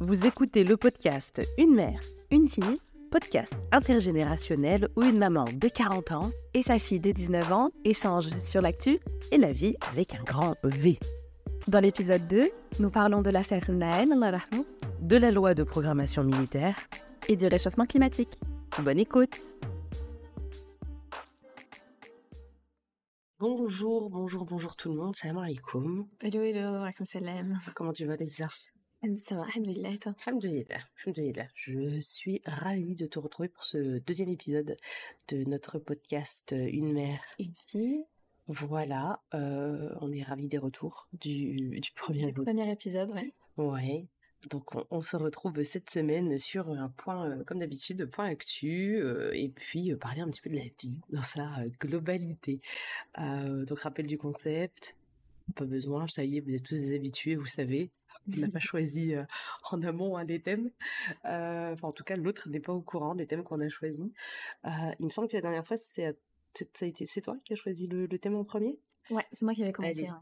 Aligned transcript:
Vous 0.00 0.26
écoutez 0.26 0.62
le 0.62 0.76
podcast 0.76 1.40
Une 1.56 1.74
mère, 1.74 2.00
une 2.30 2.48
fille, 2.48 2.78
podcast 3.10 3.54
intergénérationnel 3.72 4.88
où 4.94 5.02
une 5.02 5.16
maman 5.16 5.46
de 5.50 5.68
40 5.68 6.12
ans 6.12 6.30
et 6.52 6.60
sa 6.60 6.78
fille 6.78 7.00
de 7.00 7.12
19 7.12 7.50
ans 7.50 7.70
échangent 7.82 8.38
sur 8.38 8.60
l'actu 8.60 8.98
et 9.32 9.38
la 9.38 9.52
vie 9.52 9.74
avec 9.90 10.14
un 10.14 10.22
grand 10.22 10.54
V. 10.64 10.98
Dans 11.66 11.80
l'épisode 11.80 12.28
2, 12.28 12.50
nous 12.78 12.90
parlons 12.90 13.22
de 13.22 13.30
l'affaire 13.30 13.70
Naël, 13.70 14.10
De 15.00 15.16
la 15.16 15.30
loi 15.30 15.54
de 15.54 15.62
programmation 15.62 16.24
militaire, 16.24 16.76
et 17.28 17.36
du 17.36 17.46
réchauffement 17.46 17.86
climatique. 17.86 18.38
bonne 18.82 18.98
écoute. 18.98 19.40
Bonjour, 23.38 24.10
bonjour, 24.10 24.44
bonjour 24.44 24.76
tout 24.76 24.90
le 24.90 24.96
monde, 24.96 25.16
salam 25.16 25.38
alaikum. 25.38 26.06
Hello, 26.20 26.42
hello, 26.42 26.82
wa 26.82 26.90
salam. 27.06 27.58
Comment 27.74 27.94
tu 27.94 28.04
vas 28.04 28.16
Lisa 28.16 28.46
Ça 29.16 29.36
va, 29.36 29.44
alhamdoulilah, 29.44 29.90
et 29.90 29.98
toi? 29.98 30.14
Alhamdulillah, 30.26 30.78
alhamdulillah. 31.04 31.46
Je 31.54 32.00
suis 32.00 32.40
ravie 32.44 32.96
de 32.96 33.06
te 33.06 33.18
retrouver 33.18 33.48
pour 33.48 33.64
ce 33.64 33.98
deuxième 33.98 34.30
épisode 34.30 34.76
de 35.28 35.44
notre 35.44 35.78
podcast 35.78 36.52
Une 36.56 36.92
mère. 36.92 37.20
Une 37.38 37.54
fille, 37.68 38.04
Voilà, 38.48 39.22
euh, 39.34 39.94
on 40.00 40.10
est 40.12 40.22
ravis 40.22 40.48
des 40.48 40.58
retours 40.58 41.08
du, 41.12 41.78
du 41.78 41.92
premier 41.92 42.28
épisode. 42.28 42.44
premier 42.46 42.72
épisode, 42.72 43.10
ouais. 43.12 43.32
Ouais. 43.56 44.06
Donc 44.50 44.74
on, 44.74 44.84
on 44.90 45.02
se 45.02 45.16
retrouve 45.16 45.62
cette 45.62 45.90
semaine 45.90 46.38
sur 46.38 46.68
un 46.70 46.88
point, 46.88 47.30
euh, 47.30 47.44
comme 47.44 47.58
d'habitude, 47.60 48.06
point 48.06 48.26
actu, 48.26 48.96
euh, 48.96 49.30
et 49.34 49.48
puis 49.50 49.92
euh, 49.92 49.96
parler 49.96 50.20
un 50.22 50.28
petit 50.30 50.40
peu 50.40 50.50
de 50.50 50.56
la 50.56 50.62
vie 50.80 50.98
dans 51.10 51.22
sa 51.22 51.48
globalité. 51.80 52.60
Donc 53.16 53.78
rappel 53.80 54.06
du 54.06 54.18
concept, 54.18 54.96
pas 55.54 55.64
besoin, 55.66 56.08
ça 56.08 56.24
y 56.24 56.38
est, 56.38 56.40
vous 56.40 56.54
êtes 56.54 56.64
tous 56.64 56.74
des 56.74 56.94
habitués, 56.96 57.36
vous 57.36 57.46
savez. 57.46 57.90
On 58.36 58.40
n'a 58.40 58.48
pas 58.48 58.58
choisi 58.58 59.14
euh, 59.14 59.24
en 59.70 59.82
amont 59.82 60.16
hein, 60.16 60.24
les 60.24 60.40
thèmes. 60.40 60.70
Euh, 61.24 61.72
enfin, 61.72 61.88
en 61.88 61.92
tout 61.92 62.04
cas, 62.04 62.16
l'autre 62.16 62.48
n'est 62.48 62.60
pas 62.60 62.72
au 62.72 62.80
courant 62.80 63.14
des 63.14 63.26
thèmes 63.26 63.42
qu'on 63.44 63.60
a 63.60 63.68
choisis. 63.68 64.06
Euh, 64.64 64.70
il 64.98 65.06
me 65.06 65.10
semble 65.10 65.28
que 65.28 65.36
la 65.36 65.42
dernière 65.42 65.66
fois, 65.66 65.76
c'est 65.76 66.16
toi 67.22 67.36
qui 67.44 67.52
as 67.52 67.56
choisi 67.56 67.86
le, 67.86 68.06
le 68.06 68.18
thème 68.18 68.34
en 68.34 68.44
premier? 68.44 68.78
Ouais, 69.10 69.24
c'est 69.32 69.44
moi 69.44 69.54
qui 69.54 69.62
avais 69.62 69.72
commencé. 69.72 70.00
Allez. 70.00 70.08
hein. 70.08 70.20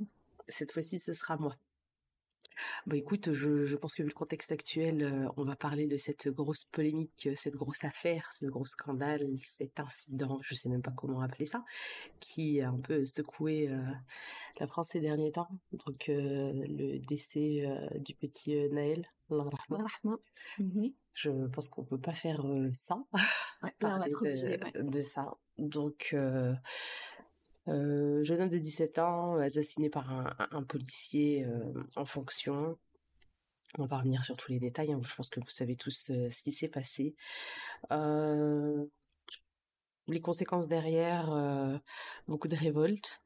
Cette 0.48 0.72
fois-ci, 0.72 0.98
ce 0.98 1.12
sera 1.14 1.36
moi. 1.36 1.56
Bah 2.86 2.96
écoute, 2.96 3.32
je, 3.32 3.64
je 3.64 3.76
pense 3.76 3.94
que 3.94 4.02
vu 4.02 4.08
le 4.08 4.14
contexte 4.14 4.52
actuel, 4.52 5.02
euh, 5.02 5.28
on 5.36 5.44
va 5.44 5.56
parler 5.56 5.86
de 5.86 5.96
cette 5.96 6.28
grosse 6.28 6.64
polémique, 6.64 7.26
euh, 7.26 7.34
cette 7.36 7.56
grosse 7.56 7.84
affaire, 7.84 8.32
ce 8.32 8.46
gros 8.46 8.64
scandale, 8.64 9.26
cet 9.42 9.80
incident, 9.80 10.38
je 10.42 10.54
sais 10.54 10.68
même 10.68 10.82
pas 10.82 10.92
comment 10.92 11.20
appeler 11.20 11.46
ça, 11.46 11.64
qui 12.20 12.60
a 12.60 12.68
un 12.68 12.78
peu 12.78 13.06
secoué 13.06 13.68
euh, 13.68 13.82
la 14.60 14.66
France 14.66 14.88
ces 14.92 15.00
derniers 15.00 15.32
temps. 15.32 15.48
Donc 15.72 16.08
euh, 16.08 16.52
le 16.54 16.98
décès 16.98 17.64
du 17.96 18.14
petit 18.14 18.56
Naël. 18.70 19.06
Mhm. 20.58 20.92
Je 21.14 21.30
pense 21.48 21.68
qu'on 21.68 21.84
peut 21.84 22.00
pas 22.00 22.12
faire 22.12 22.44
sans 22.72 23.08
Ouais, 23.62 23.70
là, 23.80 23.96
on 23.96 23.98
va 23.98 24.08
trop 24.08 24.26
de, 24.26 24.82
de 24.82 25.02
ça. 25.02 25.32
Donc, 25.56 26.14
jeune 27.66 28.40
homme 28.40 28.48
de 28.48 28.58
17 28.58 28.98
ans, 28.98 29.36
assassiné 29.36 29.88
par 29.90 30.10
un, 30.52 30.62
policier 30.62 31.44
euh, 31.44 31.72
en 31.96 32.04
fonction. 32.04 32.78
On 33.78 33.86
va 33.86 33.98
revenir 33.98 34.24
sur 34.24 34.36
tous 34.36 34.52
les 34.52 34.60
détails. 34.60 34.92
hein. 34.92 35.00
Je 35.02 35.14
pense 35.14 35.30
que 35.30 35.40
vous 35.40 35.50
savez 35.50 35.76
tous 35.76 36.10
euh, 36.10 36.28
ce 36.30 36.42
qui 36.42 36.52
s'est 36.52 36.68
passé. 36.68 37.14
Euh, 37.92 38.84
les 40.06 40.20
conséquences 40.20 40.68
derrière, 40.68 41.32
euh, 41.32 41.76
beaucoup 42.28 42.48
de 42.48 42.56
révoltes. 42.56 43.22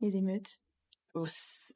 Les 0.00 0.16
émeutes. 0.16 0.60
Oh, 1.14 1.26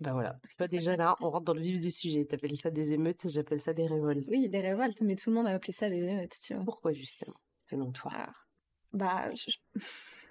Bah 0.01 0.13
voilà, 0.13 0.39
pas 0.59 0.69
déjà 0.69 0.97
là, 0.97 1.17
on 1.21 1.29
rentre 1.29 1.45
dans 1.47 1.55
le 1.55 1.61
vif 1.61 1.81
du 1.81 1.91
sujet. 1.91 2.25
T'appelles 2.25 2.57
ça 2.57 2.71
des 2.71 2.93
émeutes, 2.93 3.29
j'appelle 3.29 3.61
ça 3.61 3.73
des 3.73 3.87
révoltes. 3.87 4.27
Oui, 4.29 4.49
des 4.49 4.61
révoltes, 4.61 5.01
mais 5.03 5.17
tout 5.17 5.31
le 5.31 5.37
monde 5.37 5.49
a 5.49 5.51
appelé 5.51 5.73
ça 5.73 5.91
des 5.91 5.97
émeutes, 6.05 6.37
tu 6.41 6.55
vois. 6.55 6.65
Pourquoi 6.65 6.93
justement, 6.93 7.35
selon 7.69 7.91
toi? 7.91 8.13
Alors, 8.13 8.47
bah, 8.93 9.31
je- 9.35 9.57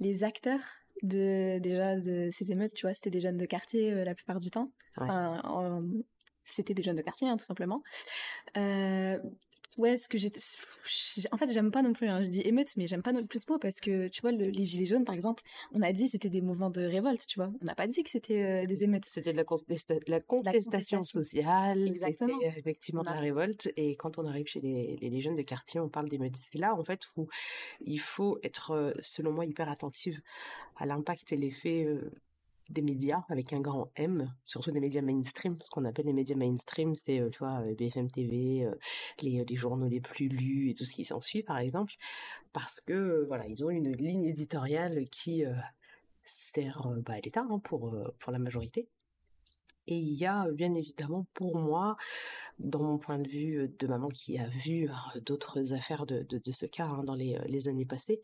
les 0.00 0.24
acteurs 0.24 0.60
de 1.02 1.58
déjà 1.58 1.96
de 1.96 2.28
ces 2.30 2.52
émeutes, 2.52 2.72
tu 2.74 2.86
vois, 2.86 2.94
c'était 2.94 3.10
des 3.10 3.20
jeunes 3.20 3.36
de 3.36 3.46
quartier 3.46 3.92
euh, 3.92 4.04
la 4.04 4.14
plupart 4.14 4.40
du 4.40 4.50
temps. 4.50 4.70
Ouais. 4.96 5.04
Enfin, 5.04 5.40
en- 5.44 5.82
c'était 6.42 6.74
des 6.74 6.82
jeunes 6.82 6.96
de 6.96 7.02
quartier, 7.02 7.28
hein, 7.28 7.36
tout 7.36 7.44
simplement. 7.44 7.82
Euh, 8.56 9.18
ouais, 9.78 9.96
ce 9.96 10.08
que 10.08 10.18
j'ai, 10.18 10.30
en 11.32 11.36
fait, 11.36 11.52
j'aime 11.52 11.70
pas 11.70 11.82
non 11.82 11.92
plus. 11.92 12.08
hein, 12.08 12.20
je 12.20 12.28
dis 12.28 12.40
émeutes, 12.42 12.76
mais 12.76 12.86
j'aime 12.86 13.02
pas 13.02 13.12
non 13.12 13.26
plus 13.26 13.40
ce 13.44 13.52
mot 13.52 13.58
parce 13.58 13.80
que 13.80 14.08
tu 14.08 14.20
vois, 14.22 14.32
le- 14.32 14.46
les 14.46 14.64
gilets 14.64 14.86
jaunes, 14.86 15.04
par 15.04 15.14
exemple, 15.14 15.42
on 15.72 15.82
a 15.82 15.92
dit 15.92 16.08
c'était 16.08 16.30
des 16.30 16.40
mouvements 16.40 16.70
de 16.70 16.82
révolte, 16.82 17.26
tu 17.26 17.38
vois. 17.38 17.52
On 17.60 17.64
n'a 17.64 17.74
pas 17.74 17.86
dit 17.86 18.02
que 18.02 18.10
c'était 18.10 18.42
euh, 18.42 18.66
des 18.66 18.84
émeutes. 18.84 19.04
C'était 19.04 19.32
de 19.32 19.36
la, 19.36 19.44
contesta- 19.44 19.94
de 20.04 20.10
la 20.10 20.20
contestation 20.20 20.98
contestation. 20.98 21.02
sociale, 21.02 21.86
Exactement. 21.86 22.38
c'était 22.40 22.58
effectivement 22.58 23.02
de 23.02 23.06
la 23.06 23.20
révolte. 23.20 23.70
Et 23.76 23.96
quand 23.96 24.18
on 24.18 24.26
arrive 24.26 24.46
chez 24.46 24.60
les, 24.60 24.96
les, 25.00 25.10
les 25.10 25.20
jeunes 25.20 25.36
de 25.36 25.42
quartier, 25.42 25.80
on 25.80 25.88
parle 25.88 26.08
d'émeutes. 26.08 26.36
C'est 26.36 26.58
là, 26.58 26.74
en 26.74 26.84
fait, 26.84 27.00
où 27.16 27.28
il 27.84 28.00
faut 28.00 28.38
être, 28.42 28.70
euh, 28.72 28.92
selon 29.02 29.32
moi, 29.32 29.44
hyper 29.46 29.68
attentive 29.68 30.20
à 30.76 30.86
l'impact 30.86 31.32
et 31.32 31.36
l'effet 31.36 31.84
euh, 31.84 32.10
des 32.68 32.82
médias, 32.82 33.22
avec 33.28 33.52
un 33.52 33.60
grand 33.60 33.90
M, 33.96 34.32
surtout 34.44 34.70
des 34.70 34.80
médias 34.80 35.02
mainstream. 35.02 35.56
Ce 35.62 35.70
qu'on 35.70 35.84
appelle 35.84 36.06
les 36.06 36.12
médias 36.12 36.36
mainstream, 36.36 36.94
c'est, 36.96 37.20
euh, 37.20 37.30
tu 37.30 37.44
euh, 37.44 37.74
BFM 37.74 38.10
TV, 38.10 38.64
euh, 38.64 38.74
les, 39.22 39.44
journaux 39.54 39.88
les 39.88 40.00
plus 40.00 40.28
lus 40.28 40.70
et 40.70 40.74
tout 40.74 40.84
ce 40.84 40.94
qui 40.94 41.04
s'ensuit, 41.04 41.42
par 41.42 41.58
exemple. 41.58 41.94
Parce 42.52 42.80
que, 42.80 43.24
voilà, 43.28 43.46
ils 43.46 43.64
ont 43.64 43.70
une 43.70 43.92
ligne 43.92 44.24
éditoriale 44.24 45.08
qui... 45.10 45.44
sert 46.24 46.88
bah, 47.06 47.14
à 47.14 47.20
l'État 47.20 47.46
hein, 47.48 47.60
pour, 47.60 47.94
pour 48.18 48.32
la 48.32 48.38
majorité. 48.38 48.88
Et 49.88 49.96
il 49.96 50.14
y 50.14 50.26
a 50.26 50.50
bien 50.52 50.74
évidemment 50.74 51.26
pour 51.34 51.56
moi, 51.58 51.96
dans 52.58 52.82
mon 52.82 52.98
point 52.98 53.18
de 53.18 53.28
vue 53.28 53.68
de 53.78 53.86
maman 53.86 54.08
qui 54.08 54.38
a 54.38 54.48
vu 54.48 54.88
euh, 54.88 55.20
d'autres 55.20 55.72
affaires 55.74 56.06
de, 56.06 56.22
de, 56.24 56.38
de 56.38 56.52
ce 56.52 56.66
cas 56.66 56.86
hein, 56.86 57.04
dans 57.04 57.14
les, 57.14 57.38
les 57.46 57.68
années 57.68 57.86
passées, 57.86 58.20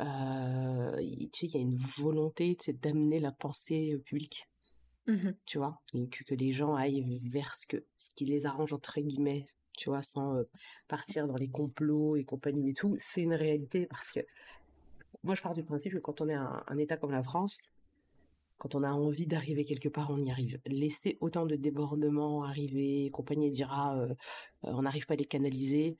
euh, 0.00 0.96
il- 1.00 1.30
tu 1.30 1.40
sais, 1.40 1.46
il 1.48 1.54
y 1.54 1.58
a 1.58 1.60
une 1.60 1.76
volonté 1.76 2.56
tu 2.56 2.66
sais, 2.66 2.72
d'amener 2.74 3.20
la 3.20 3.32
pensée 3.32 3.98
publique, 4.04 4.48
Mhm. 5.06 5.34
tu 5.46 5.58
vois, 5.58 5.80
que, 5.92 6.24
que 6.24 6.34
les 6.34 6.52
gens 6.52 6.74
aillent 6.74 7.18
vers 7.30 7.54
ce, 7.54 7.66
que, 7.66 7.84
ce 7.98 8.10
qui 8.14 8.24
les 8.24 8.46
arrange 8.46 8.72
entre 8.72 9.00
guillemets, 9.00 9.44
tu 9.76 9.90
vois, 9.90 10.02
sans 10.02 10.36
euh, 10.36 10.44
partir 10.88 11.26
dans 11.26 11.36
les 11.36 11.48
complots 11.48 12.16
et 12.16 12.24
compagnie 12.24 12.70
et 12.70 12.74
tout. 12.74 12.96
C'est 12.98 13.22
une 13.22 13.34
réalité 13.34 13.86
parce 13.86 14.10
que 14.10 14.20
moi, 15.24 15.34
je 15.34 15.42
pars 15.42 15.54
du 15.54 15.62
principe 15.64 15.92
que 15.94 15.98
quand 15.98 16.20
on 16.20 16.28
est 16.28 16.34
un, 16.34 16.62
un 16.66 16.78
État 16.78 16.96
comme 16.96 17.12
la 17.12 17.22
France, 17.22 17.68
quand 18.62 18.76
on 18.76 18.84
a 18.84 18.92
envie 18.92 19.26
d'arriver 19.26 19.64
quelque 19.64 19.88
part, 19.88 20.12
on 20.12 20.18
y 20.20 20.30
arrive. 20.30 20.60
Laisser 20.66 21.18
autant 21.20 21.46
de 21.46 21.56
débordements 21.56 22.44
arriver, 22.44 23.10
compagnie 23.10 23.50
dira, 23.50 23.98
euh, 23.98 24.06
euh, 24.06 24.14
on 24.62 24.82
n'arrive 24.82 25.04
pas 25.04 25.14
à 25.14 25.16
les 25.16 25.24
canaliser, 25.24 25.96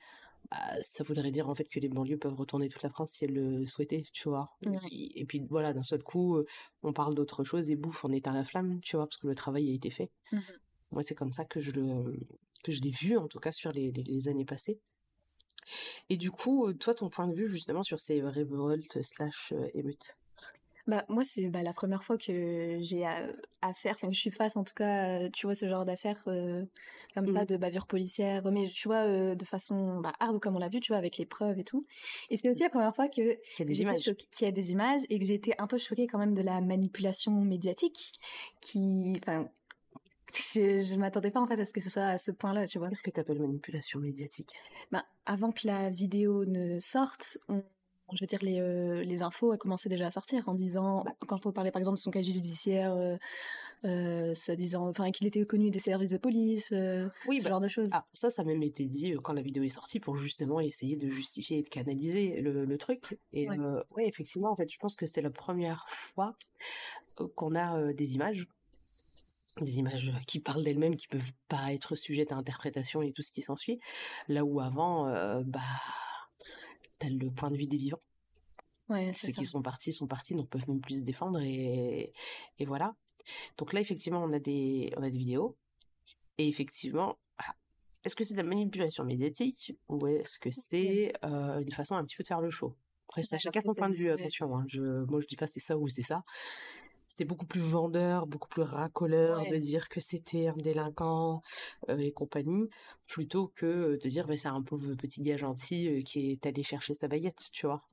bah, 0.49 0.57
ça 0.81 1.03
voudrait 1.03 1.31
dire 1.31 1.49
en 1.49 1.55
fait 1.55 1.65
que 1.65 1.81
les 1.81 1.89
banlieues 1.89 2.17
peuvent 2.17 2.33
retourner 2.35 2.69
toute 2.69 2.81
la 2.81 2.89
France 2.89 3.11
si 3.11 3.25
elles 3.25 3.33
le 3.33 3.67
souhaitaient, 3.67 4.05
tu 4.13 4.29
vois? 4.29 4.49
Ouais. 4.65 4.71
Et, 4.93 5.19
et 5.19 5.25
puis 5.25 5.45
voilà, 5.49 5.73
d'un 5.73 5.83
seul 5.83 6.03
coup, 6.03 6.37
euh, 6.37 6.45
on 6.83 6.93
parle 6.93 7.15
d'autre 7.15 7.43
chose 7.43 7.69
et 7.69 7.75
bouffe, 7.75 8.05
on 8.05 8.13
éteint 8.13 8.31
la 8.33 8.45
flamme, 8.45 8.79
tu 8.79 8.95
vois, 8.95 9.07
parce 9.07 9.17
que 9.17 9.27
le 9.27 9.35
travail 9.35 9.69
a 9.69 9.73
été 9.73 9.89
fait. 9.89 10.09
Mhm. 10.31 10.41
Moi, 10.91 11.03
c'est 11.03 11.15
comme 11.15 11.33
ça 11.33 11.43
que 11.43 11.59
je 11.59 11.71
le 11.71 12.17
que 12.63 12.71
je 12.71 12.79
l'ai 12.79 12.91
vu, 12.91 13.17
en 13.17 13.27
tout 13.27 13.41
cas, 13.41 13.51
sur 13.51 13.73
les, 13.73 13.91
les, 13.91 14.03
les 14.03 14.27
années 14.29 14.45
passées. 14.45 14.79
Et 16.09 16.15
du 16.15 16.31
coup, 16.31 16.71
toi, 16.71 16.93
ton 16.93 17.09
point 17.09 17.27
de 17.27 17.33
vue 17.33 17.49
justement 17.49 17.83
sur 17.83 17.99
ces 17.99 18.21
révoltes 18.21 19.01
slash 19.01 19.53
émeutes? 19.73 20.15
Bah, 20.85 21.05
moi, 21.07 21.23
c'est 21.23 21.47
bah, 21.47 21.63
la 21.63 21.71
première 21.73 22.03
fois 22.03 22.17
que 22.17 22.77
j'ai 22.81 23.05
à- 23.05 23.27
affaire, 23.61 23.95
enfin, 23.95 24.09
que 24.09 24.13
je 24.13 24.19
suis 24.19 24.31
face, 24.31 24.57
en 24.57 24.65
tout 24.65 24.73
cas, 24.75 25.21
euh, 25.21 25.29
tu 25.31 25.47
vois, 25.47 25.55
ce 25.55 25.69
genre 25.69 25.85
d'affaires 25.85 26.21
euh, 26.27 26.65
comme 27.13 27.25
ça, 27.33 27.41
Mhm. 27.41 27.45
de 27.45 27.57
bavure 27.57 27.87
policière, 27.87 28.51
mais 28.51 28.67
tu 28.67 28.89
vois, 28.89 29.05
euh, 29.07 29.33
de 29.35 29.45
façon 29.45 30.01
bah, 30.01 30.11
hard, 30.19 30.41
comme 30.41 30.57
on 30.57 30.59
l'a 30.59 30.67
vu, 30.67 30.81
tu 30.81 30.89
vois, 30.91 30.97
avec 30.97 31.17
les 31.17 31.25
preuves 31.25 31.57
et 31.57 31.63
tout. 31.63 31.85
Et 32.29 32.35
c'est 32.35 32.49
aussi 32.49 32.63
la 32.63 32.69
première 32.69 32.93
fois 32.93 33.07
que 33.07 33.21
Il 33.21 33.59
y 33.59 33.61
a 33.61 33.65
des 33.65 33.81
images. 33.81 34.11
qu'il 34.31 34.45
y 34.45 34.49
a 34.49 34.51
des 34.51 34.71
images 34.73 35.01
et 35.09 35.19
que 35.19 35.25
j'ai 35.25 35.35
été 35.35 35.53
un 35.57 35.67
peu 35.67 35.77
choquée 35.77 36.05
quand 36.05 36.17
même 36.19 36.33
de 36.33 36.41
la 36.41 36.59
manipulation 36.59 37.31
médiatique 37.31 38.11
qui, 38.59 39.17
enfin, 39.21 39.47
je, 40.35 40.79
je 40.79 40.95
m'attendais 40.95 41.31
pas 41.31 41.39
en 41.39 41.47
fait 41.47 41.59
à 41.59 41.63
ce 41.65 41.71
que 41.73 41.79
ce 41.79 41.89
soit 41.89 42.03
à 42.03 42.17
ce 42.17 42.31
point-là, 42.31 42.67
tu 42.67 42.77
vois. 42.79 42.89
Qu'est-ce 42.89 43.03
que 43.03 43.11
tu 43.11 43.19
appelles 43.21 43.39
manipulation 43.39 43.99
médiatique? 43.99 44.51
Ben, 44.91 45.03
avant 45.25 45.53
que 45.53 45.65
la 45.65 45.89
vidéo 45.89 46.43
ne 46.43 46.77
sorte, 46.79 47.37
on- 47.47 47.63
je 48.15 48.21
veux 48.21 48.27
dire, 48.27 48.39
les, 48.41 48.59
euh, 48.59 49.03
les 49.03 49.21
infos 49.21 49.53
elles 49.53 49.59
commençaient 49.59 49.89
déjà 49.89 50.07
à 50.07 50.11
sortir 50.11 50.47
en 50.49 50.53
disant, 50.53 51.03
bah, 51.03 51.13
quand 51.27 51.45
on 51.45 51.51
parlait 51.51 51.71
par 51.71 51.79
exemple 51.79 51.97
de 51.97 52.01
son 52.01 52.11
casier 52.11 52.33
judiciaire, 52.33 52.93
euh, 52.95 53.17
euh, 53.85 54.33
soi-disant, 54.33 54.87
enfin, 54.87 55.11
qu'il 55.11 55.27
était 55.27 55.45
connu 55.45 55.69
des 55.69 55.79
services 55.79 56.11
de 56.11 56.17
police, 56.17 56.73
Oui, 57.27 57.39
ce 57.39 57.43
bah, 57.43 57.49
genre 57.49 57.59
de 57.61 57.67
choses. 57.67 57.89
ah, 57.91 58.01
ça, 58.13 58.29
ça 58.29 58.41
a 58.41 58.45
même 58.45 58.63
été 58.63 58.85
dit 58.85 59.13
quand 59.21 59.33
la 59.33 59.41
vidéo 59.41 59.63
est 59.63 59.69
sortie 59.69 59.99
pour 59.99 60.15
justement 60.15 60.59
essayer 60.59 60.95
de 60.95 61.09
justifier 61.09 61.57
et 61.59 61.63
de 61.63 61.69
canaliser 61.69 62.39
le, 62.41 62.65
le 62.65 62.77
truc. 62.77 63.17
Et 63.33 63.49
Ouais. 63.49 63.57
ouais, 63.95 64.07
effectivement, 64.07 64.51
en 64.51 64.55
fait, 64.55 64.71
je 64.71 64.77
pense 64.79 64.95
que 64.95 65.05
c'est 65.05 65.21
la 65.21 65.31
première 65.31 65.85
fois 65.89 66.35
qu'on 67.35 67.55
a 67.55 67.93
des 67.93 68.15
images, 68.15 68.47
des 69.61 69.77
images 69.79 70.11
qui 70.25 70.39
parlent 70.39 70.63
d'elles-mêmes, 70.63 70.95
qui 70.95 71.07
peuvent 71.07 71.31
pas 71.47 71.73
être 71.73 71.95
sujettes 71.95 72.31
à 72.31 72.35
interprétation 72.35 73.01
et 73.01 73.11
tout 73.11 73.21
ce 73.21 73.31
qui 73.31 73.41
s'ensuit. 73.41 73.79
Là 74.27 74.43
où 74.45 74.59
avant, 74.61 75.07
euh, 75.07 75.41
bah, 75.45 75.59
t'as 77.03 77.09
le 77.09 77.31
point 77.31 77.51
de 77.51 77.57
vue 77.57 77.67
des 77.67 77.77
vivants. 77.77 78.01
Ouais, 78.89 79.11
Ceux 79.13 79.31
ça. 79.31 79.33
qui 79.33 79.45
sont 79.45 79.61
partis 79.61 79.93
sont 79.93 80.07
partis, 80.07 80.35
donc 80.35 80.49
peuvent 80.49 80.67
même 80.67 80.81
plus 80.81 80.99
se 80.99 81.03
défendre 81.03 81.39
et, 81.41 82.13
et 82.59 82.65
voilà. 82.65 82.95
Donc 83.57 83.73
là, 83.73 83.79
effectivement, 83.79 84.21
on 84.23 84.33
a 84.33 84.39
des, 84.39 84.93
on 84.97 85.03
a 85.03 85.09
des 85.09 85.17
vidéos. 85.17 85.55
Et 86.37 86.47
effectivement, 86.47 87.17
voilà, 87.37 87.55
est-ce 88.03 88.15
que 88.15 88.23
c'est 88.23 88.33
de 88.33 88.41
la 88.41 88.47
manipulation 88.47 89.05
médiatique 89.05 89.77
ou 89.87 90.05
est-ce 90.07 90.39
que 90.39 90.49
c'est 90.51 91.13
euh, 91.23 91.59
une 91.59 91.71
façon 91.71 91.95
un 91.95 92.03
petit 92.03 92.17
peu 92.17 92.23
de 92.23 92.27
faire 92.27 92.41
le 92.41 92.51
show? 92.51 92.75
Après, 93.09 93.23
ça, 93.23 93.37
chacun 93.37 93.61
son 93.61 93.73
point 93.73 93.89
de 93.89 93.95
vue, 93.95 94.11
attention. 94.11 94.57
Hein. 94.57 94.65
Je, 94.67 94.81
moi, 94.81 95.21
je 95.21 95.27
dis 95.27 95.35
pas 95.35 95.47
c'est 95.47 95.59
ça 95.59 95.77
ou 95.77 95.87
c'est 95.87 96.03
ça 96.03 96.23
c'était 97.13 97.25
beaucoup 97.25 97.45
plus 97.45 97.61
vendeur, 97.61 98.25
beaucoup 98.25 98.47
plus 98.47 98.63
racoleur 98.63 99.45
de 99.45 99.55
dire 99.57 99.87
que 99.87 99.99
c'était 99.99 100.47
un 100.47 100.55
délinquant 100.55 101.43
euh, 101.89 101.97
et 101.99 102.11
compagnie, 102.11 102.71
plutôt 103.07 103.47
que 103.47 103.99
de 104.01 104.09
dire 104.09 104.27
bah, 104.27 104.37
c'est 104.37 104.47
un 104.47 104.61
pauvre 104.61 104.95
petit 104.95 105.21
gars 105.21 105.37
gentil 105.37 106.03
qui 106.03 106.31
est 106.31 106.45
allé 106.45 106.63
chercher 106.63 106.93
sa 106.93 107.07
baguette, 107.07 107.49
tu 107.51 107.65
vois? 107.65 107.83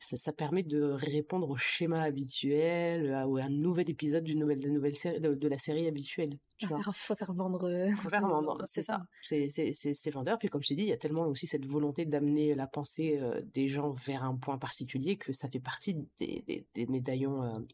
ça, 0.00 0.16
ça, 0.16 0.32
permet 0.32 0.62
de 0.62 0.82
répondre 0.82 1.48
au 1.50 1.56
schéma 1.56 2.02
habituel, 2.02 3.12
à, 3.12 3.22
à 3.22 3.24
un 3.24 3.50
nouvel 3.50 3.90
épisode 3.90 4.24
d'une 4.24 4.40
nouvelle, 4.40 4.60
de, 4.60 4.68
nouvelle 4.68 4.96
série, 4.96 5.20
de, 5.20 5.48
la 5.48 5.58
série 5.58 5.86
habituelle. 5.86 6.38
Tu 6.58 6.64
vois? 6.64 6.80
Faut 6.94 7.14
faire 7.14 7.34
vendre. 7.34 7.70
Faut 8.00 8.08
faire 8.08 8.26
vendre, 8.26 8.62
c'est 8.64 8.80
ça. 8.80 9.02
C'est 9.20 10.10
vendeur. 10.10 10.38
Puis 10.38 10.48
comme 10.48 10.62
je 10.62 10.68
t'ai 10.68 10.74
dit, 10.74 10.84
il 10.84 10.88
y 10.88 10.92
a 10.92 10.96
tellement 10.96 11.26
aussi 11.26 11.46
cette 11.46 11.66
volonté 11.66 12.06
d'amener 12.06 12.54
la 12.54 12.66
pensée 12.66 13.20
des 13.52 13.68
gens 13.68 13.92
vers 13.92 14.24
un 14.24 14.36
point 14.36 14.56
particulier 14.56 15.18
que 15.18 15.34
ça 15.34 15.50
fait 15.50 15.60
partie 15.60 15.96
des, 16.18 16.42
des, 16.46 16.66
des 16.74 16.86
médaillons 16.86 17.66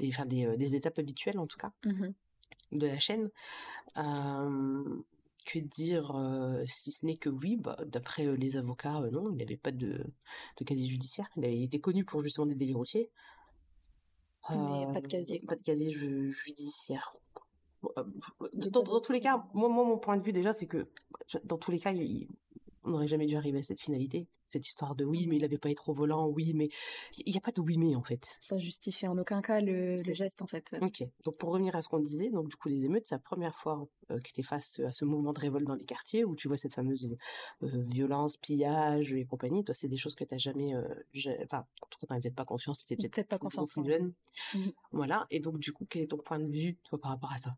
des, 0.00 0.08
enfin 0.08 0.26
des, 0.26 0.46
euh, 0.46 0.56
des, 0.56 0.74
étapes 0.74 0.98
habituelles 0.98 1.38
en 1.38 1.46
tout 1.46 1.58
cas 1.58 1.72
mmh 1.84 2.08
de 2.72 2.86
la 2.86 3.00
chaîne. 3.00 3.28
Que 5.52 5.58
dire 5.58 6.16
euh, 6.16 6.62
si 6.66 6.92
ce 6.92 7.04
n'est 7.06 7.16
que 7.16 7.28
oui, 7.28 7.56
bah, 7.56 7.76
d'après 7.86 8.26
euh, 8.26 8.36
les 8.36 8.56
avocats, 8.56 9.00
non, 9.12 9.30
il 9.30 9.36
n'y 9.36 9.42
avait 9.42 9.56
pas 9.56 9.72
de, 9.72 10.04
de 10.58 10.64
casier 10.64 10.88
judiciaire. 10.88 11.28
Il 11.36 11.44
été 11.44 11.80
connu 11.80 12.04
pour 12.04 12.22
justement 12.22 12.46
des 12.46 12.54
délits 12.54 12.74
routiers. 12.74 13.10
Mais 14.50 14.92
pas 14.92 15.00
de 15.00 15.06
casier. 15.06 15.40
Pas 15.46 15.56
de 15.56 15.62
casier 15.62 15.90
judiciaire. 15.90 17.12
Dans, 18.54 19.00
tous 19.00 19.12
les 19.12 19.20
cas, 19.20 19.44
moi, 19.54 19.68
moi, 19.68 19.84
mon 19.84 19.98
point 19.98 20.16
de 20.16 20.22
vue 20.22 20.32
déjà, 20.32 20.52
c'est 20.52 20.66
que 20.66 20.88
dans 21.44 21.58
tous 21.58 21.70
les 21.70 21.78
cas, 21.78 21.92
on 22.84 22.90
n'aurait 22.90 23.06
jamais 23.06 23.26
dû 23.26 23.36
arriver 23.36 23.60
à 23.60 23.62
cette 23.62 23.80
finalité 23.80 24.26
cette 24.50 24.66
histoire 24.66 24.94
de 24.94 25.04
oui, 25.04 25.26
mais 25.26 25.36
il 25.36 25.44
avait 25.44 25.58
pas 25.58 25.70
été 25.70 25.82
au 25.86 25.92
volant, 25.92 26.26
oui, 26.26 26.52
mais 26.54 26.68
il 27.24 27.32
n'y 27.32 27.38
a 27.38 27.40
pas 27.40 27.52
de 27.52 27.60
oui, 27.60 27.78
mais 27.78 27.94
en 27.94 28.02
fait. 28.02 28.36
Ça 28.40 28.58
justifie 28.58 29.06
en 29.06 29.16
aucun 29.18 29.42
cas 29.42 29.60
le, 29.60 29.96
geste 29.96 30.42
en 30.42 30.46
fait. 30.46 30.76
Ok. 30.80 31.04
Donc 31.24 31.36
pour 31.36 31.50
revenir 31.50 31.74
à 31.76 31.82
ce 31.82 31.88
qu'on 31.88 32.00
disait, 32.00 32.30
donc 32.30 32.48
du 32.48 32.56
coup 32.56 32.68
les 32.68 32.84
émeutes, 32.84 33.06
c'est 33.06 33.14
la 33.14 33.20
première 33.20 33.54
fois 33.54 33.86
euh, 34.10 34.18
que 34.18 34.30
tu 34.32 34.40
es 34.40 34.42
face 34.42 34.80
à 34.80 34.92
ce 34.92 35.04
mouvement 35.04 35.32
de 35.32 35.40
révolte 35.40 35.66
dans 35.66 35.74
les 35.74 35.84
quartiers 35.84 36.24
où 36.24 36.34
tu 36.34 36.48
vois 36.48 36.56
cette 36.56 36.74
fameuse 36.74 37.16
euh, 37.62 37.68
violence, 37.82 38.36
pillage 38.36 39.12
et 39.12 39.24
compagnie. 39.24 39.64
Toi, 39.64 39.74
c'est 39.74 39.88
des 39.88 39.96
choses 39.96 40.14
que 40.14 40.24
tu 40.24 40.34
n'as 40.34 40.38
jamais, 40.38 40.74
euh, 40.74 40.88
enfin, 41.44 41.64
en 41.82 41.86
tout 41.88 41.98
cas, 42.00 42.06
tu 42.06 42.12
n'avais 42.12 42.22
peut-être 42.22 42.34
pas 42.34 42.44
conscience, 42.44 42.84
tu 42.84 42.92
étais 42.92 43.08
peut-être 43.08 43.28
pas 43.28 43.38
conscience 43.38 43.78
jeune. 43.84 44.12
Mmh. 44.54 44.58
Voilà. 44.92 45.26
Et 45.30 45.40
donc 45.40 45.58
du 45.58 45.72
coup, 45.72 45.86
quel 45.88 46.02
est 46.02 46.08
ton 46.08 46.18
point 46.18 46.38
de 46.38 46.50
vue 46.50 46.76
toi 46.84 46.98
par 46.98 47.12
rapport 47.12 47.32
à 47.32 47.38
ça? 47.38 47.56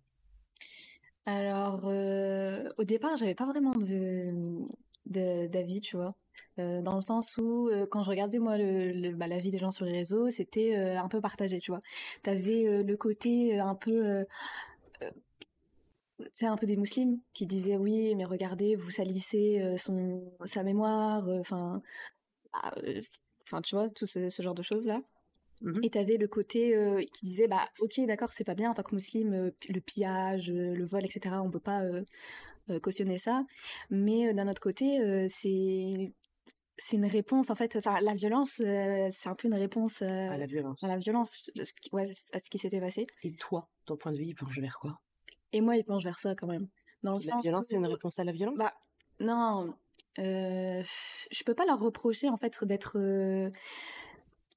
Alors, 1.25 1.85
au 1.85 2.85
départ, 2.85 3.17
j'avais 3.17 3.35
pas 3.35 3.47
vraiment 3.47 3.75
de 3.77 4.67
d'avis, 5.06 5.81
tu 5.81 5.97
vois. 5.97 6.17
Euh, 6.58 6.82
dans 6.82 6.94
le 6.94 7.00
sens 7.00 7.37
où 7.38 7.69
euh, 7.69 7.87
quand 7.87 8.02
je 8.02 8.11
regardais 8.11 8.38
moi 8.38 8.58
le, 8.58 9.14
bah, 9.14 9.26
la 9.26 9.38
vie 9.38 9.50
des 9.50 9.58
gens 9.58 9.70
sur 9.70 9.87
les 9.87 9.93
réseaux, 9.93 10.31
c'était 10.31 10.76
euh, 10.76 11.00
un 11.00 11.08
peu 11.08 11.20
partagé, 11.20 11.58
tu 11.61 11.70
vois. 11.70 11.81
T'avais 12.23 12.82
le 12.82 12.96
côté 12.96 13.58
un 13.58 13.75
peu 13.75 14.25
c'est 16.32 16.46
un 16.46 16.56
peu 16.56 16.67
des 16.67 16.76
musulmans 16.76 17.19
qui 17.34 17.46
disaient 17.46 17.76
oui 17.76 18.14
mais 18.14 18.25
regardez 18.25 18.76
vous 18.76 18.90
salissez 18.90 19.75
son 19.76 20.23
sa 20.44 20.62
mémoire 20.62 21.29
enfin 21.29 21.82
bah, 22.52 22.73
enfin 23.43 23.61
tu 23.61 23.75
vois 23.75 23.88
tout 23.88 24.06
ce, 24.06 24.28
genre 24.40 24.55
de 24.55 24.62
choses 24.62 24.87
là 24.87 25.00
mmh 25.62 25.81
et 25.82 25.90
t'avais 25.90 26.17
le 26.17 26.28
côté 26.28 26.76
qui 27.12 27.26
disait 27.26 27.49
bah 27.49 27.69
ok 27.81 28.00
d'accord 28.06 28.31
c'est 28.32 28.44
pas 28.44 28.55
bien 28.55 28.70
en 28.70 28.75
tant 28.75 28.85
que 28.85 28.94
musulman 28.94 29.50
le 29.69 29.81
pillage 29.81 30.52
le 30.52 30.85
vol 30.85 31.05
etc 31.05 31.35
on 31.43 31.50
peut 31.50 31.61
pas 31.61 31.82
cautionner 32.82 33.19
ça 33.19 33.44
mais 33.90 34.32
d'un 34.32 34.49
autre 34.49 34.62
côté 34.62 35.26
c'est 35.28 36.14
c'est 36.79 36.97
une 36.97 37.07
réponse 37.07 37.51
en 37.51 37.55
fait 37.55 37.77
enfin 37.77 38.01
la 38.01 38.15
violence 38.15 38.61
euh, 38.65 39.09
c'est 39.11 39.29
un 39.29 39.35
peu 39.35 39.49
une 39.49 39.55
réponse 39.55 40.03
euh, 40.03 40.31
à 40.31 40.39
la 40.39 40.47
violence. 40.47 40.83
à 40.83 40.89
la 40.89 40.97
violence 40.97 41.51
ouais, 41.93 42.11
à 42.33 42.39
ce 42.39 42.51
qui 42.51 42.59
s'était 42.59 42.81
passé. 42.81 43.07
Et 43.23 43.33
toi 43.33 43.69
ton 43.85 43.97
point 43.97 44.13
de 44.13 44.17
vue 44.17 44.25
il 44.25 44.35
penche 44.35 44.59
vers 44.59 44.79
quoi? 44.79 45.01
Et 45.53 45.61
moi 45.61 45.77
il 45.77 45.85
penche 45.85 46.05
vers 46.05 46.19
ça 46.19 46.35
quand 46.35 46.47
même. 46.47 46.69
Dans 47.03 47.19
le 47.19 47.27
la 47.27 47.41
violence 47.41 47.67
c'est 47.69 47.77
une 47.77 47.87
réponse 47.87 48.19
à 48.19 48.25
la 48.25 48.33
violence? 48.33 48.57
bah 48.57 48.73
non 49.21 49.75
euh, 50.19 50.83
je 51.31 51.45
peux 51.45 51.55
pas 51.55 51.65
leur 51.65 51.79
reprocher 51.79 52.29
en 52.29 52.37
fait 52.37 52.63
d'être 52.65 52.99
euh, 52.99 53.51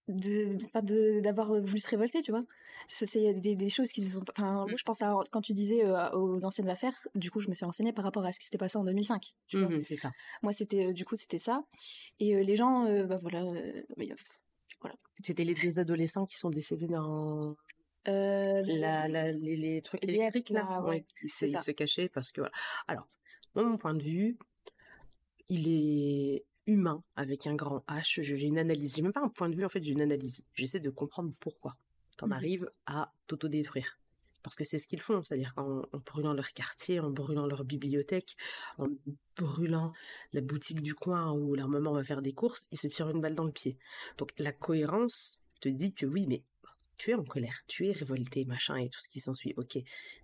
de 0.07 1.19
d'avoir 1.21 1.59
voulu 1.59 1.79
se 1.79 1.89
révolter 1.89 2.21
tu 2.21 2.31
vois. 2.31 2.41
C'est 2.87 3.33
des, 3.33 3.55
des 3.55 3.69
choses 3.69 3.91
qui 3.91 4.05
se 4.05 4.17
sont 4.17 4.25
enfin 4.37 4.65
mmh. 4.65 4.77
je 4.77 4.83
pense 4.83 5.01
à 5.01 5.17
quand 5.31 5.41
tu 5.41 5.53
disais 5.53 5.83
euh, 5.83 6.11
aux 6.11 6.45
anciennes 6.45 6.69
affaires 6.69 7.07
du 7.15 7.31
coup 7.31 7.39
je 7.39 7.49
me 7.49 7.55
suis 7.55 7.65
renseignée 7.65 7.93
par 7.93 8.03
rapport 8.05 8.23
à 8.23 8.31
ce 8.31 8.39
qui 8.39 8.45
s'était 8.45 8.59
passé 8.59 8.77
en 8.77 8.83
2005 8.83 9.33
tu 9.47 9.59
vois. 9.59 9.69
Mmh 9.69 9.83
c'est 9.83 9.95
ça. 9.95 10.11
Moi 10.43 10.53
c'était 10.53 10.87
euh, 10.87 10.93
du 10.93 11.05
coup 11.05 11.15
c'était 11.15 11.39
ça. 11.39 11.63
Et 12.19 12.35
euh, 12.35 12.43
les 12.43 12.55
gens 12.55 12.83
bah 13.05 13.17
voilà 13.21 13.43
voilà. 14.81 14.95
C'était 15.23 15.43
les 15.43 15.55
deux 15.55 15.79
adolescents 15.79 16.25
qui 16.25 16.37
sont 16.37 16.49
décédés 16.49 16.87
dans 16.87 17.55
la, 18.05 19.07
la, 19.07 19.31
les, 19.31 19.81
trucs 19.81 20.03
électriques 20.03 20.51
là, 20.51 20.83
ouais, 20.83 21.03
ils, 21.23 21.29
se 21.29 21.71
cachaient 21.71 22.07
parce 22.09 22.31
que 22.31 22.41
voilà. 22.41 22.53
alors 22.87 23.07
mon 23.55 23.77
point 23.77 23.95
de 23.95 24.03
vue 24.03 24.37
il 25.49 25.67
est 25.67 26.45
humain 26.67 27.03
avec 27.15 27.47
un 27.47 27.55
grand 27.55 27.83
H. 27.87 28.21
J'ai 28.21 28.45
une 28.45 28.57
analyse. 28.57 28.95
J'ai 28.95 29.01
même 29.01 29.13
pas 29.13 29.23
un 29.23 29.29
point 29.29 29.49
de 29.49 29.55
vue 29.55 29.65
en 29.65 29.69
fait. 29.69 29.83
J'ai 29.83 29.91
une 29.91 30.01
analyse. 30.01 30.43
J'essaie 30.53 30.79
de 30.79 30.89
comprendre 30.89 31.33
pourquoi 31.39 31.75
t'en 32.17 32.27
mmh 32.27 32.33
arrives 32.33 32.69
à 32.85 33.13
t'autodétruire. 33.27 33.99
Parce 34.41 34.55
que 34.55 34.63
c'est 34.63 34.77
ce 34.77 34.87
qu'ils 34.87 35.01
font, 35.01 35.23
c'est-à-dire 35.23 35.55
qu'en 35.55 35.81
brûlant 36.05 36.33
leur 36.33 36.53
quartier, 36.53 36.99
en 36.99 37.09
brûlant 37.09 37.47
leur 37.47 37.63
bibliothèque, 37.63 38.37
en 38.77 38.87
brûlant 39.37 39.91
la 40.33 40.41
boutique 40.41 40.81
du 40.81 40.93
coin 40.93 41.31
où 41.31 41.55
leur 41.55 41.67
maman 41.67 41.93
va 41.93 42.03
faire 42.03 42.21
des 42.21 42.33
courses, 42.33 42.67
ils 42.71 42.77
se 42.77 42.85
tirent 42.87 43.09
une 43.09 43.21
balle 43.21 43.33
dans 43.33 43.43
le 43.43 43.51
pied. 43.51 43.75
Donc 44.19 44.29
la 44.37 44.51
cohérence 44.51 45.41
te 45.61 45.69
dit 45.69 45.93
que 45.93 46.05
oui, 46.05 46.27
mais 46.27 46.43
tu 46.97 47.11
es 47.11 47.13
en 47.13 47.23
colère, 47.23 47.61
tu 47.67 47.87
es 47.87 47.91
révolté, 47.91 48.45
machin, 48.45 48.75
et 48.77 48.89
tout 48.89 48.99
ce 48.99 49.09
qui 49.09 49.19
s'ensuit, 49.19 49.53
ok. 49.57 49.77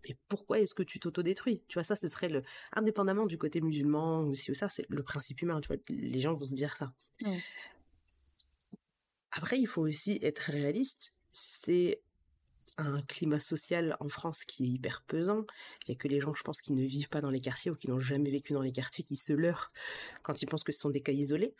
Mais 0.08 0.18
pourquoi 0.28 0.60
est-ce 0.60 0.74
que 0.74 0.84
tu 0.84 1.00
t'autodétruis? 1.00 1.62
Tu 1.68 1.76
vois, 1.76 1.84
ça, 1.84 1.96
ce 1.96 2.08
serait 2.08 2.30
le, 2.30 2.44
indépendamment 2.74 3.26
du 3.26 3.38
côté 3.38 3.62
musulman 3.62 4.24
ou 4.24 4.36
si 4.36 4.52
ou 4.52 4.56
ça, 4.56 4.70
c'est 4.70 4.86
le 4.90 5.04
principe 5.04 5.42
humain, 5.42 5.62
tu 5.62 5.68
vois, 5.68 5.78
les 5.90 6.20
gens 6.20 6.34
vont 6.34 6.44
se 6.44 6.54
dire 6.54 6.76
ça. 6.78 6.94
Après, 9.32 9.60
il 9.60 9.68
faut 9.68 9.82
aussi 9.82 10.20
être 10.22 10.40
réaliste 10.40 11.14
c'est 11.34 12.02
un 12.78 13.02
climat 13.04 13.40
social 13.40 13.96
en 14.00 14.10
France 14.10 14.44
qui 14.46 14.64
est 14.64 14.68
hyper 14.68 15.04
pesant. 15.04 15.46
Il 15.86 15.90
y 15.90 15.92
a 15.92 15.96
que 15.96 16.08
les 16.08 16.20
gens, 16.20 16.34
je 16.34 16.44
pense, 16.44 16.62
qui 16.62 16.74
ne 16.74 16.84
vivent 16.84 17.10
pas 17.10 17.22
dans 17.22 17.30
les 17.30 17.42
quartiers 17.42 17.72
ou 17.72 17.76
qui 17.76 17.90
n'ont 17.90 18.00
jamais 18.00 18.32
vécu 18.32 18.54
dans 18.54 18.62
les 18.62 18.72
quartiers 18.72 19.04
qui 19.04 19.16
se 19.16 19.34
leurrent 19.34 19.72
quand 20.24 20.42
ils 20.42 20.48
pensent 20.48 20.64
que 20.64 20.72
ce 20.72 20.80
sont 20.80 20.90
des 20.90 21.02
cas 21.02 21.12
isolés. 21.12 21.54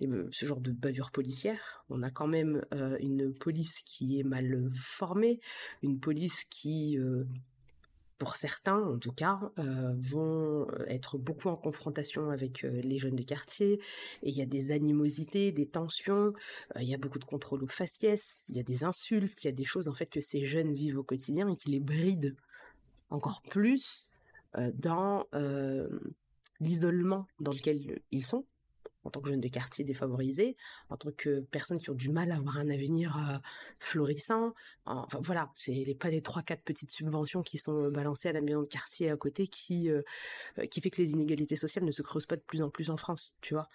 Ce 0.00 0.46
genre 0.46 0.60
de 0.60 0.72
bavure 0.72 1.10
policière. 1.10 1.84
On 1.88 2.02
a 2.02 2.10
quand 2.10 2.26
même 2.26 2.64
euh, 2.74 2.96
une 3.00 3.32
police 3.32 3.82
qui 3.82 4.20
est 4.20 4.24
mal 4.24 4.70
formée, 4.74 5.40
une 5.82 5.98
police 5.98 6.44
qui 6.44 6.98
euh, 6.98 7.24
pour 8.18 8.36
certains 8.36 8.80
en 8.80 8.98
tout 8.98 9.12
cas, 9.12 9.40
euh, 9.58 9.94
vont 9.98 10.66
être 10.86 11.18
beaucoup 11.18 11.48
en 11.48 11.56
confrontation 11.56 12.30
avec 12.30 12.62
les 12.62 12.98
jeunes 12.98 13.16
de 13.16 13.22
quartier. 13.22 13.74
Et 14.22 14.30
il 14.30 14.36
y 14.36 14.42
a 14.42 14.46
des 14.46 14.72
animosités, 14.72 15.52
des 15.52 15.66
tensions, 15.66 16.32
il 16.78 16.88
y 16.88 16.94
a 16.94 16.98
beaucoup 16.98 17.18
de 17.18 17.24
contrôle 17.24 17.62
aux 17.62 17.68
faciès, 17.68 18.44
il 18.48 18.56
y 18.56 18.60
a 18.60 18.62
des 18.62 18.84
insultes, 18.84 19.44
il 19.44 19.46
y 19.46 19.50
a 19.50 19.52
des 19.52 19.64
choses 19.64 19.88
en 19.88 19.94
fait 19.94 20.06
que 20.06 20.20
ces 20.20 20.46
jeunes 20.46 20.72
vivent 20.72 20.98
au 20.98 21.02
quotidien 21.02 21.48
et 21.48 21.56
qui 21.56 21.70
les 21.70 21.80
brident 21.80 22.34
encore 23.10 23.42
plus 23.42 24.08
dans 24.72 25.26
l'isolement 26.60 27.26
dans 27.38 27.52
lequel 27.52 28.00
ils 28.10 28.24
sont 28.24 28.46
en 29.06 29.10
tant 29.10 29.20
que 29.20 29.28
jeunes 29.28 29.40
de 29.40 29.48
quartier 29.48 29.84
défavorisés, 29.84 30.56
en 30.90 30.96
tant 30.96 31.10
que 31.12 31.40
personnes 31.40 31.78
qui 31.78 31.90
ont 31.90 31.94
du 31.94 32.10
mal 32.10 32.32
à 32.32 32.36
avoir 32.36 32.58
un 32.58 32.68
avenir 32.68 33.16
euh, 33.16 33.38
florissant. 33.78 34.52
Enfin 34.84 35.18
voilà, 35.20 35.52
c'est 35.56 35.96
pas 35.98 36.10
les 36.10 36.22
trois 36.22 36.42
quatre 36.42 36.62
petites 36.62 36.90
subventions 36.90 37.42
qui 37.42 37.58
sont 37.58 37.88
balancées 37.90 38.28
à 38.28 38.32
la 38.32 38.40
maison 38.40 38.62
de 38.62 38.68
quartier 38.68 39.10
à 39.10 39.16
côté 39.16 39.46
qui 39.46 39.90
euh, 39.90 40.02
qui 40.70 40.80
fait 40.80 40.90
que 40.90 41.00
les 41.00 41.12
inégalités 41.12 41.56
sociales 41.56 41.84
ne 41.84 41.92
se 41.92 42.02
creusent 42.02 42.26
pas 42.26 42.36
de 42.36 42.42
plus 42.42 42.62
en 42.62 42.70
plus 42.70 42.90
en 42.90 42.96
France, 42.96 43.34
tu 43.40 43.54
vois. 43.54 43.68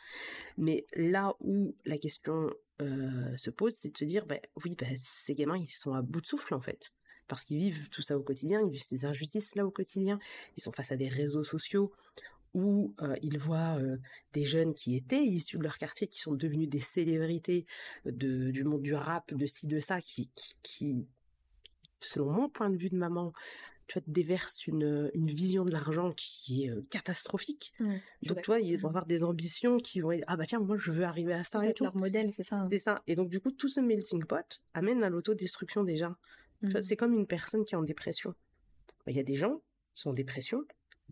Mais 0.57 0.85
là 0.95 1.35
où 1.39 1.75
la 1.85 1.97
question 1.97 2.51
euh, 2.81 3.35
se 3.38 3.50
pose, 3.50 3.73
c'est 3.73 3.91
de 3.91 3.97
se 3.97 4.05
dire, 4.05 4.25
bah, 4.25 4.39
oui, 4.63 4.75
bah, 4.79 4.88
ces 4.97 5.35
gamins, 5.35 5.57
ils 5.57 5.67
sont 5.67 5.93
à 5.93 6.01
bout 6.01 6.21
de 6.21 6.27
souffle 6.27 6.53
en 6.53 6.61
fait 6.61 6.91
parce 7.31 7.45
qu'ils 7.45 7.59
vivent 7.59 7.88
tout 7.88 8.01
ça 8.01 8.17
au 8.17 8.21
quotidien, 8.23 8.59
ils 8.59 8.71
vivent 8.71 8.83
ces 8.83 9.05
injustices 9.05 9.55
là 9.55 9.65
au 9.65 9.71
quotidien, 9.71 10.19
ils 10.57 10.61
sont 10.61 10.73
face 10.73 10.91
à 10.91 10.97
des 10.97 11.07
réseaux 11.07 11.45
sociaux 11.45 11.93
où 12.53 12.93
euh, 13.01 13.15
ils 13.22 13.38
voient 13.38 13.77
euh, 13.79 13.98
des 14.34 14.43
jeunes 14.43 14.74
qui 14.74 14.96
étaient 14.96 15.24
issus 15.24 15.58
de 15.58 15.63
leur 15.63 15.77
quartier, 15.77 16.08
qui 16.08 16.20
sont 16.20 16.34
devenus 16.34 16.70
des 16.70 16.79
célébrités 16.79 17.65
de, 18.05 18.51
du 18.51 18.63
monde 18.63 18.81
du 18.81 18.93
rap, 18.93 19.34
de 19.34 19.46
ci, 19.46 19.67
de 19.67 19.79
ça, 19.79 20.01
qui, 20.01 20.29
qui, 20.62 21.08
selon 22.00 22.31
mon 22.31 22.50
point 22.50 22.70
de 22.70 22.77
vue 22.77 22.89
de 22.89 22.98
maman, 22.98 23.31
tu 23.88 24.00
vois, 24.00 24.03
déversent 24.08 24.67
une, 24.67 25.12
une 25.13 25.27
vision 25.27 25.65
de 25.65 25.72
l'argent 25.72 26.13
qui 26.15 26.65
est 26.65 26.89
catastrophique. 26.89 27.74
donc, 28.24 28.41
tu 28.41 28.48
vois, 28.48 28.60
ils 28.60 28.77
vont 28.77 28.89
avoir 28.89 29.05
des 29.05 29.24
ambitions 29.24 29.77
qui 29.77 30.01
vont 30.01 30.12
être, 30.12 30.25
ah 30.27 30.36
bah 30.36 30.46
tiens, 30.46 30.60
moi 30.60 30.77
je 30.77 30.91
veux 30.91 31.03
arriver 31.03 31.34
à 31.34 31.43
ça. 31.43 31.65
Et 31.65 31.74
leur 31.79 31.96
modèle, 31.96 32.31
c'est 32.31 32.43
ça. 32.43 32.58
Hein. 32.58 32.67
C'est 32.70 32.79
ça. 32.79 33.01
Et 33.08 33.15
donc, 33.15 33.29
du 33.29 33.39
coup, 33.39 33.51
tout 33.51 33.67
ce 33.67 33.79
melting 33.79 34.25
pot 34.25 34.62
amène 34.74 35.03
à 35.03 35.10
l'autodestruction 35.10 35.84
déjà. 35.84 36.17
Mmh. 36.62 36.81
C'est 36.84 36.96
comme 36.96 37.13
une 37.13 37.27
personne 37.27 37.65
qui 37.65 37.75
est 37.75 37.77
en 37.77 37.84
dépression. 37.84 38.36
Bah, 39.05 39.12
il 39.12 39.15
y 39.15 39.20
a 39.20 39.24
des 39.24 39.36
gens 39.36 39.62
qui 39.96 40.03
sont 40.03 40.12
en 40.12 40.13
dépression, 40.13 40.63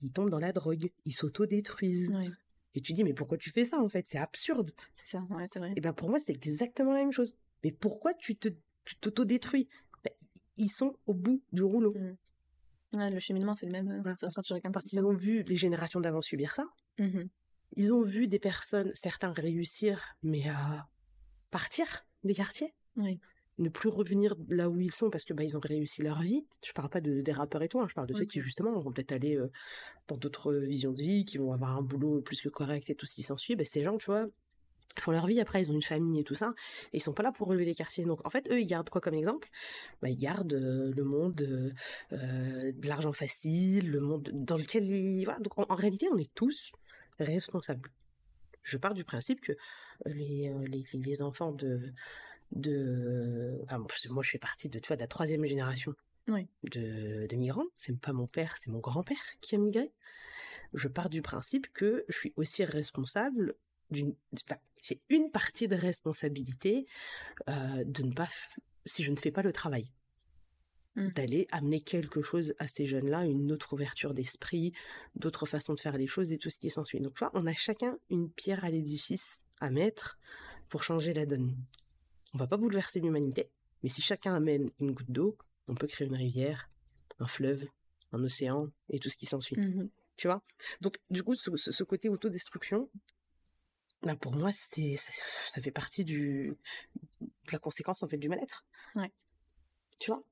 ils 0.01 0.11
tombent 0.11 0.29
dans 0.29 0.39
la 0.39 0.51
drogue, 0.53 0.91
ils 1.05 1.11
s'autodétruisent. 1.13 2.09
Ouais, 2.09 2.29
Et 2.75 2.81
tu 2.81 2.93
dis, 2.93 3.03
mais 3.03 3.13
pourquoi 3.13 3.37
tu 3.37 3.49
fais 3.51 3.65
ça, 3.65 3.79
en 3.81 3.87
fait? 3.89 4.07
C'est 4.07 4.17
absurde. 4.17 4.71
c'est 4.93 5.07
ça, 5.07 5.25
ouais, 5.29 5.45
c'est 5.51 5.59
vrai. 5.59 5.73
Et 5.75 5.81
ben 5.81 5.93
pour 5.93 6.09
moi, 6.09 6.19
c'est 6.19 6.31
exactement 6.33 6.93
la 6.93 6.99
même 6.99 7.11
chose. 7.11 7.35
Mais 7.63 7.71
pourquoi 7.71 8.13
tu 8.13 8.35
te 8.35 8.49
tu 8.85 8.95
t'autodétruis? 8.95 9.67
Ben, 10.03 10.11
Ils 10.57 10.69
sont 10.69 10.95
au 11.05 11.13
bout 11.13 11.43
du 11.51 11.63
rouleau. 11.63 11.93
Ouais, 12.93 13.09
le 13.11 13.19
cheminement, 13.19 13.53
c'est 13.53 13.67
le 13.67 13.71
même 13.71 13.87
euh, 13.89 14.01
Voilà. 14.01 14.15
quand 14.33 14.41
tu 14.41 14.53
regardes 14.53 14.73
Parce 14.73 14.85
qu'ils 14.85 15.05
ont 15.05 15.13
vu 15.13 15.43
les 15.43 15.55
générations 15.55 15.99
d'avant 15.99 16.21
subir 16.21 16.55
ça. 16.55 16.65
Mhm. 16.97 17.29
Ils 17.75 17.93
ont 17.93 18.01
vu 18.01 18.27
des 18.27 18.39
personnes, 18.39 18.91
certains 18.95 19.31
réussir, 19.31 20.15
mais 20.23 20.47
à 20.49 20.87
partir 21.51 22.07
des 22.23 22.33
quartiers. 22.33 22.73
Oui. 22.95 23.19
Ne 23.59 23.69
plus 23.69 23.89
revenir 23.89 24.35
là 24.47 24.69
où 24.69 24.79
ils 24.79 24.91
sont 24.93 25.09
parce 25.09 25.25
que 25.25 25.33
bah, 25.33 25.43
ils 25.43 25.57
ont 25.57 25.59
réussi 25.59 26.01
leur 26.01 26.21
vie. 26.21 26.45
Je 26.65 26.71
parle 26.71 26.89
pas 26.89 27.01
de, 27.01 27.21
des 27.21 27.31
rappeurs 27.33 27.61
et 27.61 27.67
tout, 27.67 27.79
hein, 27.79 27.87
je 27.89 27.93
parle 27.93 28.07
de 28.07 28.13
Oui, 28.13 28.19
ceux 28.21 28.25
qui 28.25 28.39
justement 28.39 28.71
vont 28.79 28.91
peut-être 28.91 29.11
aller 29.11 29.35
euh, 29.35 29.51
dans 30.07 30.15
d'autres 30.15 30.53
visions 30.53 30.93
de 30.93 31.01
vie, 31.01 31.25
qui 31.25 31.37
vont 31.37 31.51
avoir 31.51 31.75
un 31.77 31.81
boulot 31.81 32.21
plus 32.21 32.41
que 32.41 32.49
correct 32.49 32.89
et 32.89 32.95
tout 32.95 33.05
ce 33.05 33.13
qui 33.15 33.21
s'ensuit. 33.21 33.55
Ben, 33.57 33.65
ces 33.65 33.83
gens, 33.83 33.97
tu 33.97 34.05
vois, 34.05 34.27
font 34.97 35.11
leur 35.11 35.27
vie, 35.27 35.39
après 35.41 35.61
ils 35.61 35.71
ont 35.71 35.75
une 35.75 35.83
famille 35.83 36.19
et 36.19 36.23
tout 36.23 36.35
ça, 36.35 36.53
et 36.93 36.97
ils 36.97 37.01
sont 37.01 37.13
pas 37.13 37.21
là 37.23 37.31
pour 37.31 37.47
relever 37.47 37.65
les 37.65 37.75
quartiers. 37.75 38.05
Donc 38.05 38.25
en 38.25 38.29
fait, 38.29 38.49
eux, 38.51 38.59
ils 38.61 38.65
gardent 38.65 38.89
quoi 38.89 39.01
comme 39.01 39.13
exemple? 39.13 39.49
Bah, 40.01 40.09
Ils 40.09 40.17
gardent 40.17 40.53
euh, 40.53 40.91
le 40.95 41.03
monde 41.03 41.41
euh, 42.11 42.71
de 42.71 42.87
l'argent 42.87 43.13
facile, 43.13 43.91
le 43.91 43.99
monde 43.99 44.29
dans 44.33 44.57
lequel 44.57 44.89
ils... 44.89 45.25
Voilà. 45.25 45.39
Donc 45.41 45.59
en, 45.59 45.65
en 45.67 45.75
réalité, 45.75 46.07
on 46.11 46.17
est 46.17 46.33
tous 46.33 46.71
responsables. 47.19 47.89
Je 48.63 48.77
pars 48.77 48.93
du 48.93 49.03
principe 49.03 49.41
que 49.41 49.53
les, 50.05 50.53
les, 50.67 50.83
les 50.93 51.21
enfants 51.21 51.51
de... 51.51 51.91
de 52.51 53.59
enfin, 53.63 53.83
moi, 54.09 54.23
je 54.23 54.31
fais 54.31 54.39
partie 54.39 54.69
de, 54.69 54.79
tu 54.79 54.87
vois, 54.87 54.95
de 54.95 55.01
la 55.01 55.07
troisième 55.07 55.45
génération 55.45 55.93
Oui. 56.27 56.47
de, 56.63 57.27
de 57.27 57.35
migrants. 57.35 57.65
C'est 57.77 57.97
pas 57.97 58.13
mon 58.13 58.27
père, 58.27 58.55
c'est 58.57 58.69
mon 58.69 58.79
grand-père 58.79 59.17
qui 59.41 59.55
a 59.55 59.57
migré. 59.57 59.91
Je 60.73 60.87
pars 60.87 61.09
du 61.09 61.21
principe 61.21 61.71
que 61.73 62.05
je 62.09 62.17
suis 62.17 62.33
aussi 62.35 62.63
responsable 62.63 63.55
d'une... 63.91 64.15
Enfin, 64.33 64.59
j'ai 64.83 65.01
une 65.09 65.31
partie 65.31 65.67
de 65.67 65.75
responsabilité 65.75 66.85
euh, 67.49 67.83
de 67.85 68.03
ne 68.03 68.13
pas... 68.13 68.27
Si 68.85 69.03
je 69.03 69.11
ne 69.11 69.17
fais 69.17 69.31
pas 69.31 69.41
le 69.41 69.51
travail, 69.51 69.91
Mm. 70.95 71.09
d'aller 71.09 71.47
amener 71.51 71.81
quelque 71.81 72.21
chose 72.21 72.53
à 72.57 72.67
ces 72.67 72.85
jeunes-là, 72.85 73.25
une 73.25 73.51
autre 73.51 73.73
ouverture 73.73 74.13
d'esprit, 74.13 74.73
d'autres 75.15 75.45
façons 75.45 75.73
de 75.73 75.79
faire 75.79 75.97
les 75.97 76.07
choses 76.07 76.31
et 76.31 76.37
tout 76.37 76.49
ce 76.49 76.59
qui 76.59 76.69
s'ensuit. 76.69 76.99
Donc, 76.99 77.13
tu 77.13 77.19
vois, 77.19 77.31
on 77.35 77.45
a 77.45 77.53
chacun 77.53 77.97
une 78.09 78.29
pierre 78.29 78.65
à 78.65 78.69
l'édifice 78.69 79.45
à 79.61 79.69
mettre 79.69 80.17
pour 80.67 80.83
changer 80.83 81.13
la 81.13 81.25
donne. 81.25 81.55
On 82.33 82.37
va 82.37 82.47
pas 82.47 82.57
bouleverser 82.57 82.99
l'humanité, 82.99 83.49
mais 83.83 83.89
si 83.89 84.01
chacun 84.01 84.35
amène 84.35 84.71
une 84.79 84.91
goutte 84.91 85.11
d'eau, 85.11 85.37
on 85.67 85.75
peut 85.75 85.87
créer 85.87 86.07
une 86.07 86.15
rivière, 86.15 86.69
un 87.19 87.27
fleuve, 87.27 87.65
un 88.11 88.23
océan 88.23 88.69
et 88.89 88.99
tout 88.99 89.09
ce 89.09 89.17
qui 89.17 89.25
s'ensuit. 89.25 89.57
Mhm. 89.57 89.89
Tu 90.17 90.27
vois? 90.27 90.43
Donc, 90.81 90.99
du 91.09 91.23
coup, 91.23 91.35
ce, 91.35 91.83
côté 91.83 92.09
autodestruction, 92.09 92.89
ben, 94.03 94.15
pour 94.15 94.33
moi, 94.33 94.51
c'est 94.51 94.95
ça, 94.95 95.11
ça 95.47 95.61
fait 95.61 95.71
partie 95.71 96.03
du, 96.03 96.57
de 97.21 97.51
la 97.51 97.59
conséquence 97.59 98.03
en 98.03 98.07
fait 98.07 98.17
du 98.17 98.29
mal-être. 98.29 98.65
Ouais. 98.95 99.11
Tu 99.97 100.11
vois? 100.11 100.23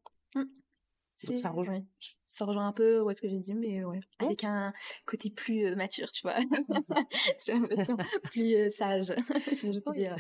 Ça 1.18 1.50
rejoint. 1.50 1.76
ouais. 1.76 1.86
Ça 2.28 2.46
rejoint 2.46 2.68
un 2.68 2.74
peu 2.74 3.00
ouais, 3.02 3.14
ce 3.14 3.22
que 3.22 3.28
j'ai 3.30 3.40
dit, 3.40 3.56
mais 3.56 3.84
ouais. 3.84 4.00
Avec 4.20 4.44
un 4.44 4.72
côté 5.06 5.32
plus 5.32 5.66
euh, 5.66 5.76
mature, 5.76 6.12
tu 6.12 6.22
vois. 6.22 6.38
j'ai 7.46 7.54
l'impression 7.54 7.98
plus 8.26 8.56
euh, 8.56 8.70
sage, 8.70 9.14
si 9.54 9.74
je 9.74 9.80
peux 9.80 9.92
dire. 9.94 10.16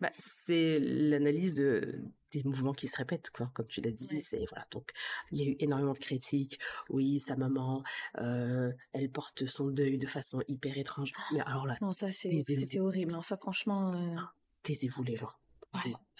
Bah, 0.00 0.10
c'est 0.16 0.78
l'analyse 0.80 1.54
de, 1.54 2.00
des 2.30 2.42
mouvements 2.44 2.72
qui 2.72 2.86
se 2.88 2.96
répètent, 2.96 3.30
quoi. 3.30 3.50
Comme 3.54 3.66
tu 3.66 3.80
l'as 3.80 3.90
dit, 3.90 4.06
Ouais. 4.12 4.20
c'est 4.20 4.44
voilà. 4.50 4.66
Donc, 4.70 4.90
il 5.32 5.38
y 5.38 5.42
a 5.42 5.50
eu 5.50 5.56
énormément 5.58 5.92
de 5.94 5.98
critiques. 5.98 6.60
Oui, 6.90 7.18
sa 7.20 7.34
maman, 7.36 7.82
euh, 8.18 8.70
elle 8.92 9.10
porte 9.10 9.46
son 9.46 9.66
deuil 9.68 9.98
de 9.98 10.06
façon 10.06 10.42
hyper 10.46 10.78
étrange. 10.78 11.12
Mais 11.32 11.40
alors 11.40 11.66
là, 11.66 11.76
Non, 11.80 11.92
ça, 11.92 12.10
c'était 12.12 12.78
horrible. 12.80 13.14
hein. 13.14 13.22
Ça, 13.22 13.36
franchement, 13.36 13.92
euh, 13.94 14.14
taisez-vous 14.62 15.02
les 15.02 15.16
gens. 15.16 15.32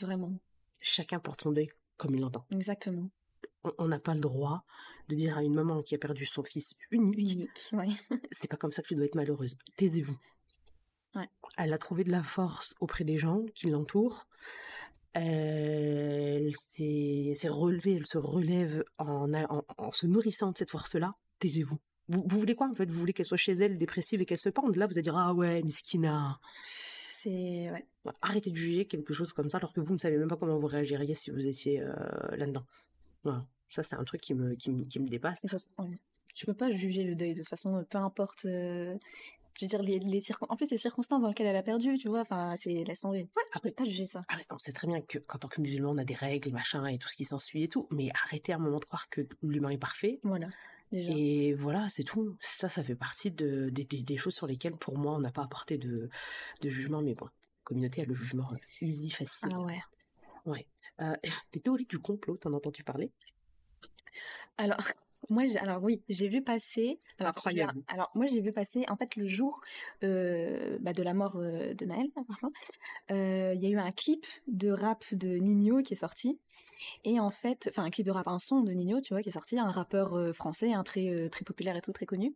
Vraiment. 0.01 0.33
Chacun 0.81 1.21
porte 1.21 1.43
son 1.43 1.53
deuil 1.53 1.69
comme 1.97 2.15
il 2.17 2.21
l'entend. 2.21 2.45
Exactement. 2.51 3.09
On- 3.78 3.88
n'a 3.88 3.99
pas 3.99 4.14
le 4.14 4.21
droit 4.21 4.64
de 5.09 5.14
dire 5.14 5.37
à 5.38 5.42
une 5.42 5.54
maman 5.54 5.83
qui 5.83 5.94
a 5.94 5.99
perdu 5.99 6.26
son 6.26 6.42
fils 6.42 6.75
unique, 6.90 7.18
Unique. 7.18 7.71
Ouais. 7.73 7.88
c'est 8.30 8.49
pas 8.49 8.56
comme 8.56 8.73
ça 8.73 8.83
que 8.83 8.88
tu 8.88 8.94
dois 8.94 9.04
être 9.06 9.14
malheureuse. 9.14 9.56
Taisez-vous. 9.76 10.16
Ouais. 11.14 11.28
Elle 11.56 11.73
a 11.73 11.78
trouvé 11.78 12.04
de 12.04 12.11
la 12.11 12.23
force 12.23 12.75
auprès 12.80 13.04
des 13.04 13.18
gens 13.18 13.42
qui 13.54 13.68
l'entourent. 13.68 14.26
Elle 15.12 16.52
s'est 16.56 17.49
relevée, 17.49 17.94
elle 17.97 18.06
se 18.06 18.18
relève 18.18 18.85
en, 18.99 19.33
en, 19.33 19.64
en 19.78 19.92
se 19.92 20.06
nourrissant 20.06 20.50
de 20.52 20.59
cette 20.59 20.71
force-là. 20.71 21.14
Taisez-vous. 21.38 21.78
Vous, 22.09 22.23
vous 22.26 22.38
voulez 22.38 22.54
quoi 22.54 22.68
en 22.68 22.75
fait? 22.75 22.90
Vous 22.90 22.99
voulez 22.99 23.12
qu'elle 23.12 23.25
soit 23.26 23.37
chez 23.38 23.52
elle, 23.52 23.78
dépressive 23.78 24.21
et 24.21 24.26
qu'elle 24.26 24.40
se 24.40 24.49
pende? 24.50 24.76
Là, 24.76 24.87
vous 24.87 24.94
allez 24.94 25.02
dire 25.02 25.16
Ah 25.16 25.33
ouais, 25.33 25.62
miskina. 25.62 26.38
C'est. 26.64 27.71
Ouais. 27.71 27.87
Arrêtez 28.21 28.50
de 28.50 28.56
juger 28.56 28.87
quelque 28.87 29.14
chose 29.14 29.33
comme 29.33 29.49
ça 29.49 29.56
alors 29.59 29.73
que 29.73 29.80
vous 29.80 29.94
ne 29.94 29.99
savez 29.99 30.18
même 30.18 30.28
pas 30.28 30.37
comment 30.37 30.59
vous 30.59 30.66
réagiriez 30.66 31.14
si 31.14 31.30
vous 31.30 31.47
étiez 31.47 31.80
euh, 31.80 31.94
là-dedans. 32.37 32.66
Voilà. 33.23 33.47
Ça, 33.75 33.83
c'est 33.83 33.97
un 33.97 34.04
truc 34.04 34.21
qui 34.21 34.35
me, 34.35 34.54
qui 34.54 34.71
me, 34.71 34.85
qui 34.85 35.00
me 35.00 35.09
dépasse. 35.09 35.45
ouais. 35.78 35.88
Tu 36.35 36.47
peux 36.47 36.54
pas 36.54 36.71
juger 36.71 37.04
le 37.04 37.14
deuil 37.14 37.33
de 37.35 37.40
toute 37.40 37.49
façon, 37.49 37.85
peu 37.88 37.99
importe. 37.99 38.45
euh, 38.45 38.97
Je 39.54 39.64
veux 39.64 39.69
dire, 39.69 39.83
les, 39.83 39.99
les 40.00 40.21
circon- 40.21 40.47
en 40.49 40.57
plus, 40.57 40.71
les 40.71 40.78
circonstances 40.78 41.23
dans 41.23 41.28
lesquelles 41.28 41.47
elle 41.47 41.57
a 41.57 41.62
perdu, 41.62 41.97
tu 41.97 42.09
vois, 42.09 42.21
enfin, 42.21 42.54
c'est 42.57 42.73
laisse 42.85 43.00
tomber. 43.00 43.21
Ouais, 43.23 43.28
Tu 43.35 43.40
après, 43.54 43.71
peux 43.71 43.85
pas 43.85 43.85
juger 43.85 44.07
ça. 44.07 44.25
Arrête, 44.28 44.47
on 44.50 44.59
sait 44.59 44.73
très 44.73 44.87
bien 44.88 45.00
que 45.00 45.19
qu'en 45.19 45.38
tant 45.38 45.49
que 45.49 45.61
musulman, 45.61 45.90
on 45.90 45.99
a 45.99 46.04
des 46.04 46.14
règles, 46.14 46.50
machin, 46.52 46.87
et 46.87 46.99
tout 46.99 47.09
ce 47.09 47.16
qui 47.16 47.25
s'ensuit 47.25 47.62
et 47.64 47.69
tout, 47.69 47.87
mais 47.90 48.11
arrêtez 48.25 48.52
à 48.52 48.57
un 48.57 48.59
moment 48.59 48.78
de 48.81 48.85
croire 48.85 49.09
que 49.11 49.21
l'humain 49.43 49.71
est 49.71 49.78
parfait. 49.78 50.19
Voilà, 50.25 50.49
déjà. 50.90 51.12
Et 51.16 51.52
voilà, 51.54 51.88
c'est 51.88 52.02
tout. 52.04 52.37
Ça, 52.40 52.69
ça 52.69 52.83
fait 52.83 52.97
partie 52.97 53.31
de, 53.31 53.71
des- 53.71 53.85
des- 53.85 54.02
des 54.02 54.16
choses 54.16 54.35
sur 54.35 54.47
lesquelles, 54.49 54.76
pour 54.76 54.99
moi, 54.99 55.14
on 55.14 55.21
n'a 55.21 55.31
pas 55.33 55.43
apporté 55.45 55.78
de, 55.78 56.09
de 56.62 56.69
jugement, 56.71 57.00
mais 57.02 57.14
bon, 57.14 57.26
la 57.26 57.33
communauté 57.64 58.02
a 58.02 58.04
le 58.07 58.14
jugement 58.14 58.49
easy, 58.81 59.11
facile. 59.11 59.50
Ah 59.52 59.61
ouais. 59.61 59.81
Ouais. 60.47 60.66
Euh, 61.00 61.14
les 61.54 61.61
théories 61.61 61.87
du 61.87 61.99
complot, 62.00 62.37
t'en 62.38 62.52
as 62.52 62.57
entendu 62.57 62.83
parler? 62.83 63.12
Alors, 64.59 64.79
moi, 65.31 65.45
j'ai- 65.45 65.59
alors 65.59 65.83
oui, 65.83 66.03
j'ai 66.09 66.29
vu 66.29 66.43
passer. 66.43 66.99
Alors, 67.19 67.31
Incroyable. 67.31 67.83
Alors, 67.89 68.11
moi, 68.15 68.27
j'ai 68.27 68.41
vu 68.41 68.53
passer, 68.53 68.85
en 68.89 68.97
fait, 68.97 69.17
le 69.17 69.27
jour 69.27 69.61
euh, 70.03 70.79
bah, 70.81 70.93
de 70.93 71.03
la 71.03 71.15
mort 71.15 71.37
euh, 71.37 71.75
de 71.75 71.85
Naël, 71.87 72.09
euh, 73.11 73.53
il 73.55 73.63
y 73.63 73.67
a 73.67 73.71
eu 73.71 73.79
un 73.79 73.91
clip 73.91 74.27
de 74.47 74.71
rap 74.71 75.05
de 75.13 75.29
Nino 75.37 75.83
qui 75.83 75.95
est 75.95 75.97
sorti. 75.97 76.39
Et 77.05 77.19
en 77.21 77.31
fait, 77.31 77.69
enfin, 77.71 77.85
un 77.85 77.91
clip 77.91 78.07
de 78.07 78.11
rap, 78.11 78.29
un 78.29 78.39
son 78.39 78.61
de 78.63 78.73
Nino, 78.73 79.01
tu 79.01 79.15
vois, 79.15 79.23
qui 79.23 79.29
est 79.29 79.33
sorti, 79.33 79.59
un 79.59 79.69
rappeur 79.69 80.15
euh, 80.15 80.33
français, 80.33 80.73
un 80.73 80.83
très, 80.83 81.09
euh, 81.09 81.29
très 81.29 81.45
populaire 81.45 81.77
et 81.77 81.81
tout, 81.81 81.93
très 81.93 82.07
connu. 82.07 82.35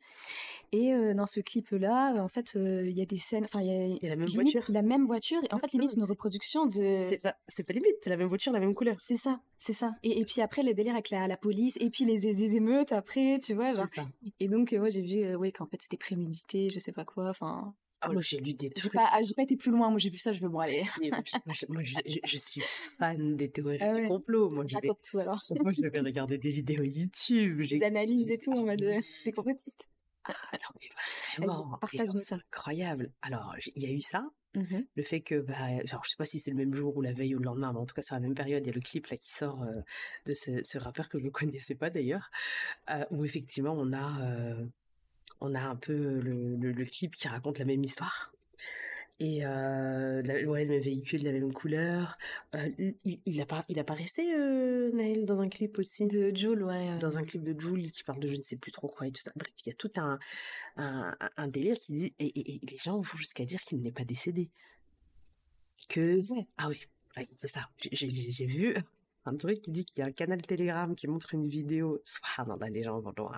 Et 0.73 0.93
euh, 0.93 1.15
dans 1.15 1.27
ce 1.27 1.41
clip-là, 1.41 2.15
euh, 2.15 2.21
en 2.21 2.29
fait, 2.29 2.55
il 2.55 2.91
y 2.97 3.03
a 3.03 3.07
des 3.07 3.19
scènes, 3.19 3.45
enfin, 3.45 3.61
il 3.61 3.67
y 3.67 3.71
a, 3.71 3.87
Il 3.87 4.03
y 4.03 4.07
a 4.07 4.11
la 4.11 4.17
même 4.17 4.27
limite 4.27 4.53
voiture. 4.53 4.73
La 4.73 4.83
même 4.83 5.07
voiture, 5.07 5.41
et 5.45 5.53
en 5.55 5.59
fait, 5.59 5.73
limite 5.73 5.95
une 5.95 6.05
reproduction 6.05 6.67
de. 6.67 7.07
C'est 7.49 7.63
pas, 7.65 7.73
limite, 7.73 7.97
c'est 8.03 8.11
la 8.11 8.17
même 8.17 8.29
voiture, 8.29 8.53
la 8.53 8.61
même 8.61 8.75
couleur. 8.75 8.97
C'est 8.99 9.17
ça, 9.17 9.41
c'est 9.59 9.73
ça. 9.73 9.95
Et, 10.03 10.19
et 10.21 10.25
puis 10.25 10.41
après, 10.41 10.63
le 10.63 10.75
délire 10.75 10.95
avec 10.95 11.11
la, 11.11 11.27
la 11.27 11.37
police, 11.37 11.77
et 11.81 11.91
puis 11.91 12.05
les, 12.05 12.19
les 12.19 12.57
émeutes 12.57 12.93
après, 12.93 13.39
tu 13.39 13.55
vois. 13.55 13.75
Genre. 13.75 13.87
C'est 13.89 14.01
ça. 14.03 14.09
Et 14.41 14.49
donc, 14.49 14.75
ouais, 14.79 14.91
j'ai 14.91 15.03
vu 15.03 15.35
ouais, 15.37 15.53
qu'en 15.53 15.67
fait, 15.67 15.81
c'était 15.83 15.97
prémédité, 15.97 16.71
je 16.71 16.79
sais 16.79 16.93
pas 16.93 17.05
quoi. 17.05 17.31
Enfin, 17.31 17.75
Ah, 18.01 18.09
moi, 18.13 18.23
j'ai 18.23 18.39
lu 18.39 18.55
des 18.55 18.71
j'ai 18.77 18.81
trucs. 18.83 18.93
pas, 18.93 19.09
ah, 19.11 19.23
j'ai 19.23 19.35
pas 19.35 19.43
été 19.43 19.57
plus 19.57 19.71
loin. 19.73 19.91
Moi, 19.91 19.99
j'ai 19.99 20.11
vu 20.11 20.19
ça, 20.19 20.33
je 20.33 20.41
veux 20.41 20.49
bon 20.49 20.61
aller. 20.61 20.83
Moi, 21.11 21.21
je- 21.25 21.37
moi, 21.45 21.55
je, 21.55 21.67
moi, 21.69 21.83
je- 21.83 21.97
je- 22.07 22.19
je 22.25 22.37
suis 22.39 22.61
fan 22.99 23.37
des 23.37 23.51
théories 23.51 23.79
Ah 23.81 23.95
du 23.95 24.03
ouais. 24.03 24.09
complot. 24.09 24.51
Moi, 24.51 24.65
je 24.69 24.77
vais, 24.79 24.89
tout 25.11 25.19
alors. 25.19 25.43
moi, 25.63 25.73
je 25.73 25.83
vais 25.83 26.01
regarder 26.01 26.39
des 26.39 26.51
vidéos 26.51 26.85
YouTube. 26.85 27.63
Des 27.63 27.83
analyses 27.83 28.31
et 28.31 28.39
tout 28.39 28.53
en 28.53 28.65
mode 28.65 28.83
euh, 28.83 29.01
des 29.25 29.33
complotistes. 29.33 29.91
Ah, 30.25 30.33
non, 30.53 30.81
mais 30.81 31.47
vraiment, 31.47 31.79
c'est 32.17 32.35
incroyable. 32.35 33.11
Alors, 33.23 33.55
il 33.77 33.83
y 33.83 33.87
a 33.87 33.91
eu 33.91 34.03
ça, 34.03 34.29
Mhm. 34.55 34.87
le 34.97 35.03
fait 35.03 35.21
que, 35.21 35.41
bah, 35.41 35.85
genre, 35.85 36.03
je 36.05 36.11
sais 36.11 36.17
pas 36.17 36.25
si 36.25 36.39
c'est 36.41 36.51
le 36.51 36.57
même 36.57 36.75
jour 36.75 36.97
ou 36.97 37.03
la 37.03 37.13
veille 37.13 37.35
ou 37.35 37.39
le 37.39 37.45
lendemain, 37.45 37.73
mais 37.73 37.79
en 37.79 37.87
tout 37.87 37.95
cas, 37.95 38.03
sur 38.03 38.15
la 38.15 38.21
même 38.21 38.35
période, 38.35 38.63
il 38.65 38.67
y 38.69 38.71
a 38.71 38.75
le 38.75 38.81
clip 38.81 39.07
là 39.09 39.17
qui 39.17 39.31
sort 39.31 39.63
euh, 39.63 39.73
de 40.27 40.35
ce, 40.35 40.63
ce 40.65 40.79
rappeur 40.79 41.09
que 41.09 41.19
je 41.19 41.25
ne 41.25 41.31
connaissais 41.31 41.75
pas 41.75 41.91
d'ailleurs, 41.91 42.31
euh, 42.91 43.05
où 43.11 43.25
effectivement, 43.25 43.75
on 43.77 43.93
a, 43.93 44.55
on 45.41 45.55
a 45.55 45.61
un 45.61 45.77
peu 45.77 45.93
le, 45.95 46.57
le, 46.57 46.73
le 46.73 46.85
clip 46.85 47.15
qui 47.17 47.29
raconte 47.29 47.59
la 47.59 47.65
même 47.65 47.83
histoire. 47.85 48.33
Et 49.21 49.45
euh, 49.45 50.23
la- 50.23 50.45
ouais, 50.45 50.65
le 50.65 50.71
même 50.71 50.81
véhicule, 50.81 51.25
la 51.25 51.33
même 51.33 51.53
couleur. 51.53 52.17
Euh, 52.55 52.69
il, 53.05 53.19
il, 53.27 53.41
appara- 53.41 53.65
il 53.69 53.79
apparaissait, 53.81 54.33
euh, 54.33 54.93
Naël, 54.93 55.25
dans 55.25 55.41
un 55.41 55.49
clip 55.49 55.77
aussi? 55.81 56.07
De 56.07 56.33
Joule, 56.37 56.63
ouais. 56.63 56.97
dans 56.99 57.19
un 57.19 57.25
clip 57.25 57.43
de 57.43 57.59
Jules 57.59 57.91
qui 57.91 58.05
parle 58.05 58.21
de 58.21 58.29
je 58.29 58.37
ne 58.37 58.41
sais 58.43 58.55
plus 58.57 58.71
trop 58.71 58.87
quoi 58.87 59.09
et 59.09 59.11
tout 59.11 59.21
ça. 59.21 59.33
Bref, 59.35 59.53
il 59.67 59.71
y 59.71 59.73
a 59.73 59.75
tout 59.75 59.91
un, 59.97 60.21
un, 60.77 61.17
un 61.37 61.49
délire 61.49 61.81
qui 61.81 61.93
dit, 61.95 62.15
et, 62.21 62.27
et- 62.27 62.55
et 62.55 62.61
les 62.71 62.77
gens 62.79 63.01
vont 63.01 63.17
jusqu'à 63.17 63.45
dire 63.45 63.61
qu'il 63.63 63.81
n'est 63.81 63.91
pas 63.91 64.05
décédé. 64.05 64.51
Que, 65.89 66.17
Ouais. 66.33 66.47
ah 66.59 66.69
oui, 66.69 66.81
ouais, 67.17 67.29
c'est 67.39 67.49
ça. 67.49 67.69
J'ai 67.91 68.47
vu 68.47 68.77
un 69.29 69.37
truc 69.37 69.63
qui 69.63 69.71
dit 69.71 69.85
qu'il 69.85 69.99
y 70.01 70.03
a 70.03 70.07
un 70.07 70.13
canal 70.13 70.41
Telegram 70.43 70.95
qui 70.95 71.07
montre 71.09 71.35
une 71.35 71.47
vidéo, 71.49 72.01
subhanallah, 72.05 72.69
les 72.71 72.83
gens 72.83 73.01
vont 73.01 73.13
loin, 73.17 73.33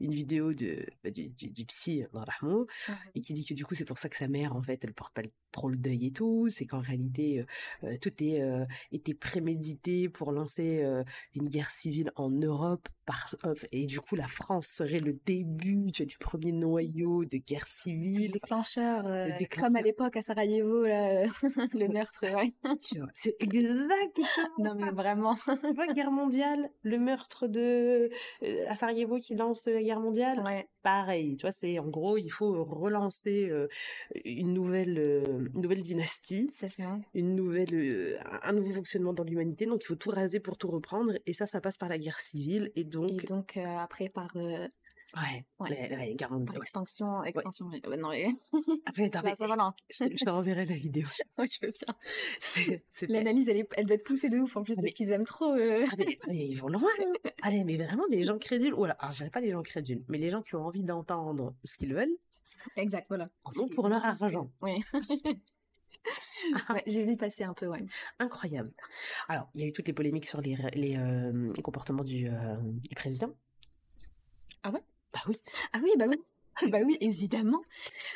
une 0.00 0.12
vidéo 0.12 0.52
de, 0.52 0.86
bah, 1.02 1.10
du, 1.10 1.28
du, 1.28 1.50
du 1.50 1.64
psy, 1.66 2.04
rahmou, 2.12 2.66
et 3.14 3.20
qui 3.20 3.32
dit 3.32 3.44
que 3.44 3.54
du 3.54 3.64
coup, 3.64 3.74
c'est 3.74 3.84
pour 3.84 3.98
ça 3.98 4.08
que 4.08 4.16
sa 4.16 4.28
mère, 4.28 4.54
en 4.56 4.62
fait, 4.62 4.82
elle 4.84 4.94
porte 4.94 5.14
pas 5.14 5.22
trop 5.52 5.68
le 5.68 5.76
deuil 5.76 6.06
et 6.06 6.10
tout, 6.12 6.48
c'est 6.48 6.66
qu'en 6.66 6.80
réalité, 6.80 7.40
euh, 7.40 7.44
euh, 7.88 7.96
tout 8.00 8.10
est, 8.22 8.42
euh, 8.42 8.64
était 8.92 9.14
prémédité 9.14 10.08
pour 10.08 10.32
lancer 10.32 10.82
euh, 10.82 11.04
une 11.34 11.48
guerre 11.48 11.70
civile 11.70 12.10
en 12.16 12.30
Europe, 12.30 12.88
par, 13.06 13.34
et 13.70 13.86
du 13.86 14.00
coup, 14.00 14.16
la 14.16 14.26
France 14.26 14.66
serait 14.66 14.98
le 14.98 15.12
début 15.26 15.92
tu 15.92 16.02
vois, 16.02 16.06
du 16.08 16.16
premier 16.18 16.52
noyau 16.52 17.24
de 17.26 17.36
guerre 17.36 17.66
civile. 17.68 18.30
déclencheur, 18.32 19.02
Le 19.04 19.38
déclencheur. 19.38 19.64
comme 19.66 19.76
à 19.76 19.82
l'époque 19.82 20.16
à 20.16 20.22
Sarajevo, 20.22 20.84
là, 20.84 21.24
le 21.74 21.92
meurtre, 21.92 22.24
ouais. 22.34 22.54
C'est 23.14 23.36
exactement 23.40 24.26
Non, 24.58 24.70
ça. 24.70 24.74
mais 24.86 24.90
vraiment. 25.14 25.34
Vois, 25.74 25.86
guerre 25.92 26.10
mondiale, 26.10 26.70
le 26.82 26.98
meurtre 26.98 27.46
de 27.46 28.10
euh, 28.42 28.64
à 28.68 28.74
Sarajevo 28.74 29.18
qui 29.18 29.34
lance 29.34 29.66
la 29.66 29.82
guerre 29.82 30.00
mondiale, 30.00 30.42
Ouais, 30.44 30.68
pareil. 30.82 31.36
Tu 31.36 31.42
vois, 31.42 31.52
c'est 31.52 31.78
en 31.78 31.88
gros, 31.88 32.16
il 32.16 32.30
faut 32.30 32.64
relancer 32.64 33.48
euh, 33.50 33.68
une 34.24 34.52
nouvelle, 34.52 34.98
euh, 34.98 35.48
une 35.54 35.62
nouvelle 35.62 35.82
dynastie, 35.82 36.50
ça. 36.50 36.66
une 37.14 37.34
nouvelle, 37.34 37.74
euh, 37.74 38.18
un 38.42 38.52
nouveau 38.52 38.72
fonctionnement 38.72 39.12
dans 39.12 39.24
l'humanité. 39.24 39.66
Donc, 39.66 39.82
il 39.82 39.86
faut 39.86 39.94
tout 39.94 40.10
raser 40.10 40.40
pour 40.40 40.58
tout 40.58 40.68
reprendre. 40.68 41.14
Et 41.26 41.34
ça, 41.34 41.46
ça 41.46 41.60
passe 41.60 41.76
par 41.76 41.88
la 41.88 41.98
guerre 41.98 42.20
civile. 42.20 42.70
Et 42.76 42.84
donc, 42.84 43.24
Et 43.24 43.26
donc, 43.26 43.56
après, 43.56 44.08
par, 44.08 44.36
ouais, 45.16 45.44
ouais, 45.60 45.88
la, 45.88 45.96
la 45.96 46.06
guerre 46.12 46.28
par 46.28 46.38
mondiale. 46.38 46.56
extension, 46.58 47.22
extension, 47.24 47.66
ouais. 47.66 47.80
Ouais, 47.86 47.96
non, 47.96 48.10
mais... 48.10 48.28
Après, 48.86 49.08
ça 49.08 49.46
va, 49.46 49.56
non. 49.56 49.72
je 49.90 50.04
te- 50.04 50.16
je 50.16 50.24
t'enverrai 50.24 50.64
la 50.64 50.74
vidéo. 50.76 51.06
Ouais, 51.38 51.46
je 51.46 51.58
veux 51.66 51.72
bien. 51.72 51.94
C'est- 52.40 52.82
L'analyse, 53.08 53.48
elle, 53.48 53.58
est, 53.58 53.68
elle 53.76 53.86
doit 53.86 53.96
être 53.96 54.04
poussée 54.04 54.28
de 54.28 54.38
ouf, 54.38 54.56
en 54.56 54.62
plus, 54.62 54.72
Ah, 54.74 54.76
parce 54.76 54.86
mais- 54.86 54.92
qu'ils 54.92 55.10
aiment 55.12 55.24
trop... 55.24 55.52
euh, 55.52 55.84
Ah, 55.90 55.94
mais, 55.98 56.18
mais 56.28 56.46
ils 56.48 56.54
vont 56.58 56.68
loin. 56.68 56.88
hein. 57.00 57.30
Allez, 57.42 57.64
mais 57.64 57.76
vraiment 57.76 58.06
des 58.08 58.24
gens 58.24 58.38
crédules. 58.38 58.74
Ou 58.74 58.84
alors, 58.84 58.96
alors, 58.98 59.12
je 59.12 59.18
dirais 59.18 59.30
pas 59.30 59.40
les 59.40 59.50
gens 59.50 59.62
crédules, 59.62 60.04
mais 60.08 60.18
les 60.18 60.30
gens 60.30 60.42
qui 60.42 60.54
ont 60.56 60.64
envie 60.64 60.82
d'entendre 60.84 61.54
ce 61.64 61.76
qu'ils 61.78 61.94
veulent, 61.94 62.16
Exact, 62.76 63.06
voilà. 63.08 63.28
en 63.44 63.60
ont 63.62 63.68
pour 63.68 63.88
leur 63.88 64.00
Parce 64.02 64.22
argent. 64.22 64.50
Oui. 64.62 64.82
ouais, 66.70 66.82
j'ai 66.86 67.04
vu 67.04 67.16
passer 67.16 67.44
un 67.44 67.54
peu, 67.54 67.66
ouais. 67.66 67.84
Incroyable. 68.18 68.70
Alors, 69.28 69.48
il 69.54 69.60
y 69.60 69.64
a 69.64 69.66
eu 69.66 69.72
toutes 69.72 69.86
les 69.86 69.92
polémiques 69.92 70.26
sur 70.26 70.40
les, 70.40 70.56
les 70.74 70.96
euh, 70.96 71.52
comportements 71.62 72.04
du, 72.04 72.28
euh, 72.28 72.56
du 72.62 72.94
président. 72.94 73.32
Ah 74.62 74.70
ouais? 74.70 74.80
Bah 75.14 75.20
oui. 75.28 75.40
Ah 75.72 75.78
oui, 75.82 75.90
bah 75.96 76.06
oui. 76.08 76.20
Bah 76.70 76.78
oui, 76.84 76.96
évidemment. 77.00 77.62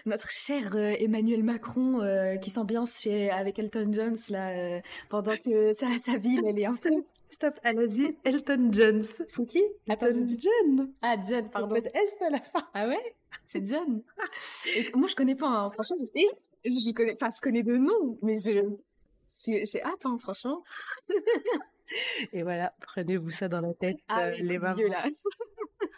Notre 0.07 0.31
cher 0.31 0.77
euh, 0.77 0.95
Emmanuel 0.99 1.43
Macron 1.43 2.01
euh, 2.01 2.37
qui 2.37 2.51
s'ambiance 2.51 3.01
chez 3.01 3.31
avec 3.31 3.59
Elton 3.59 3.89
John 3.93 4.17
là 4.31 4.51
euh, 4.51 4.81
pendant 5.09 5.37
que 5.37 5.73
sa, 5.73 5.99
sa 5.99 6.17
ville 6.17 6.43
elle 6.47 6.59
est 6.59 6.67
un 6.67 6.75
peu 6.75 6.91
Stop, 7.31 7.55
elle 7.63 7.79
a 7.81 7.87
dit 7.87 8.17
Elton 8.25 8.71
John. 8.73 9.03
C'est 9.03 9.47
qui? 9.47 9.63
Elton 9.87 10.27
John. 10.39 10.93
Ah 11.03 11.17
John, 11.17 11.51
Pardon. 11.51 11.75
pardon. 11.75 11.91
S 11.93 12.23
à 12.23 12.31
la 12.31 12.41
fin. 12.41 12.67
Ah 12.75 12.87
ouais? 12.89 13.17
C'est 13.45 13.67
John. 13.67 14.03
Et 14.77 14.87
moi 14.95 15.09
je 15.09 15.17
connais 15.17 15.35
pas 15.35 15.49
hein, 15.49 15.71
franchement 15.73 15.97
je, 15.99 16.93
connais 16.93 17.15
enfin 17.15 17.31
je 17.35 17.41
connais 17.41 17.63
de 17.63 17.77
nom 17.77 18.19
mais 18.23 18.39
je 18.39 18.63
j'ai 19.45 19.83
hâte 19.83 20.05
hein, 20.05 20.17
franchement. 20.21 20.63
Et 22.33 22.43
voilà, 22.43 22.75
prenez-vous 22.81 23.31
ça 23.31 23.49
dans 23.49 23.61
la 23.61 23.73
tête, 23.75 23.97
Ah 24.09 24.31
les 24.31 24.59
mamans. 24.59 24.77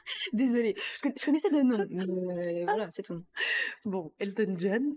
Désolée, 0.32 0.74
je, 0.94 1.00
conna- 1.00 1.14
je 1.18 1.24
connaissais 1.24 1.50
de 1.50 1.62
nom 1.62 1.86
mais 1.90 2.62
euh, 2.62 2.64
voilà, 2.64 2.90
c'est 2.90 3.02
tout. 3.02 3.22
Bon, 3.84 4.12
Elton 4.18 4.54
John. 4.58 4.96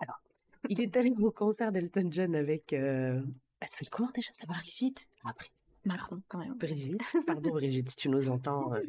Alors, 0.00 0.20
il 0.68 0.80
est 0.80 0.96
allé 0.96 1.12
au 1.20 1.30
concert 1.30 1.72
d'Elton 1.72 2.08
John 2.10 2.34
avec. 2.34 2.72
Euh... 2.72 3.20
Elle 3.60 3.68
s'appelle 3.68 3.90
comment 3.90 4.10
déjà? 4.14 4.32
Ça 4.32 4.46
va 4.46 4.54
Brigitte? 4.54 5.06
Après, 5.24 5.48
Macron 5.84 6.20
quand 6.28 6.38
même. 6.38 6.54
Brigitte. 6.54 7.00
Pardon, 7.26 7.50
Brigitte, 7.50 7.90
si 7.90 7.96
tu 7.96 8.08
nous 8.08 8.30
entends, 8.30 8.72
euh, 8.74 8.80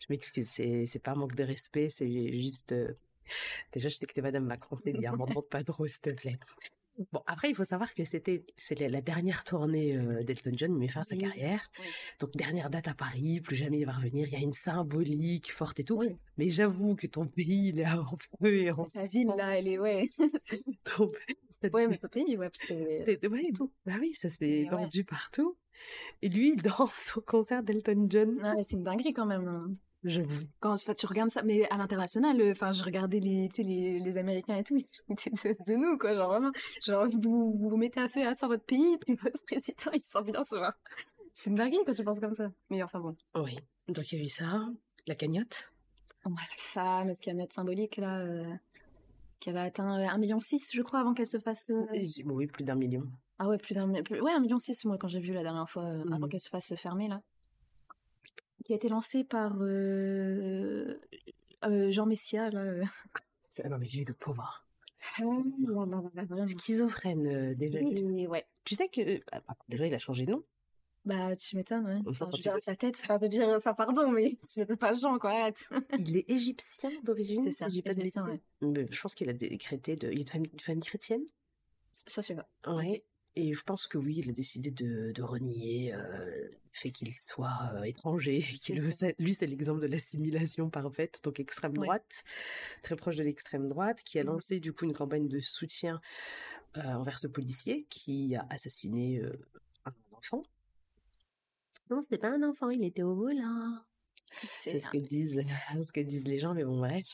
je 0.00 0.06
m'excuse. 0.10 0.48
C'est, 0.50 0.86
c'est 0.86 0.98
pas 0.98 1.12
un 1.12 1.16
manque 1.16 1.34
de 1.34 1.44
respect, 1.44 1.90
c'est 1.90 2.38
juste. 2.40 2.72
euh, 2.72 2.92
Déjà, 3.72 3.88
je 3.90 3.94
sais 3.96 4.06
que 4.06 4.12
t'es 4.14 4.22
Madame 4.22 4.44
Macron, 4.44 4.76
c'est 4.76 4.92
bien. 4.92 5.12
M'en 5.16 5.26
demande 5.26 5.48
pas 5.48 5.62
trop, 5.64 5.86
s'il 5.86 6.00
te 6.00 6.10
plaît. 6.10 6.38
Bon, 7.12 7.22
après, 7.26 7.48
il 7.48 7.54
faut 7.54 7.64
savoir 7.64 7.94
que 7.94 8.04
c'était 8.04 8.44
c'est 8.56 8.78
la, 8.88 9.00
dernière 9.00 9.44
tournée 9.44 9.96
euh, 9.96 10.22
d'Elton 10.24 10.50
John, 10.54 10.72
il 10.72 10.78
met 10.78 10.88
fin 10.88 11.00
à 11.00 11.04
sa 11.04 11.14
Oui. 11.14 11.20
carrière. 11.20 11.70
Oui. 11.78 11.86
Donc, 12.20 12.32
dernière 12.36 12.70
date 12.70 12.88
à 12.88 12.94
Paris, 12.94 13.40
plus 13.40 13.54
jamais 13.56 13.78
il 13.80 13.84
va 13.86 13.92
revenir. 13.92 14.26
Il 14.26 14.32
y 14.32 14.36
a 14.36 14.40
une 14.40 14.52
symbolique 14.52 15.52
forte 15.52 15.78
et 15.80 15.84
tout. 15.84 15.96
Oui. 15.96 16.16
Mais 16.36 16.50
j'avoue 16.50 16.96
que 16.96 17.06
ton 17.06 17.26
pays, 17.26 17.68
il 17.68 17.80
est 17.80 17.86
en 17.86 18.16
feu 18.40 18.54
et 18.56 18.70
en 18.72 18.88
Sa 18.88 19.06
ville 19.06 19.32
là, 19.36 19.58
elle 19.58 19.68
est 19.68 19.78
ouais. 19.78 20.10
sang. 20.86 21.08
Ouais, 21.72 21.88
mais 21.88 21.98
ton 21.98 22.08
pays, 22.08 22.36
ouais, 22.36 22.50
parce 22.50 22.64
que 22.64 22.74
Ouais, 23.28 23.52
tout. 23.52 23.72
Bah 23.84 23.94
oui, 24.00 24.12
ça 24.12 24.28
s'est 24.28 24.64
ouais. 24.64 24.68
vendu 24.70 25.02
partout. 25.04 25.56
Et 26.22 26.28
lui, 26.28 26.52
il 26.52 26.62
danse 26.62 27.16
au 27.16 27.20
concert 27.20 27.62
d'Elton 27.62 28.06
John. 28.08 28.36
Non, 28.36 28.54
mais 28.56 28.62
c'est 28.62 28.76
une 28.76 28.84
dinguerie 28.84 29.12
quand 29.12 29.26
même. 29.26 29.76
J'avoue. 30.04 30.44
Quand 30.60 30.76
tu 30.76 31.06
regardes 31.06 31.30
ça, 31.30 31.42
mais 31.42 31.68
à 31.70 31.76
l'international, 31.76 32.40
euh, 32.40 32.52
enfin, 32.52 32.70
je 32.72 32.84
regardais 32.84 33.18
les, 33.18 33.48
tu 33.48 33.56
sais, 33.56 33.62
les, 33.64 33.98
les 33.98 34.16
Américains 34.16 34.56
et 34.56 34.62
tout, 34.62 34.76
ils 34.76 34.86
se 34.86 35.02
de, 35.08 35.72
de 35.72 35.76
nous, 35.76 35.98
quoi, 35.98 36.14
genre 36.14 36.28
vraiment. 36.28 36.52
Genre, 36.84 37.08
vous 37.08 37.20
vous, 37.58 37.68
vous 37.70 37.76
mettez 37.76 38.00
à 38.00 38.08
feu 38.08 38.24
à 38.26 38.34
ça 38.34 38.46
votre 38.46 38.64
pays, 38.64 38.96
puis 38.98 39.16
votre 39.16 39.42
président, 39.44 39.90
il 39.92 40.00
se 40.00 40.10
sent 40.12 40.22
bien, 40.22 40.44
ce 40.44 40.54
voir. 40.56 40.72
C'est 41.34 41.50
une 41.50 41.56
dinguerie 41.56 41.78
quand 41.84 41.92
tu 41.94 42.04
penses 42.04 42.20
comme 42.20 42.32
ça. 42.34 42.50
Mais 42.70 42.82
enfin 42.82 43.00
bon. 43.00 43.16
Oui. 43.34 43.56
Donc, 43.88 44.12
il 44.12 44.18
y 44.18 44.20
a 44.22 44.24
eu 44.24 44.28
ça. 44.28 44.66
La 45.08 45.14
cagnotte. 45.16 45.70
Oh, 46.24 46.30
la 46.30 46.36
femme, 46.56 47.10
est-ce 47.10 47.20
qu'il 47.22 47.30
y 47.30 47.32
a 47.32 47.34
une 47.34 47.40
note 47.40 47.52
symbolique, 47.52 47.96
là, 47.96 48.18
euh, 48.20 48.44
qui 49.40 49.50
avait 49.50 49.60
atteint 49.60 49.98
euh, 50.00 50.06
1,6 50.06 50.18
million, 50.18 50.38
je 50.40 50.82
crois, 50.82 51.00
avant 51.00 51.14
qu'elle 51.14 51.26
se 51.26 51.38
fasse... 51.38 51.70
euh, 51.70 51.86
Oui, 52.26 52.46
plus 52.46 52.64
d'un 52.64 52.74
million. 52.76 53.02
Ah 53.38 53.48
ouais, 53.48 53.58
plus 53.58 53.74
d'un... 53.74 53.86
mi- 53.86 54.02
plus- 54.02 54.20
Ouais, 54.20 54.32
1,6 54.32 54.42
million, 54.42 54.58
moi, 54.84 54.98
quand 54.98 55.08
j'ai 55.08 55.20
vu 55.20 55.32
la 55.32 55.42
dernière 55.42 55.68
fois, 55.68 55.84
euh, 55.84 56.02
avant 56.12 56.18
Mhm. 56.20 56.28
qu'elle 56.28 56.40
se 56.40 56.48
fasse 56.50 56.72
fermer, 56.76 57.08
là. 57.08 57.20
Qui 58.68 58.74
a 58.74 58.76
été 58.76 58.90
lancée 58.90 59.24
par 59.24 59.56
euh, 59.62 61.00
euh, 61.64 61.90
Jean 61.90 62.04
Messia, 62.04 62.50
là. 62.50 62.60
euh. 62.60 62.84
C'est- 63.48 63.62
ah 63.64 63.70
Non, 63.70 63.78
mais 63.78 63.86
j'ai 63.88 64.04
le 64.04 64.12
pauvre. 64.12 64.62
Ah, 65.16 65.22
non, 65.22 65.42
non, 65.58 65.86
non, 65.86 66.10
vraiment. 66.14 66.46
Schizophrène, 66.46 67.54
déjà. 67.54 67.80
Ouais. 67.80 68.44
Tu 68.64 68.74
sais 68.74 68.88
que. 68.90 69.22
ah, 69.32 69.40
déjà, 69.70 69.86
il 69.86 69.94
a 69.94 69.98
changé 69.98 70.26
de 70.26 70.32
nom. 70.32 70.44
Bah, 71.06 71.34
tu 71.34 71.56
m'étonnes, 71.56 71.86
ouais. 71.86 72.00
Enfin, 72.06 72.28
je 72.36 72.42
dirais 72.42 72.60
sa 72.60 72.76
tête. 72.76 73.00
Enfin, 73.02 73.16
je 73.16 73.22
veux 73.22 73.28
dire, 73.30 73.48
enfin, 73.56 73.72
pardon, 73.72 74.10
mais 74.12 74.36
je 74.54 74.60
n'appelle 74.60 74.76
pas 74.76 74.92
Jean, 74.92 75.18
quoi, 75.18 75.30
arrête. 75.30 75.66
Il 75.98 76.18
est 76.18 76.28
égyptien 76.28 76.90
d'origine. 77.04 77.42
C'est 77.44 77.52
ça, 77.52 77.70
j'ai 77.70 77.80
pas 77.80 77.94
de. 77.94 78.02
Mais 78.60 78.86
Je 78.90 79.00
pense 79.00 79.14
qu'il 79.14 79.30
a 79.30 79.32
décrété 79.32 79.96
de. 79.96 80.12
Il 80.12 80.20
est 80.20 80.24
de 80.24 80.60
famille, 80.60 80.82
chrétienne. 80.84 81.22
Ça, 81.94 82.22
sais 82.22 82.34
pas. 82.34 82.46
Ouais. 82.74 83.02
Et 83.40 83.54
je 83.54 83.62
pense 83.62 83.86
que 83.86 83.98
oui, 83.98 84.16
il 84.18 84.28
a 84.30 84.32
décidé 84.32 84.72
de, 84.72 85.12
de 85.12 85.22
renier 85.22 85.94
euh, 85.94 86.24
le 86.26 86.50
fait 86.72 86.90
qu'il 86.90 87.16
soit 87.20 87.70
euh, 87.74 87.82
étranger. 87.84 88.42
qu'il 88.60 88.92
C'est 88.92 89.14
Lui, 89.20 89.34
c'est 89.34 89.46
l'exemple 89.46 89.80
de 89.80 89.86
l'assimilation 89.86 90.70
parfaite, 90.70 91.20
donc 91.22 91.38
extrême 91.38 91.76
Ouais. 91.78 91.84
droite, 91.84 92.24
très 92.82 92.96
proche 92.96 93.14
de 93.14 93.22
l'extrême 93.22 93.68
droite, 93.68 94.02
qui 94.02 94.18
a 94.18 94.24
Mhm. 94.24 94.30
lancé 94.30 94.58
du 94.58 94.72
coup 94.72 94.86
une 94.86 94.92
campagne 94.92 95.28
de 95.28 95.38
soutien 95.38 96.00
euh, 96.76 96.82
envers 96.82 97.20
ce 97.20 97.28
policier 97.28 97.86
qui 97.88 98.34
a 98.34 98.44
assassiné 98.50 99.22
un 99.84 99.92
enfant. 100.12 100.42
Non, 101.90 102.02
c'était 102.02 102.18
pas 102.18 102.30
un 102.30 102.42
enfant, 102.42 102.70
il 102.70 102.84
était 102.84 103.02
au 103.04 103.14
volant. 103.14 103.78
C'est 104.44 104.80
ce 104.80 104.88
que 104.88 104.98
disent, 104.98 105.38
ce 105.86 105.92
que 105.92 106.00
disent 106.00 106.26
les 106.26 106.38
gens, 106.38 106.54
mais 106.54 106.64
bon, 106.64 106.78
bref. 106.78 107.06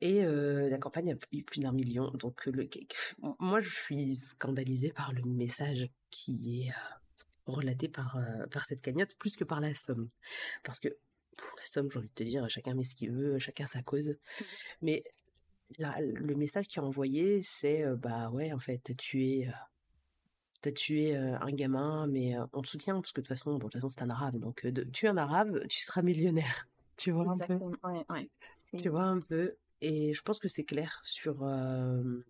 Et 0.00 0.24
euh, 0.24 0.68
la 0.68 0.78
campagne 0.78 1.12
a 1.12 1.16
eu 1.32 1.42
plus 1.42 1.60
d'un 1.60 1.72
million. 1.72 2.10
Donc, 2.12 2.46
le, 2.46 2.68
moi, 3.40 3.60
je 3.60 3.68
suis 3.70 4.16
scandalisée 4.16 4.92
par 4.92 5.12
le 5.12 5.22
message 5.22 5.88
qui 6.10 6.62
est 6.62 6.72
relaté 7.46 7.88
par, 7.88 8.18
par 8.50 8.64
cette 8.64 8.80
cagnotte, 8.80 9.16
plus 9.16 9.36
que 9.36 9.44
par 9.44 9.60
la 9.60 9.74
somme. 9.74 10.06
Parce 10.62 10.78
que, 10.80 10.88
pour 11.36 11.50
la 11.58 11.64
somme, 11.64 11.90
j'ai 11.90 11.98
envie 11.98 12.08
de 12.08 12.14
te 12.14 12.22
dire, 12.22 12.48
chacun 12.48 12.74
met 12.74 12.84
ce 12.84 12.94
qu'il 12.94 13.10
veut, 13.10 13.38
chacun 13.38 13.66
sa 13.66 13.82
cause. 13.82 14.16
Mais 14.82 15.02
là, 15.78 15.96
le 16.00 16.34
message 16.34 16.68
qui 16.68 16.78
est 16.78 16.82
envoyé, 16.82 17.42
c'est, 17.42 17.84
bah 17.96 18.28
ouais, 18.30 18.52
en 18.52 18.58
fait, 18.58 18.78
t'as 18.84 18.94
tué... 18.94 19.48
euh, 19.48 19.52
T'as 20.60 20.72
tué 20.72 21.14
un 21.14 21.52
gamin, 21.52 22.08
mais 22.08 22.34
on 22.52 22.62
te 22.62 22.66
soutient 22.66 22.94
parce 22.94 23.12
que 23.12 23.20
de 23.20 23.26
toute 23.26 23.36
façon, 23.36 23.52
bon, 23.52 23.58
de 23.58 23.62
toute 23.62 23.74
façon, 23.74 23.88
c'est 23.90 24.02
un 24.02 24.10
arabe. 24.10 24.40
Donc, 24.40 24.66
de, 24.66 24.82
tuer 24.82 25.06
un 25.06 25.16
arabe, 25.16 25.64
tu 25.68 25.80
seras 25.80 26.02
millionnaire. 26.02 26.66
Tu 26.96 27.12
vois 27.12 27.30
un 27.30 27.38
peu? 27.38 27.44
Exactement, 27.44 27.76
ouais, 27.84 28.04
ouais. 28.10 28.30
Tu 28.76 28.88
vois 28.88 29.04
un 29.04 29.20
peu 29.20 29.54
et 29.80 30.12
je 30.12 30.22
pense 30.22 30.38
que 30.38 30.48
c'est 30.48 30.64
clair 30.64 31.00
sur 31.04 31.44
euh, 31.44 32.20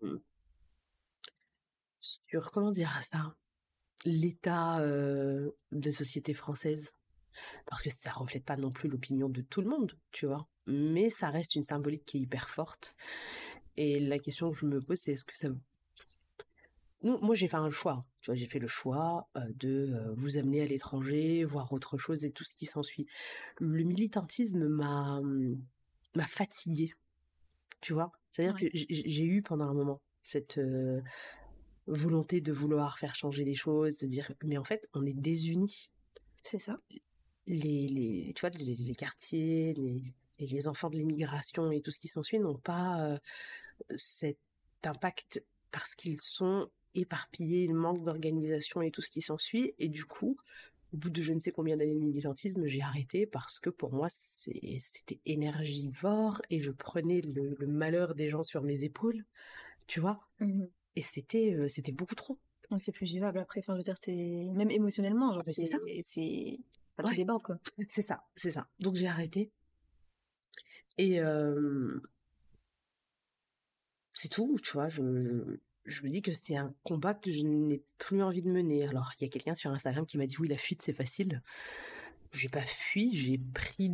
sur 1.99 2.51
comment 2.51 2.71
dire 2.71 2.91
ça 3.03 3.35
l'état 4.05 4.79
euh, 4.79 5.51
de 5.71 5.89
la 5.89 5.95
société 5.95 6.33
française. 6.33 6.93
Parce 7.67 7.81
que 7.81 7.89
ça 7.89 8.11
reflète 8.11 8.43
pas 8.43 8.57
non 8.57 8.71
plus 8.71 8.89
l'opinion 8.89 9.29
de 9.29 9.41
tout 9.41 9.61
le 9.61 9.69
monde 9.69 9.97
tu 10.11 10.25
vois? 10.25 10.47
Mais 10.67 11.09
ça 11.09 11.29
reste 11.29 11.55
une 11.55 11.63
symbolique 11.63 12.05
qui 12.05 12.17
est 12.17 12.21
hyper 12.21 12.49
forte 12.49 12.95
et 13.77 13.99
la 13.99 14.19
question 14.19 14.51
que 14.51 14.57
je 14.57 14.65
me 14.65 14.81
pose 14.81 14.99
c'est 14.99 15.13
est-ce 15.13 15.23
que 15.23 15.37
ça 15.37 15.47
nous, 17.01 17.17
moi 17.19 17.33
j'ai 17.33 17.47
fait 17.47 17.55
un 17.57 17.71
choix 17.71 18.05
tu 18.21 18.29
vois 18.31 18.35
j'ai 18.35 18.45
fait 18.45 18.59
le 18.59 18.67
choix 18.67 19.29
euh, 19.37 19.41
de 19.55 19.93
euh, 19.93 20.13
vous 20.15 20.37
amener 20.37 20.61
à 20.61 20.65
l'étranger 20.65 21.45
voir 21.45 21.71
autre 21.71 21.97
chose 21.97 22.25
et 22.25 22.31
tout 22.31 22.43
ce 22.43 22.55
qui 22.55 22.65
s'ensuit. 22.65 23.07
Le 23.59 23.83
militantisme 23.83 24.67
m'a 24.67 25.21
m'a 26.15 26.27
fatiguée 26.27 26.93
tu 27.81 27.93
vois? 27.93 28.11
C'est 28.31 28.43
à 28.43 28.53
dire 28.53 28.55
Ouais. 28.61 28.69
que 28.69 28.77
j'ai 28.89 29.23
eu 29.25 29.41
pendant 29.41 29.65
un 29.65 29.73
moment 29.73 30.01
cette 30.21 30.57
euh, 30.57 31.01
volonté 31.87 32.41
de 32.41 32.51
vouloir 32.51 32.99
faire 32.99 33.15
changer 33.15 33.43
les 33.43 33.55
choses, 33.55 33.97
de 33.99 34.07
dire, 34.07 34.31
mais 34.43 34.57
en 34.57 34.63
fait, 34.63 34.87
on 34.93 35.05
est 35.05 35.13
désunis. 35.13 35.89
C'est 36.43 36.59
ça. 36.59 36.77
Les, 37.47 37.87
les, 37.87 38.33
tu 38.35 38.41
vois, 38.41 38.49
les, 38.51 38.75
les 38.75 38.95
quartiers, 38.95 39.73
les, 39.73 40.13
les 40.39 40.67
enfants 40.67 40.89
de 40.89 40.97
l'immigration 40.97 41.71
et 41.71 41.81
tout 41.81 41.91
ce 41.91 41.99
qui 41.99 42.07
s'ensuit 42.07 42.39
n'ont 42.39 42.57
pas 42.59 43.03
euh, 43.05 43.17
cet 43.97 44.37
impact 44.83 45.43
parce 45.71 45.95
qu'ils 45.95 46.21
sont 46.21 46.69
éparpillés, 46.95 47.63
il 47.63 47.73
manque 47.73 48.03
d'organisation 48.03 48.81
et 48.81 48.91
tout 48.91 49.01
ce 49.01 49.09
qui 49.09 49.21
s'ensuit. 49.21 49.73
Et 49.79 49.89
du 49.89 50.05
coup, 50.05 50.37
au 50.93 50.97
bout 50.97 51.09
de 51.09 51.21
je 51.21 51.33
ne 51.33 51.39
sais 51.39 51.51
combien 51.51 51.77
d'années 51.77 51.95
de 51.95 51.99
militantisme, 51.99 52.65
j'ai 52.65 52.81
arrêté 52.81 53.25
parce 53.25 53.59
que 53.59 53.69
pour 53.69 53.93
moi, 53.93 54.07
c'était 54.09 55.19
énergivore 55.25 56.41
et 56.49 56.59
je 56.59 56.71
prenais 56.71 57.21
le, 57.21 57.67
malheur 57.67 58.15
des 58.15 58.27
gens 58.27 58.43
sur 58.43 58.63
mes 58.63 58.83
épaules, 58.83 59.25
tu 59.87 59.99
vois. 59.99 60.19
Mmh 60.39 60.65
et 60.95 61.01
c'était 61.01 61.53
euh, 61.53 61.67
c'était 61.67 61.91
beaucoup 61.91 62.15
trop. 62.15 62.39
C'est 62.77 62.91
plus 62.91 63.05
vivable 63.05 63.39
après. 63.39 63.61
Enfin, 63.61 63.73
je 63.73 63.77
veux 63.77 63.83
dire, 63.83 64.53
même 64.53 64.69
émotionnellement, 64.69 65.31
genre, 65.33 65.41
c'est 65.45 65.65
ça. 65.65 65.77
C'est 66.01 66.59
pas 66.95 67.03
ouais. 67.07 67.15
débat, 67.15 67.37
quoi. 67.43 67.57
C'est 67.87 68.01
ça, 68.01 68.23
c'est 68.35 68.51
ça. 68.51 68.67
Donc 68.79 68.95
j'ai 68.95 69.07
arrêté. 69.07 69.51
Et 70.97 71.21
euh, 71.21 72.01
c'est 74.13 74.27
tout, 74.27 74.57
tu 74.61 74.73
vois. 74.73 74.89
Je, 74.89 75.57
je 75.89 76.03
me 76.03 76.09
dis 76.09 76.21
que 76.21 76.31
c'était 76.31 76.55
un 76.55 76.73
combat 76.83 77.13
que 77.13 77.31
je 77.31 77.41
n'ai 77.41 77.81
plus 77.97 78.21
envie 78.21 78.41
de 78.41 78.49
mener. 78.49 78.87
Alors, 78.87 79.11
il 79.19 79.23
y 79.23 79.27
a 79.27 79.29
quelqu'un 79.29 79.55
sur 79.55 79.71
Instagram 79.71 80.05
qui 80.05 80.17
m'a 80.17 80.27
dit 80.27 80.37
oui, 80.39 80.47
la 80.47 80.57
fuite 80.57 80.81
c'est 80.81 80.93
facile. 80.93 81.41
J'ai 82.33 82.49
pas 82.49 82.61
fui, 82.61 83.15
j'ai 83.17 83.37
pris 83.37 83.91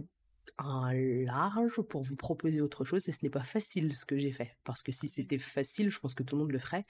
un 0.57 0.93
large 0.93 1.81
pour 1.81 2.01
vous 2.01 2.15
proposer 2.15 2.61
autre 2.61 2.83
chose 2.83 3.07
et 3.09 3.11
ce 3.11 3.19
n'est 3.23 3.29
pas 3.29 3.43
facile 3.43 3.95
ce 3.95 4.05
que 4.05 4.17
j'ai 4.17 4.31
fait. 4.31 4.55
Parce 4.63 4.83
que 4.83 4.91
si 4.91 5.07
c'était 5.07 5.37
facile, 5.37 5.89
je 5.89 5.99
pense 5.99 6.15
que 6.15 6.23
tout 6.23 6.35
le 6.35 6.41
monde 6.41 6.51
le 6.51 6.59
ferait. 6.59 6.85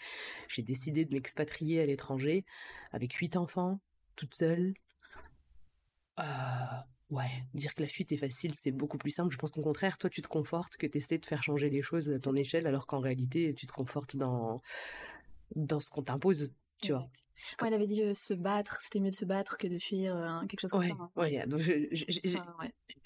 J'ai 0.47 0.63
décidé 0.63 1.05
de 1.05 1.13
m'expatrier 1.13 1.81
à 1.81 1.85
l'étranger 1.85 2.45
avec 2.91 3.13
huit 3.13 3.37
enfants, 3.37 3.79
toute 4.15 4.35
seule. 4.35 4.73
Euh, 6.19 6.23
ouais, 7.11 7.29
dire 7.53 7.73
que 7.73 7.81
la 7.81 7.87
fuite 7.87 8.11
est 8.11 8.17
facile, 8.17 8.53
c'est 8.55 8.71
beaucoup 8.71 8.97
plus 8.97 9.11
simple. 9.11 9.31
Je 9.33 9.37
pense 9.37 9.51
qu'au 9.51 9.61
contraire, 9.61 9.97
toi, 9.97 10.09
tu 10.09 10.21
te 10.21 10.27
confortes 10.27 10.77
que 10.77 10.87
tu 10.87 10.97
essaies 10.97 11.17
de 11.17 11.25
faire 11.25 11.43
changer 11.43 11.69
les 11.69 11.81
choses 11.81 12.09
à 12.11 12.19
ton 12.19 12.35
échelle, 12.35 12.67
alors 12.67 12.87
qu'en 12.87 12.99
réalité, 12.99 13.53
tu 13.53 13.67
te 13.67 13.73
confortes 13.73 14.15
dans, 14.15 14.61
dans 15.55 15.79
ce 15.79 15.89
qu'on 15.89 16.03
t'impose 16.03 16.51
tu 16.81 16.91
vois. 16.91 17.09
il 17.65 17.73
avait 17.73 17.87
dit 17.87 18.03
se 18.13 18.33
battre, 18.33 18.79
c'était 18.81 18.99
mieux 18.99 19.09
de 19.09 19.15
se 19.15 19.25
battre 19.25 19.57
que 19.57 19.65
de 19.65 19.77
fuir, 19.77 20.43
quelque 20.47 20.59
chose 20.59 20.71
comme 20.71 20.83
ça. 20.83 20.95
Hein. 20.99 21.09
Ouais, 21.15 21.45
donc 21.47 21.61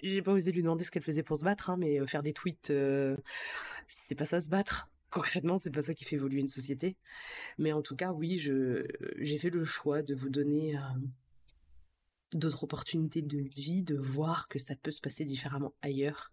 j'ai 0.02 0.22
pas 0.22 0.34
osé 0.34 0.52
lui 0.52 0.64
demander 0.64 0.84
ce 0.84 0.92
qu'elle 0.92 1.04
faisait 1.04 1.24
pour 1.24 1.38
se 1.38 1.44
battre, 1.44 1.70
hein, 1.70 1.78
mais 1.78 2.06
faire 2.08 2.24
des 2.24 2.34
tweets, 2.34 2.74
c'est 3.88 4.16
pas 4.16 4.26
ça 4.26 4.42
se 4.42 4.50
battre. 4.50 4.90
Concrètement, 5.12 5.58
c'est 5.58 5.72
pas 5.72 5.82
ça 5.82 5.94
qui 5.94 6.06
fait 6.06 6.16
évoluer 6.18 6.40
une 6.40 6.50
société. 6.50 6.96
Mais 7.58 7.74
en 7.74 7.82
tout 7.82 7.96
cas, 7.96 8.12
oui, 8.12 8.38
je 8.38 8.86
j'ai 9.18 9.38
fait 9.38 9.50
le 9.50 9.64
choix 9.64 10.02
de 10.02 10.14
vous 10.14 10.30
donner 10.30 10.76
d'autres 12.34 12.63
opportunités 12.63 13.22
de 13.22 13.38
vie, 13.38 13.84
de 13.84 13.96
voir 13.96 14.48
que 14.48 14.60
ça 14.60 14.76
peut 14.76 14.92
se 14.92 15.02
passer 15.02 15.26
différemment 15.26 15.74
ailleurs 15.82 16.32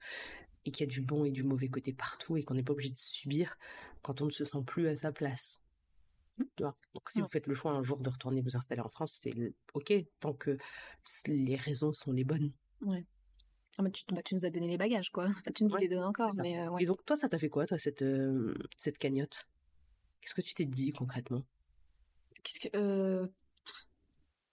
et 0.65 0.71
qu'il 0.71 0.87
y 0.87 0.89
a 0.89 0.93
du 0.93 1.01
bon 1.01 1.25
et 1.25 1.31
du 1.31 1.43
mauvais 1.43 1.69
côté 1.69 1.93
partout 1.93 2.37
et 2.37 2.43
qu'on 2.43 2.55
n'est 2.55 2.63
pas 2.63 2.73
obligé 2.73 2.91
de 2.91 2.99
subir 2.99 3.57
quand 4.03 4.21
on 4.21 4.27
ne 4.27 4.31
se 4.31 4.45
sent 4.45 4.63
plus 4.67 4.89
à 4.89 4.97
sa 4.97 5.13
place. 5.13 5.63
Donc 6.59 7.09
si 7.09 7.21
vous 7.21 7.29
faites 7.29 7.47
le 7.47 7.55
choix 7.55 7.73
un 7.73 7.83
jour 7.83 7.99
de 7.99 8.11
retourner 8.11 8.43
vous 8.43 8.57
installer 8.57 8.83
en 8.83 8.91
France, 8.91 9.19
c'est 9.23 9.55
ok 9.75 9.95
tant 10.21 10.35
que 10.35 10.59
les 11.27 11.57
raisons 11.57 11.93
sont 11.93 12.13
les 12.13 12.25
bonnes. 12.25 12.53
Ouais. 12.83 13.07
Ah, 13.79 13.83
bah, 13.83 13.91
tu, 13.91 14.35
nous 14.35 14.47
as 14.47 14.51
donné 14.51 14.69
les 14.69 14.79
bagages 14.79 15.11
quoi. 15.11 15.29
tu 15.55 15.65
nous 15.65 15.77
les 15.77 15.89
donnes 15.89 16.05
encore. 16.05 16.33
Mais 16.43 16.59
euh, 16.59 16.77
Et 16.79 16.87
donc 16.87 17.05
toi 17.05 17.17
ça 17.17 17.29
t'a 17.29 17.39
fait 17.39 17.49
quoi 17.49 17.67
toi 17.67 17.79
cette 17.79 18.03
euh, 18.03 18.55
cette 18.77 18.99
cagnotte? 18.99 19.49
Qu'est-ce 20.21 20.35
que 20.35 20.41
tu 20.41 20.55
t'es 20.55 20.65
dit 20.65 20.93
concrètement? 20.93 21.43
Qu'est-ce 22.43 22.61
que 22.61 22.77
euh, 22.77 23.27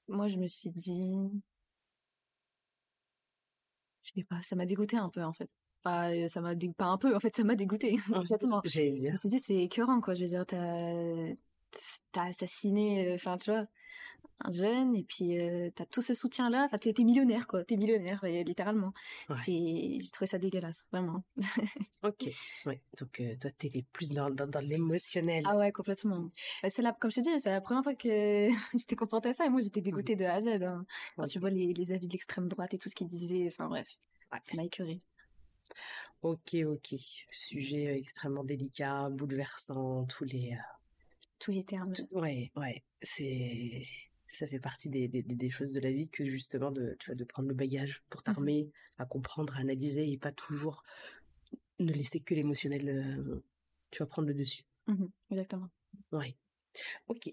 moi 0.08 0.28
je 0.28 0.38
me 0.38 0.48
suis 0.48 0.70
dit 0.70 1.30
je 4.04 4.12
sais 4.16 4.24
pas 4.24 4.42
ça 4.42 4.56
m'a 4.56 4.66
dégoûté 4.66 4.98
un 4.98 5.10
peu 5.10 5.24
en 5.24 5.34
fait. 5.34 5.50
Pas, 5.82 6.30
ça 6.30 6.40
m'a 6.40 6.54
pas 6.78 6.86
un 6.86 6.98
peu 6.98 7.14
en 7.14 7.20
fait 7.20 7.36
ça 7.36 7.44
m'a 7.44 7.56
dégoûté 7.56 7.98
J'allais 8.66 8.92
dire. 8.92 9.10
Je 9.10 9.12
me 9.14 9.18
suis 9.18 9.30
dit 9.30 9.40
c'est 9.40 9.56
écœurant 9.56 10.00
quoi. 10.00 10.14
Je 10.14 10.22
veux 10.22 10.30
dire 10.30 10.46
t'as 10.46 11.34
t'as 12.12 12.26
assassiné, 12.26 13.08
euh, 13.08 13.16
enfin, 13.16 13.38
tu 13.38 13.52
vois, 13.52 13.66
un 14.40 14.52
jeune, 14.52 14.96
et 14.96 15.04
puis 15.04 15.40
euh, 15.40 15.70
t'as 15.76 15.86
tout 15.86 16.02
ce 16.02 16.14
soutien-là. 16.14 16.66
Enfin, 16.66 16.78
t'es 16.78 16.94
millionnaire, 17.04 17.48
quoi. 17.48 17.64
T'es 17.64 17.78
millionnaire, 17.78 18.24
littéralement. 18.24 18.94
C'est, 19.36 19.98
j'ai 20.00 20.12
trouvé 20.12 20.28
ça 20.28 20.38
dégueulasse, 20.38 20.86
vraiment. 20.92 21.24
ok, 22.04 22.30
ouais. 22.66 22.82
Donc, 23.00 23.20
euh, 23.20 23.36
toi, 23.40 23.52
t'étais 23.52 23.86
plus 23.94 24.10
dans, 24.10 24.30
dans, 24.30 24.60
l'émotionnel. 24.60 25.44
Ah 25.48 25.58
ouais, 25.58 25.72
complètement. 25.72 26.30
Bah, 26.62 26.70
c'est 26.70 26.82
la, 26.82 26.92
comme 26.94 27.12
je 27.12 27.22
te 27.22 27.22
dis, 27.22 27.40
c'est 27.40 27.50
la 27.50 27.62
première 27.62 27.84
fois 27.84 27.96
que 27.96 28.50
j'étais 28.78 28.96
confrontée 28.96 29.30
à 29.30 29.34
ça, 29.34 29.46
et 29.46 29.50
moi, 29.50 29.62
j'étais 29.62 29.82
dégoûtée 29.82 30.16
de 30.16 30.26
A 30.26 30.36
à 30.36 30.42
Z. 30.42 30.48
Hein. 30.62 30.86
Quand 31.16 31.26
tu 31.26 31.40
vois 31.40 31.50
les, 31.50 31.74
les 31.74 31.92
avis 31.92 32.08
de 32.08 32.14
l'extrême 32.14 32.48
droite 32.48 32.74
et 32.74 32.78
tout 32.78 32.90
ce 32.90 32.96
qu'ils 32.96 33.08
disaient, 33.08 33.48
enfin, 33.48 33.68
bref. 33.68 33.98
C'est 34.42 34.56
m'a 34.56 34.64
écœuré. 34.64 35.00
Ok, 36.24 36.56
ok. 36.66 36.96
Sujet 37.30 37.98
extrêmement 37.98 38.44
délicat, 38.44 39.10
bouleversant, 39.10 40.06
tous 40.06 40.24
les, 40.24 40.58
tous 41.40 41.52
les 41.52 41.64
termes. 41.64 41.94
Ouais, 42.12 42.52
ouais. 42.56 42.84
C'est 43.02 43.82
ça 44.34 44.48
fait 44.48 44.60
partie 44.60 44.90
des, 44.90 45.08
des, 45.08 45.22
des, 45.22 45.50
choses 45.50 45.72
de 45.72 45.80
la 45.80 45.92
vie 45.92 46.10
que 46.10 46.26
justement 46.26 46.72
de 46.72 46.96
tu 47.00 47.08
vois 47.08 47.16
de 47.16 47.24
prendre 47.24 47.48
le 47.50 47.56
bagage 47.56 48.04
pour 48.10 48.22
mmh 48.22 48.24
t'armer 48.24 48.72
à 48.98 49.06
comprendre 49.06 49.56
à 49.56 49.60
analyser 49.60 50.12
et 50.12 50.18
pas 50.18 50.32
toujours 50.32 50.84
ne 51.80 51.92
laisser 51.92 52.20
que 52.20 52.34
l'émotionnel 52.34 52.90
euh, 52.90 53.44
tu 53.92 54.00
vas 54.00 54.08
prendre 54.08 54.28
le 54.28 54.34
dessus. 54.34 54.64
Mmh 54.88 55.06
exactement. 55.32 55.70
Ouais. 56.12 56.36
Ok. 57.08 57.28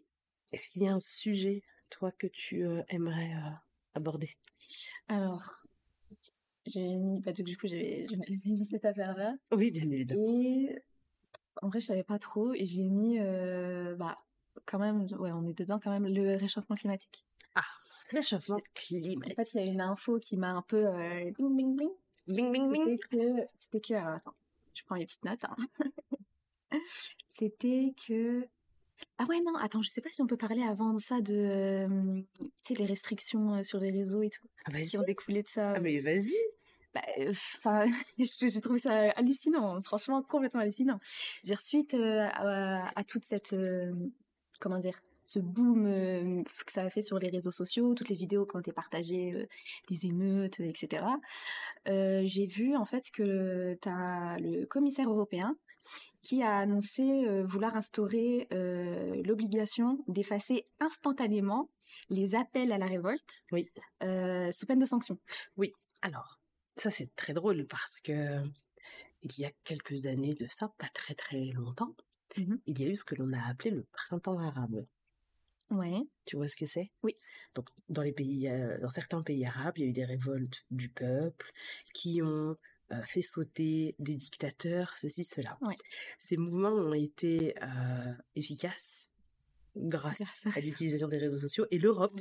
Est-ce 0.53 0.71
qu'il 0.71 0.83
y 0.83 0.89
a 0.89 0.93
un 0.93 1.01
sujet 1.01 1.63
toi 1.89 2.13
que 2.13 2.27
tu 2.27 2.67
euh, 2.67 2.83
aimerais 2.89 3.33
euh, 3.35 3.51
aborder? 3.95 4.37
Alors 5.09 5.65
j'ai 6.67 6.95
mis 6.97 7.21
pas 7.23 7.33
bah, 7.33 7.43
du 7.43 7.57
coup 7.57 7.67
j'ai 7.67 8.07
mis 8.45 8.65
cette 8.65 8.85
affaire 8.85 9.17
là 9.17 9.35
oui 9.53 9.71
bien 9.71 9.91
évidemment. 9.91 10.23
Et 10.23 10.83
en 11.63 11.69
vrai, 11.69 11.81
je 11.81 11.87
savais 11.87 12.05
pas 12.05 12.19
trop 12.19 12.55
et 12.55 12.65
j'ai 12.65 12.89
mis, 12.89 13.19
bah, 13.19 14.17
quand 14.67 14.79
même, 14.79 15.07
ouais, 15.19 15.33
on 15.33 15.47
est 15.49 15.59
dedans 15.59 15.79
quand 15.83 15.91
même, 15.91 16.07
le 16.07 16.37
réchauffement 16.37 16.77
climatique. 16.77 17.25
Ah, 17.55 17.65
réchauffement 18.11 18.61
climatique. 18.75 19.39
En 19.39 19.43
fait, 19.43 19.55
il 19.55 19.65
y 19.65 19.69
a 19.69 19.73
une 19.73 19.81
info 19.81 20.19
qui 20.19 20.37
m'a 20.37 20.51
un 20.53 20.63
peu, 20.63 20.87
euh, 20.87 21.31
bing, 21.39 21.57
bing, 21.57 21.77
bing. 21.77 21.91
Bing, 22.29 22.53
bing, 22.53 22.73
bing. 22.73 22.99
C'était 23.01 23.17
que, 23.17 23.49
c'était 23.55 23.81
que, 23.81 23.95
alors 23.95 24.15
attends, 24.15 24.35
je 24.75 24.83
prends 24.85 24.97
mes 24.97 25.07
petites 25.07 25.25
notes, 25.25 25.45
hein. 25.45 25.57
C'était 27.29 27.93
que, 28.07 28.47
ah 29.19 29.25
ouais, 29.25 29.41
non, 29.41 29.57
attends, 29.57 29.83
je 29.83 29.89
sais 29.89 30.01
pas 30.01 30.11
si 30.13 30.23
on 30.23 30.27
peut 30.27 30.37
parler 30.37 30.63
avant 30.63 30.99
ça 30.99 31.21
de, 31.21 31.35
euh, 31.35 32.23
tu 32.39 32.47
sais, 32.63 32.75
les 32.75 32.87
restrictions 32.87 33.63
sur 33.65 33.81
les 33.81 33.91
réseaux 33.91 34.23
et 34.23 34.31
tout. 34.31 34.47
Ah, 34.67 34.81
qui 34.81 34.99
ont 34.99 35.03
découlé 35.03 35.43
de 35.43 35.49
ça. 35.49 35.73
Ah, 35.73 35.81
mais 35.81 35.99
vas-y 35.99 36.35
bah, 36.95 37.03
enfin, 37.29 37.85
j'ai 38.19 38.61
trouvé 38.61 38.79
ça 38.79 39.11
hallucinant, 39.11 39.81
franchement 39.83 40.23
complètement 40.23 40.61
hallucinant. 40.61 40.99
Dire 41.45 41.61
suite 41.61 41.95
euh, 41.95 42.27
à, 42.33 43.05
toute 43.07 43.25
cette, 43.25 43.53
euh, 43.53 43.93
comment 44.61 44.79
dire, 44.79 45.03
ce 45.27 45.39
boom 45.39 45.87
euh, 45.87 46.43
que 46.67 46.73
ça 46.73 46.83
a 46.83 46.91
fait 46.91 47.03
sur 47.03 47.19
les 47.19 47.29
réseaux 47.29 47.51
sociaux, 47.51 47.95
toutes 47.95 48.09
les 48.09 48.17
vidéos 48.17 48.47
qui 48.47 48.57
ont 48.57 48.61
été 48.61 48.73
partagées, 48.73 49.49
des 49.89 50.07
émeutes, 50.07 50.61
etc. 50.61 51.07
j'ai 51.87 52.47
vu 52.47 52.77
en 52.77 52.85
fait 52.85 53.11
que 53.13 53.79
tu 53.81 53.89
as 53.89 54.39
le 54.39 54.67
commissaire 54.67 55.09
européen 55.09 55.57
qui 56.23 56.43
a 56.43 56.59
annoncé 56.59 57.43
vouloir 57.45 57.75
instaurer 57.77 58.49
l'obligation 59.25 60.05
d'effacer 60.09 60.67
instantanément 60.79 61.71
les 62.11 62.35
appels 62.35 62.73
à 62.73 62.79
la 62.79 62.87
révolte 62.87 63.45
oui. 63.53 63.71
sous 64.53 64.67
peine 64.67 64.81
de 64.81 64.85
sanction. 64.85 65.19
Oui, 65.57 65.73
alors 66.03 66.41
ça, 66.77 66.91
c'est 66.91 67.15
très 67.15 67.35
drôle 67.35 67.67
parce 67.67 68.01
que 68.01 68.39
il 69.23 69.39
y 69.39 69.45
a 69.45 69.51
quelques 69.65 70.07
années 70.07 70.35
de 70.35 70.47
ça, 70.49 70.73
pas 70.79 70.89
très 70.95 71.15
très 71.15 71.45
longtemps, 71.53 71.95
mmh 72.37 72.57
il 72.67 72.81
y 72.81 72.85
a 72.85 72.89
eu 72.89 72.97
ce 72.97 73.05
que 73.05 73.15
l'on 73.15 73.33
a 73.33 73.43
appelé 73.49 73.71
le 73.71 73.85
printemps 73.93 74.39
arabe. 74.39 74.87
Ouais. 75.71 76.03
Tu 76.27 76.37
vois 76.37 76.49
ce 76.49 76.57
que 76.57 76.67
c'est? 76.67 76.91
Oui. 77.03 77.17
Donc 77.55 77.69
dans 77.89 78.03
les 78.03 78.13
pays, 78.13 78.49
euh, 78.49 78.79
dans 78.81 78.91
certains 78.91 79.23
pays 79.23 79.47
arabes, 79.47 79.79
il 79.79 79.85
y 79.85 79.87
a 79.87 79.89
eu 79.91 79.93
des 79.93 80.05
révoltes 80.05 80.65
du 80.71 80.89
peuple 80.89 81.53
qui 81.95 82.23
ont 82.23 82.57
euh, 82.93 83.03
fait 83.07 83.23
sauter 83.23 83.95
des 84.01 84.17
dictateurs, 84.17 84.97
ceci, 84.97 85.23
cela. 85.23 85.57
Ouais. 85.61 85.77
Ces 86.19 86.37
mouvements 86.37 86.73
ont 86.73 86.93
été 86.93 87.55
euh, 87.63 88.13
efficaces 88.35 89.07
grâce, 89.77 90.45
à 90.55 90.61
l'utilisation 90.61 91.07
des 91.07 91.19
réseaux 91.19 91.39
sociaux 91.39 91.67
et 91.71 91.79
l'Europe 91.79 92.21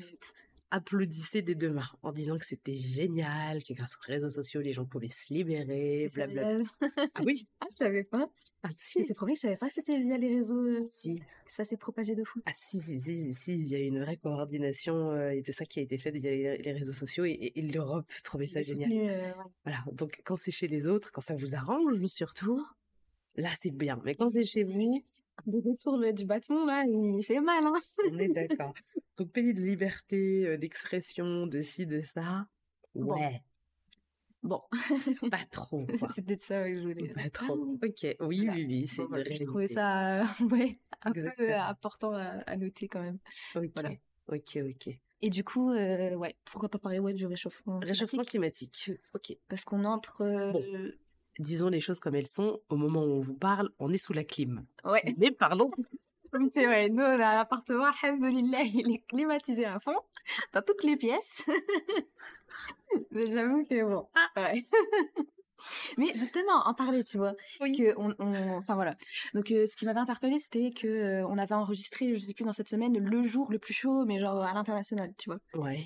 applaudissait 0.71 1.41
des 1.41 1.55
deux 1.55 1.71
mains 1.71 1.89
en 2.03 2.12
disant 2.12 2.38
que 2.38 2.45
c'était 2.45 2.75
génial, 2.75 3.63
que 3.63 3.73
grâce 3.73 3.95
aux 3.95 4.05
réseaux 4.05 4.29
sociaux, 4.29 4.62
les 4.62 4.73
gens 4.73 4.86
pouvaient 4.86 5.10
se 5.10 5.34
libérer, 5.34 6.08
blablabla. 6.13 6.63
ah 7.15 7.21
oui 7.25 7.47
Ah, 7.62 7.65
je 7.69 7.75
savais 7.75 8.03
pas. 8.03 8.29
Ah 8.63 8.69
si 8.71 9.03
C'est 9.03 9.17
vrai, 9.17 9.36
je 9.36 9.41
savais 9.41 9.58
pas 9.58 9.67
que 9.67 9.73
c'était 9.73 9.97
via 9.99 10.17
les 10.17 10.36
réseaux. 10.36 10.62
Euh, 10.62 10.84
si. 10.86 11.21
Ça 11.45 11.65
s'est 11.65 11.77
propagé 11.77 12.13
de 12.13 12.23
fou. 12.23 12.41
Ah 12.45 12.51
si, 12.53 12.79
si, 12.79 12.99
si, 12.99 13.34
si, 13.34 13.53
il 13.53 13.67
y 13.67 13.75
a 13.75 13.79
une 13.79 13.99
vraie 13.99 14.17
coordination 14.17 15.12
euh, 15.12 15.29
et 15.29 15.41
tout 15.41 15.51
ça 15.51 15.65
qui 15.65 15.79
a 15.79 15.82
été 15.82 15.97
fait 15.97 16.12
via 16.12 16.58
les, 16.58 16.71
réseaux 16.71 16.93
sociaux 16.93 17.25
et, 17.25 17.53
l'Europe 17.55 18.12
trouvait 18.23 18.47
ça 18.47 18.62
génial. 18.62 18.91
Euh, 18.91 19.32
voilà, 19.63 19.84
donc 19.91 20.21
quand 20.23 20.36
c'est 20.36 20.51
chez 20.51 20.67
les 20.67 20.88
autres, 20.88 21.12
quand 21.12 21.21
ça 21.21 21.36
vous 21.36 21.55
arrange 21.55 22.05
surtout, 22.05 22.63
là 23.36 23.49
c'est 23.58 23.71
bien. 23.71 23.99
Mais 24.03 24.15
quand 24.15 24.29
c'est 24.29 24.43
chez 24.43 24.63
vous, 24.63 25.03
de 25.45 25.58
retour 25.58 26.13
du 26.13 26.25
bâton, 26.25 26.65
là, 26.65 26.84
il 26.88 27.21
fait 27.23 27.39
mal, 27.39 27.63
hein. 27.65 27.73
On 28.12 28.17
est 28.19 28.28
d'accord. 28.30 28.73
Donc, 29.17 29.32
pays 29.32 29.54
de 29.54 29.62
liberté, 29.62 30.45
euh, 30.47 30.58
d'expression, 30.58 31.47
de 31.47 31.62
ci, 31.62 31.86
de 31.86 32.02
ça. 32.02 32.47
Ouais, 32.95 33.43
Bon, 34.41 34.62
pas 35.30 35.43
trop, 35.52 35.86
peut-être 35.86 36.41
ça 36.41 36.63
que 36.63 36.75
je 36.75 36.82
voulais. 36.88 37.10
Pas 37.13 37.30
trop. 37.30 37.56
Ok, 37.84 38.15
oui, 38.21 38.45
Voilà. 38.45 38.54
oui, 38.54 38.65
oui, 38.67 38.88
c'est 38.88 39.04
Bon, 39.06 39.67
ça, 39.67 40.21
euh, 40.21 40.25
ouais, 40.52 40.80
un 41.02 41.12
peu 41.12 41.19
Exactement. 41.19 41.49
euh, 41.49 41.60
important 41.60 42.13
à, 42.13 42.21
à 42.47 42.56
noter 42.56 42.88
quand 42.88 43.02
même. 43.02 43.19
Ok, 43.56 43.69
Voilà. 43.75 43.89
ok, 44.30 44.60
ok. 44.63 44.97
Et 45.21 45.30
du 45.30 45.43
coup, 45.43 45.71
euh, 45.71 46.15
ouais, 46.15 46.38
pourquoi 46.45 46.69
pas 46.69 46.80
parler 46.80 46.99
ouais, 46.99 47.12
du 47.13 47.25
réchauffement 47.25 47.80
Réchauffement 47.80 48.23
climatique? 48.23 48.71
climatique. 48.71 49.02
Ok. 49.13 49.38
Parce 49.49 49.65
qu'on 49.65 49.84
entre... 49.84 50.21
euh, 50.21 50.52
Bon. 50.54 50.63
Disons 51.39 51.69
les 51.69 51.80
choses 51.82 51.99
comme 51.99 52.15
elles 52.15 52.28
sont. 52.28 52.60
Au 52.69 52.75
moment 52.75 53.02
où 53.04 53.12
on 53.12 53.21
vous 53.21 53.38
parle, 53.38 53.69
on 53.80 53.91
est 53.91 53.97
sous 53.97 54.13
la 54.13 54.23
clim. 54.23 54.65
Ouais, 54.84 55.04
Mais 55.17 55.32
parlons. 55.32 55.71
c'est 56.52 56.65
vrai, 56.65 56.89
nous, 56.89 57.02
on 57.02 57.19
a 57.19 57.25
un 57.28 57.39
appartement, 57.39 57.86
alhamdoulilah, 58.04 58.62
il 58.62 58.91
est 58.93 59.04
climatisé 59.08 59.65
à 59.65 59.80
fond, 59.80 59.95
dans 60.54 60.62
toutes 60.62 60.84
les 60.84 60.95
pièces. 60.97 61.49
Mais 63.12 63.32
J'avoue 63.32 63.65
que 63.65 63.84
bon, 63.84 64.08
ouais. 64.36 64.63
Mais 65.97 66.08
justement, 66.15 66.65
en 66.67 66.73
parler, 66.73 67.04
tu 67.04 67.17
vois, 67.17 67.34
Oui. 67.60 67.75
que 67.78 67.93
on, 67.97 68.13
enfin 68.58 68.75
voilà. 68.75 68.95
Donc, 69.34 69.52
euh, 69.52 69.67
ce 69.67 69.75
qui 69.75 69.86
m'avait 69.86 69.99
interpellé, 69.99 70.39
c'était 70.39 70.69
que 70.69 70.88
euh, 70.88 71.28
on 71.28 71.38
avait 71.38 71.56
enregistré, 71.56 72.13
je 72.13 72.19
sais 72.19 72.34
plus 72.34 72.45
dans 72.45 72.54
cette 72.54 72.69
semaine, 72.69 72.97
le 72.97 73.23
jour 73.23 73.52
le 73.52 73.60
plus 73.60 73.73
chaud, 73.73 74.06
mais 74.06 74.19
genre 74.19 74.41
à 74.41 74.54
l'international, 74.54 75.13
tu 75.17 75.30
vois. 75.30 75.39
Ouais. 75.56 75.80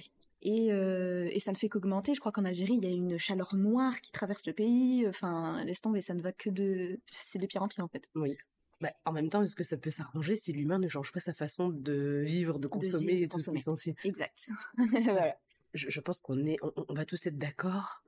Et, 0.46 0.72
euh, 0.74 1.30
et 1.32 1.40
ça 1.40 1.52
ne 1.52 1.58
fait 1.58 1.70
qu'augmenter. 1.70 2.14
Je 2.14 2.20
crois 2.20 2.34
qu'en 2.34 2.44
Algérie, 2.44 2.74
il 2.74 2.84
y 2.84 2.88
a 2.88 2.94
une 2.94 3.18
chaleur 3.18 3.56
noire 3.56 4.02
qui 4.02 4.12
traverse 4.12 4.46
le 4.46 4.54
pays. 4.54 5.08
Enfin, 5.08 5.64
laisse 5.64 5.82
tomber, 5.82 6.02
ça 6.02 6.14
ne 6.14 6.22
va 6.22 6.34
que 6.34 6.50
de, 6.50 7.00
c'est 7.08 7.40
de 7.40 7.48
pire 7.48 7.64
en 7.64 7.70
pire 7.70 7.84
en 7.84 7.88
fait. 7.88 8.10
Oui. 8.16 8.38
Bah, 8.82 8.92
en 9.06 9.14
même 9.14 9.30
temps, 9.30 9.42
est-ce 9.42 9.56
que 9.56 9.64
ça 9.64 9.78
peut 9.78 9.90
s'arranger 9.90 10.36
si 10.36 10.52
l'humain 10.52 10.80
ne 10.80 10.90
change 10.90 11.14
pas 11.14 11.22
sa 11.22 11.34
façon 11.34 11.70
de 11.70 12.22
vivre, 12.26 12.60
de 12.60 12.68
consommer 12.68 13.06
vivre, 13.06 13.20
de 13.20 13.24
et 13.24 13.28
tout 13.30 13.40
ce 13.40 13.52
qui 13.52 13.62
s'ensuit 13.62 13.96
Exact. 14.04 14.50
voilà. 15.06 15.38
je, 15.74 15.90
je 15.90 16.00
pense 16.02 16.20
qu'on 16.20 16.46
est, 16.46 16.58
on, 16.62 16.74
on 16.90 16.94
va 16.94 17.06
tous 17.06 17.26
être 17.26 17.38
d'accord 17.38 18.04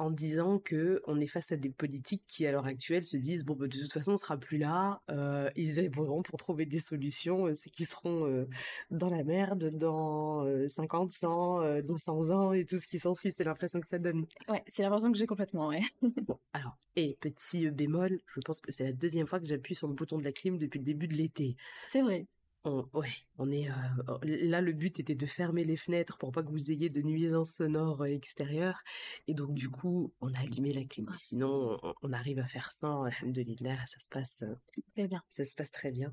en 0.00 0.10
disant 0.10 0.58
que 0.58 1.02
on 1.06 1.20
est 1.20 1.26
face 1.26 1.52
à 1.52 1.56
des 1.56 1.68
politiques 1.70 2.22
qui, 2.26 2.46
à 2.46 2.52
l'heure 2.52 2.64
actuelle, 2.66 3.04
se 3.04 3.16
disent 3.18 3.44
bon, 3.44 3.54
bah, 3.54 3.66
de 3.68 3.78
toute 3.78 3.92
façon, 3.92 4.12
on 4.12 4.16
sera 4.16 4.38
plus 4.38 4.56
là. 4.58 5.02
euh, 5.10 5.50
ils 5.56 5.78
œuvreront 5.78 6.22
pour 6.22 6.38
trouver 6.38 6.64
des 6.66 6.78
solutions. 6.78 7.46
euh, 7.46 7.54
ceux 7.54 7.70
qui 7.70 7.84
seront 7.84 8.26
euh, 8.26 8.48
dans 8.90 9.10
la 9.10 9.22
merde 9.24 9.70
dans 9.76 10.44
euh, 10.46 10.68
50, 10.68 11.12
100, 11.12 11.60
euh, 11.62 11.82
200 11.82 12.30
ans 12.30 12.52
et 12.52 12.64
tout 12.64 12.78
ce 12.78 12.86
qui 12.86 12.98
s'ensuit. 12.98 13.30
C'est 13.32 13.44
l'impression 13.44 13.80
que 13.80 13.88
ça 13.88 13.98
donne. 13.98 14.24
Ouais, 14.48 14.62
c'est 14.66 14.82
l'impression 14.82 15.12
que 15.12 15.18
j'ai 15.18 15.26
complètement, 15.26 15.68
ouais. 15.68 15.82
Bon, 16.26 16.38
alors, 16.54 16.76
et 16.96 17.18
petit 17.20 17.66
euh, 17.66 17.70
bémol, 17.70 18.18
je 18.34 18.40
pense 18.40 18.60
que 18.60 18.72
c'est 18.72 18.84
la 18.84 18.92
deuxième 18.92 19.26
fois 19.26 19.38
que 19.38 19.46
j'appuie 19.46 19.74
sur 19.74 19.86
le 19.86 19.94
bouton 19.94 20.16
de 20.18 20.24
la 20.24 20.32
clim 20.32 20.56
depuis 20.58 20.78
le 20.78 20.84
début 20.84 21.08
de 21.08 21.14
l'été. 21.14 21.56
C'est 21.86 22.02
vrai. 22.02 22.26
On, 22.64 22.86
ouais, 22.92 23.08
on 23.38 23.50
est 23.50 23.70
euh, 23.70 24.18
là. 24.22 24.60
Le 24.60 24.72
but 24.72 25.00
était 25.00 25.14
de 25.14 25.24
fermer 25.24 25.64
les 25.64 25.78
fenêtres 25.78 26.18
pour 26.18 26.30
pas 26.30 26.42
que 26.42 26.50
vous 26.50 26.70
ayez 26.70 26.90
de 26.90 27.00
nuisances 27.00 27.54
sonores 27.54 28.02
euh, 28.02 28.06
extérieures. 28.14 28.82
Et 29.28 29.34
donc 29.34 29.54
du 29.54 29.70
coup, 29.70 30.12
on 30.20 30.32
a 30.34 30.40
allumé 30.40 30.70
la 30.72 30.84
clim. 30.84 31.06
Sinon, 31.16 31.78
on, 31.82 31.94
on 32.02 32.12
arrive 32.12 32.38
à 32.38 32.46
faire 32.46 32.70
sans. 32.70 33.04
Alhamdoulilah, 33.04 33.86
ça 33.86 33.98
se 33.98 34.08
passe, 34.08 34.42
euh, 34.42 34.54
Très 34.94 35.08
bien. 35.08 35.22
ça 35.30 35.44
se 35.46 35.54
passe 35.54 35.70
très 35.70 35.90
bien. 35.90 36.12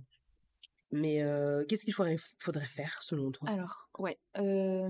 Mais 0.91 1.21
euh, 1.21 1.65
qu'est-ce 1.65 1.83
qu'il 1.83 1.93
faudrait, 1.93 2.15
faudrait 2.37 2.67
faire 2.67 3.03
selon 3.03 3.29
toi? 3.31 3.49
Alors, 3.49 3.89
ouais. 3.99 4.17
Euh, 4.37 4.87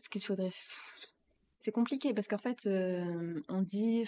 ce 0.00 0.08
qu'il 0.08 0.22
faudrait. 0.22 0.52
C'est 1.58 1.72
compliqué 1.72 2.14
parce 2.14 2.28
qu'en 2.28 2.38
fait, 2.38 2.68
on 3.48 3.62
dit. 3.62 4.04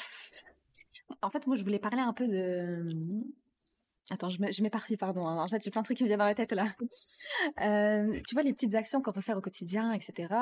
En 1.21 1.31
fait, 1.31 1.49
moi, 1.49 1.57
je 1.57 1.65
voulais 1.65 1.81
parler 1.81 1.99
un 2.01 2.13
peu 2.13 2.29
de. 2.29 2.89
Attends, 4.11 4.29
je 4.29 4.41
m'é- 4.41 4.51
je 4.53 4.63
m'éparpille, 4.63 4.97
pardon. 4.97 5.27
hein. 5.27 5.43
En 5.43 5.47
fait, 5.49 5.63
j'ai 5.63 5.71
plein 5.71 5.83
de 5.83 5.85
trucs 5.85 5.97
qui 5.99 6.03
me 6.05 6.09
viennent 6.09 6.19
dans 6.19 6.25
la 6.27 6.35
tête 6.35 6.53
là. 6.53 6.67
Euh, 7.61 8.21
tu 8.27 8.35
vois, 8.35 8.43
les 8.43 8.53
petites 8.53 8.75
actions 8.75 9.01
qu'on 9.03 9.13
peut 9.13 9.21
faire 9.21 9.37
au 9.37 9.41
quotidien, 9.41 9.93
etc. 9.93 10.33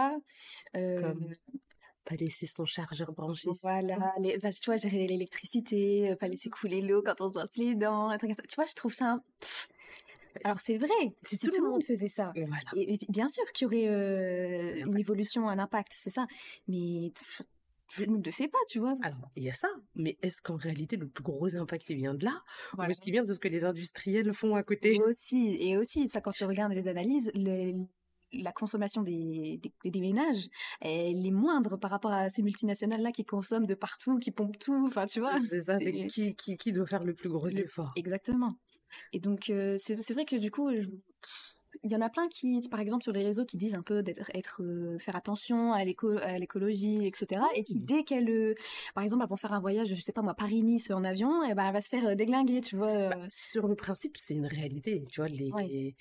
Euh, 0.76 1.00
Comme 1.02 1.30
Pas 2.04 2.14
laisser 2.16 2.46
son 2.46 2.64
chargeur 2.64 3.12
branché. 3.12 3.50
Voilà, 3.62 4.12
les, 4.20 4.38
bah, 4.38 4.50
tu 4.52 4.64
vois, 4.66 4.76
gérer 4.78 5.06
l'électricité, 5.06 6.10
euh, 6.10 6.16
pas 6.16 6.28
laisser 6.28 6.48
couler 6.50 6.80
l'eau 6.80 7.02
quand 7.04 7.20
on 7.20 7.28
se 7.28 7.32
brosse 7.34 7.56
les 7.56 7.74
dents, 7.74 8.10
ça. 8.10 8.42
Tu 8.48 8.54
vois, 8.56 8.64
je 8.66 8.74
trouve 8.74 8.92
ça. 8.94 9.12
un-. 9.12 9.22
Alors, 10.44 10.60
c'est 10.60 10.78
vrai, 10.78 10.88
si 11.24 11.36
tout 11.38 11.48
tout 11.50 11.62
le 11.64 11.70
monde 11.70 11.82
faisait 11.84 12.08
ça. 12.08 12.32
Voilà. 12.34 12.70
Et, 12.76 12.94
et 12.94 12.98
bien 13.08 13.28
sûr 13.28 13.44
qu'il 13.52 13.64
y 13.64 13.66
aurait 13.66 13.88
euh, 13.88 14.84
Un 14.84 14.86
une 14.86 14.98
évolution, 14.98 15.48
un 15.48 15.58
impact, 15.58 15.92
c'est 15.92 16.10
ça. 16.10 16.26
Mais 16.68 17.12
ne 18.06 18.22
le 18.22 18.30
fait 18.30 18.48
pas, 18.48 18.58
tu 18.68 18.78
vois. 18.78 18.94
Alors, 19.02 19.30
il 19.36 19.44
y 19.44 19.50
a 19.50 19.54
ça, 19.54 19.68
mais 19.94 20.18
est-ce 20.22 20.42
qu'en 20.42 20.56
réalité, 20.56 20.96
le 20.96 21.08
plus 21.08 21.22
gros 21.24 21.54
impact, 21.54 21.88
il 21.90 21.96
vient 21.96 22.14
de 22.14 22.24
là 22.24 22.42
Ou 22.76 22.82
est-ce 22.82 23.00
qu'il 23.00 23.12
vient 23.12 23.24
de 23.24 23.32
ce 23.32 23.38
que 23.38 23.48
les 23.48 23.64
industriels 23.64 24.32
font 24.32 24.54
à 24.54 24.62
côté? 24.62 24.94
Et 24.94 25.00
aussi, 25.00 25.56
et 25.60 25.76
aussi, 25.76 26.08
ça, 26.08 26.20
quand 26.20 26.30
tu 26.30 26.44
regardes 26.44 26.72
les 26.72 26.88
analyses, 26.88 27.30
la 28.32 28.52
consommation 28.52 29.02
des, 29.02 29.58
des, 29.62 29.90
des 29.90 30.00
ménages, 30.00 30.48
elle 30.80 31.26
est 31.26 31.30
moindre 31.30 31.76
par 31.78 31.90
rapport 31.90 32.12
à 32.12 32.28
ces 32.28 32.42
multinationales-là 32.42 33.10
qui 33.10 33.24
consomment 33.24 33.66
de 33.66 33.74
partout, 33.74 34.18
qui 34.18 34.30
pompent 34.30 34.58
tout, 34.58 34.86
enfin, 34.86 35.06
tu 35.06 35.20
vois. 35.20 35.38
C'est 35.48 35.62
ça, 35.62 35.78
c'est 35.78 35.92
qui, 36.06 36.34
qui, 36.36 36.56
qui 36.56 36.72
doit 36.72 36.86
faire 36.86 37.04
le 37.04 37.14
plus 37.14 37.28
gros 37.30 37.46
Le- 37.48 37.60
effort 37.60 37.92
Exactement. 37.96 38.52
Et 39.12 39.20
donc, 39.20 39.50
euh, 39.50 39.76
c'est 39.78 40.00
c'est 40.02 40.14
vrai 40.14 40.24
que 40.24 40.36
du 40.36 40.50
coup, 40.50 40.70
je- 40.74 40.88
il 41.82 41.90
y 41.90 41.96
en 41.96 42.00
a 42.00 42.08
plein 42.08 42.28
qui, 42.28 42.60
par 42.70 42.80
exemple, 42.80 43.02
sur 43.02 43.12
les 43.12 43.22
réseaux, 43.24 43.44
qui 43.44 43.56
disent 43.56 43.74
un 43.74 43.82
peu 43.82 44.02
d'être, 44.02 44.30
être, 44.34 44.62
euh, 44.62 44.98
faire 44.98 45.16
attention 45.16 45.72
à 45.72 45.84
l'éco, 45.84 46.10
à 46.18 46.38
l'écologie, 46.38 47.06
etc. 47.06 47.42
Et 47.54 47.64
qui, 47.64 47.74
Oui. 47.74 47.80
dès 47.80 48.04
qu'elles, 48.04 48.30
euh, 48.30 48.54
par 48.94 49.04
exemple, 49.04 49.22
elles 49.22 49.28
vont 49.30 49.36
faire 49.36 49.52
un 49.52 49.60
voyage, 49.60 49.88
je 49.88 50.00
sais 50.00 50.12
pas 50.12 50.22
moi, 50.22 50.34
Paris-Nice 50.34 50.90
en 50.90 51.04
avion, 51.04 51.42
et 51.44 51.54
ben, 51.54 51.66
elle 51.66 51.72
va 51.72 51.80
se 51.80 51.88
faire 51.88 52.06
euh, 52.06 52.14
déglinguer, 52.14 52.60
tu 52.60 52.76
vois. 52.76 53.08
Bah, 53.10 53.26
sur 53.28 53.66
le 53.68 53.74
principe, 53.76 54.16
c'est 54.16 54.34
une 54.34 54.46
réalité, 54.46 55.04
tu 55.10 55.20
vois, 55.20 55.28
les, 55.28 55.50
Ouais. 55.52 55.66
les- 55.66 55.96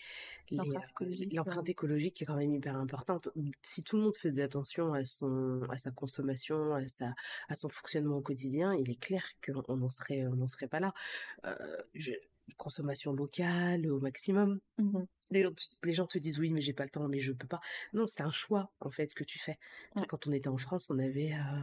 L'empreinte 0.52 0.90
écologique, 0.90 1.34
l'empreinte 1.34 1.66
ouais. 1.66 1.72
écologique 1.72 2.22
est 2.22 2.26
quand 2.26 2.36
même 2.38 2.54
hyper 2.54 2.78
importante. 2.78 3.30
Si 3.62 3.84
tout 3.84 3.98
le 3.98 4.04
monde 4.04 4.16
faisait 4.16 4.44
attention 4.44 4.94
à 4.94 5.04
son, 5.04 5.62
à 5.70 5.78
sa 5.78 5.92
consommation, 5.92 6.74
à 6.74 6.88
sa, 6.88 7.14
à 7.50 7.56
son 7.56 7.68
fonctionnement 7.70 8.18
au 8.18 8.22
quotidien, 8.22 8.74
il 8.74 8.90
est 8.90 9.00
clair 9.00 9.26
qu'on 9.46 9.76
n'en 9.76 9.90
serait, 9.90 10.26
on 10.28 10.36
n'en 10.36 10.48
serait 10.48 10.68
pas 10.70 10.80
là. 10.80 10.94
Je- 11.94 12.14
consommation 12.56 13.12
locale 13.14 13.90
au 13.92 14.00
maximum. 14.00 14.60
mhm. 14.78 15.06
Les 15.32 15.44
gens, 15.44 15.52
te- 15.52 15.64
les 15.84 15.92
gens 15.94 16.08
te 16.08 16.18
disent 16.18 16.40
oui, 16.40 16.52
mais 16.52 16.62
j'ai 16.62 16.72
pas 16.72 16.84
le 16.86 16.90
temps, 16.90 17.06
mais 17.10 17.20
je 17.20 17.34
peux 17.34 17.48
pas. 17.48 17.60
Non, 17.92 18.08
c'est 18.08 18.22
un 18.24 18.32
choix 18.32 18.72
en 18.80 18.90
fait 18.92 19.14
que 19.14 19.26
tu 19.26 19.40
fais. 19.40 19.58
Ouais. 19.98 20.04
Quand 20.08 20.26
on 20.28 20.32
était 20.32 20.48
en 20.48 20.56
France, 20.58 20.90
on 20.90 20.98
avait, 21.00 21.34
euh, 21.34 21.62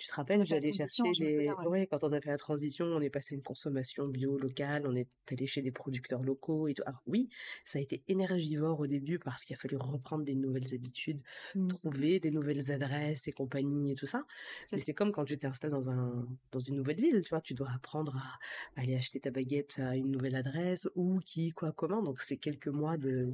tu 0.00 0.08
te 0.08 0.14
rappelles, 0.14 0.44
j'allais 0.46 0.72
chercher 0.72 1.02
les. 1.18 1.30
souviens, 1.32 1.56
ouais. 1.58 1.66
Ouais, 1.66 1.86
quand 1.86 2.02
on 2.04 2.12
a 2.12 2.20
fait 2.20 2.30
la 2.30 2.38
transition, 2.38 2.86
on 2.86 3.00
est 3.00 3.10
passé 3.10 3.34
à 3.34 3.36
une 3.36 3.42
consommation 3.42 4.08
bio 4.08 4.38
locale, 4.38 4.86
on 4.86 4.96
est 4.96 5.08
allé 5.30 5.46
chez 5.46 5.60
des 5.60 5.70
producteurs 5.70 6.22
locaux 6.22 6.68
et 6.68 6.74
tout. 6.74 6.82
Alors 6.86 7.02
oui, 7.06 7.28
ça 7.64 7.78
a 7.78 7.82
été 7.82 8.02
énergivore 8.08 8.80
au 8.80 8.86
début 8.86 9.18
parce 9.18 9.44
qu'il 9.44 9.54
a 9.54 9.58
fallu 9.58 9.76
reprendre 9.76 10.24
des 10.24 10.34
nouvelles 10.34 10.74
habitudes, 10.74 11.20
Mm. 11.54 11.68
trouver 11.68 12.20
des 12.20 12.30
nouvelles 12.30 12.70
adresses 12.72 13.28
et 13.28 13.32
compagnie 13.32 13.92
et 13.92 13.94
tout 13.94 14.06
ça. 14.06 14.24
Mais 14.72 14.78
c'est 14.78 14.94
comme 14.94 15.12
quand 15.12 15.24
tu 15.24 15.38
t'installes 15.38 15.70
dans 15.70 15.90
un 15.90 16.26
dans 16.52 16.58
une 16.58 16.76
nouvelle 16.76 17.00
ville, 17.00 17.22
tu 17.22 17.30
vois, 17.30 17.40
tu 17.40 17.54
dois 17.54 17.70
apprendre 17.74 18.16
à 18.16 18.80
aller 18.80 18.94
acheter 18.94 19.20
ta 19.20 19.30
baguette 19.30 19.78
à 19.78 19.96
une 19.96 20.10
nouvelle 20.10 20.36
adresse, 20.36 20.88
où, 20.94 21.18
qui, 21.20 21.50
quoi, 21.50 21.72
comment. 21.72 22.02
Donc 22.02 22.20
c'est 22.20 22.36
quelques 22.36 22.68
mois 22.68 22.96
de 22.96 23.28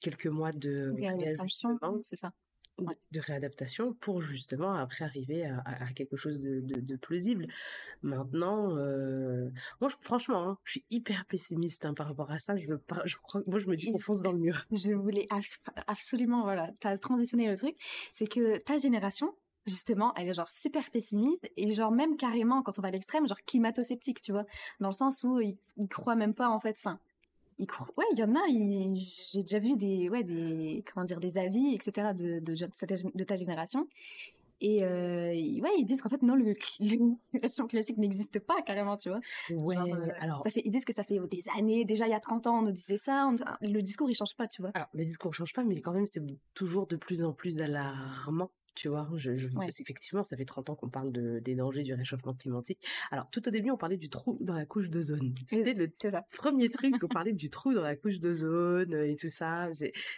quelques 0.00 0.26
mois 0.26 0.52
de 0.52 0.94
c'est 2.04 2.16
ça. 2.16 2.32
De- 2.80 2.86
Ouais. 2.86 2.96
de 3.12 3.20
réadaptation 3.20 3.92
pour 3.94 4.20
justement 4.20 4.72
après 4.74 5.04
arriver 5.04 5.44
à, 5.46 5.58
à- 5.60 5.84
à 5.84 5.92
quelque 5.92 6.16
chose 6.16 6.40
de, 6.40 6.60
de, 6.60 6.80
de 6.80 6.96
plausible. 6.96 7.46
Maintenant, 8.02 8.76
euh, 8.76 9.50
moi 9.80 9.90
je- 9.90 9.96
franchement, 10.00 10.48
hein, 10.50 10.58
je 10.64 10.72
suis 10.72 10.84
hyper 10.90 11.24
pessimiste 11.26 11.84
hein, 11.84 11.94
par 11.94 12.06
rapport 12.08 12.30
à 12.30 12.38
ça. 12.38 12.56
Je, 12.56 12.74
pas, 12.74 13.02
je 13.04 13.16
crois, 13.16 13.42
moi 13.46 13.58
je 13.58 13.68
me 13.68 13.76
dis 13.76 13.90
qu'on 13.92 13.98
fonce 13.98 14.22
dans 14.22 14.32
le 14.32 14.38
mur. 14.38 14.64
Je 14.72 14.92
voulais 14.92 15.26
abs- 15.30 15.60
absolument, 15.86 16.42
voilà, 16.42 16.70
t'as 16.80 16.96
transitionné 16.98 17.48
le 17.48 17.56
truc, 17.56 17.74
c'est 18.12 18.26
que 18.26 18.58
ta 18.58 18.78
génération, 18.78 19.34
justement, 19.66 20.14
elle 20.16 20.28
est 20.28 20.34
genre 20.34 20.50
super 20.50 20.90
pessimiste 20.90 21.46
et 21.56 21.72
genre 21.72 21.92
même 21.92 22.16
carrément 22.16 22.62
quand 22.62 22.78
on 22.78 22.82
va 22.82 22.88
à 22.88 22.90
l'extrême, 22.90 23.28
genre 23.28 23.40
climato-sceptique, 23.46 24.20
tu 24.22 24.32
vois, 24.32 24.46
dans 24.80 24.88
le 24.88 24.94
sens 24.94 25.22
où 25.24 25.40
ils, 25.40 25.56
ils 25.76 25.88
croient 25.88 26.16
même 26.16 26.34
pas 26.34 26.48
en 26.48 26.60
fait, 26.60 26.76
enfin, 26.78 26.98
croient, 27.66 27.88
ouais, 27.96 28.04
il 28.12 28.18
y 28.18 28.22
en 28.24 28.34
a, 28.34 28.40
j'ai 28.94 29.42
déjà 29.42 29.58
vu 29.58 29.76
des, 29.76 30.08
ouais, 30.08 30.22
des, 30.24 30.84
comment 30.92 31.04
dire, 31.04 31.20
des 31.20 31.38
avis, 31.38 31.74
etc. 31.74 32.12
de, 32.14 32.38
de, 32.40 32.54
de, 32.54 33.24
ta 33.24 33.36
génération. 33.36 33.86
Et 34.62 34.84
euh, 34.84 35.32
ils- 35.32 35.62
ouais, 35.62 35.70
ils 35.78 35.84
disent 35.86 36.02
qu'en 36.02 36.10
fait, 36.10 36.20
non, 36.22 36.34
le, 36.34 36.54
l'immigration 36.80 37.66
classique 37.68 37.96
n'existe 37.96 38.38
pas 38.40 38.60
carrément, 38.60 38.96
tu 38.98 39.08
vois. 39.08 39.20
Ouais, 39.50 39.74
Genre, 39.74 39.86
euh, 39.86 40.08
alors, 40.20 40.42
ça 40.42 40.50
fait, 40.50 40.60
ils 40.64 40.70
disent 40.70 40.84
que 40.84 40.92
ça 40.92 41.02
fait 41.02 41.18
des 41.30 41.44
années, 41.56 41.84
déjà 41.86 42.06
il 42.06 42.10
y 42.10 42.14
a 42.14 42.20
30 42.20 42.46
ans, 42.46 42.58
on 42.58 42.62
nous 42.62 42.72
disait 42.72 42.98
ça, 42.98 43.30
on- 43.32 43.66
le 43.66 43.80
discours 43.80 44.10
il 44.10 44.14
change 44.14 44.36
pas, 44.36 44.46
tu 44.48 44.60
vois. 44.60 44.70
alors, 44.74 44.88
le 44.92 45.04
discours 45.04 45.32
change 45.32 45.54
pas, 45.54 45.64
mais 45.64 45.80
quand 45.80 45.92
même 45.92 46.06
c'est 46.06 46.22
toujours 46.54 46.86
de 46.86 46.96
plus 46.96 47.24
en 47.24 47.32
plus 47.32 47.58
alarmant 47.60 48.50
tu 48.74 48.88
vois. 48.88 49.08
Je, 49.16 49.34
je- 49.34 49.48
Ouais. 49.50 49.66
Effectivement, 49.80 50.24
ça 50.24 50.36
fait 50.36 50.44
30 50.44 50.70
ans 50.70 50.74
qu'on 50.76 50.88
parle 50.88 51.12
de, 51.12 51.38
des 51.40 51.54
dangers 51.54 51.82
du 51.82 51.92
réchauffement 51.94 52.34
climatique. 52.34 52.78
Alors, 53.10 53.28
tout 53.30 53.46
au 53.46 53.50
début, 53.50 53.70
on 53.70 53.76
parlait 53.76 53.96
du 53.96 54.08
trou 54.08 54.38
dans 54.40 54.54
la 54.54 54.64
couche 54.66 54.88
d'ozone. 54.90 55.34
C'était 55.48 55.74
le 55.74 55.90
ça. 55.96 56.22
premier 56.36 56.68
truc 56.70 56.98
qu'on 56.98 57.08
parlait 57.08 57.32
du 57.32 57.50
trou 57.50 57.74
dans 57.74 57.82
la 57.82 57.96
couche 57.96 58.20
d'ozone 58.20 58.94
euh, 58.94 59.10
et 59.10 59.16
tout 59.16 59.28
ça. 59.28 59.68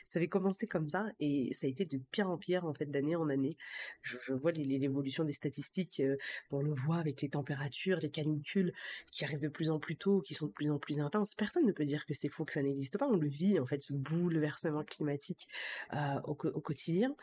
Ça 0.05 0.19
avait 0.19 0.29
commencé 0.29 0.67
comme 0.67 0.88
ça 0.88 1.07
et 1.21 1.53
ça 1.55 1.67
a 1.67 1.71
été 1.71 1.85
de 1.87 1.99
pire 2.11 2.29
en 2.31 2.37
pire, 2.38 2.65
en 2.67 2.75
fait, 2.75 2.87
d'année 2.91 3.17
en 3.17 3.29
année. 3.29 3.57
Je, 4.03 4.17
je 4.23 4.33
vois 4.35 4.53
l'évolution 4.53 5.25
des 5.25 5.33
statistiques. 5.33 6.01
euh, 6.01 6.17
on 6.51 6.61
le 6.62 6.71
voit 6.73 6.97
avec 6.99 7.23
les 7.23 7.29
températures, 7.31 7.99
les 8.01 8.11
canicules 8.11 8.73
qui 9.11 9.25
arrivent 9.25 9.41
de 9.41 9.49
plus 9.49 9.71
en 9.71 9.79
plus 9.79 9.97
tôt, 9.97 10.21
qui 10.21 10.35
sont 10.35 10.47
de 10.47 10.53
plus 10.53 10.71
en 10.71 10.79
plus 10.79 11.01
intenses. 11.01 11.35
Personne 11.35 11.65
ne 11.67 11.73
peut 11.73 11.85
dire 11.85 12.05
que 12.07 12.15
c'est 12.15 12.29
faux, 12.29 12.45
que 12.45 12.53
ça 12.53 12.62
n'existe 12.62 12.99
pas. 12.99 13.07
On 13.09 13.17
le 13.17 13.29
vit, 13.29 13.59
en 13.59 13.67
fait, 13.67 13.83
ce 13.83 13.93
bouleversement 13.95 14.85
climatique 14.85 15.49
euh, 15.95 16.21
au, 16.25 16.35
quotidien. 16.35 17.15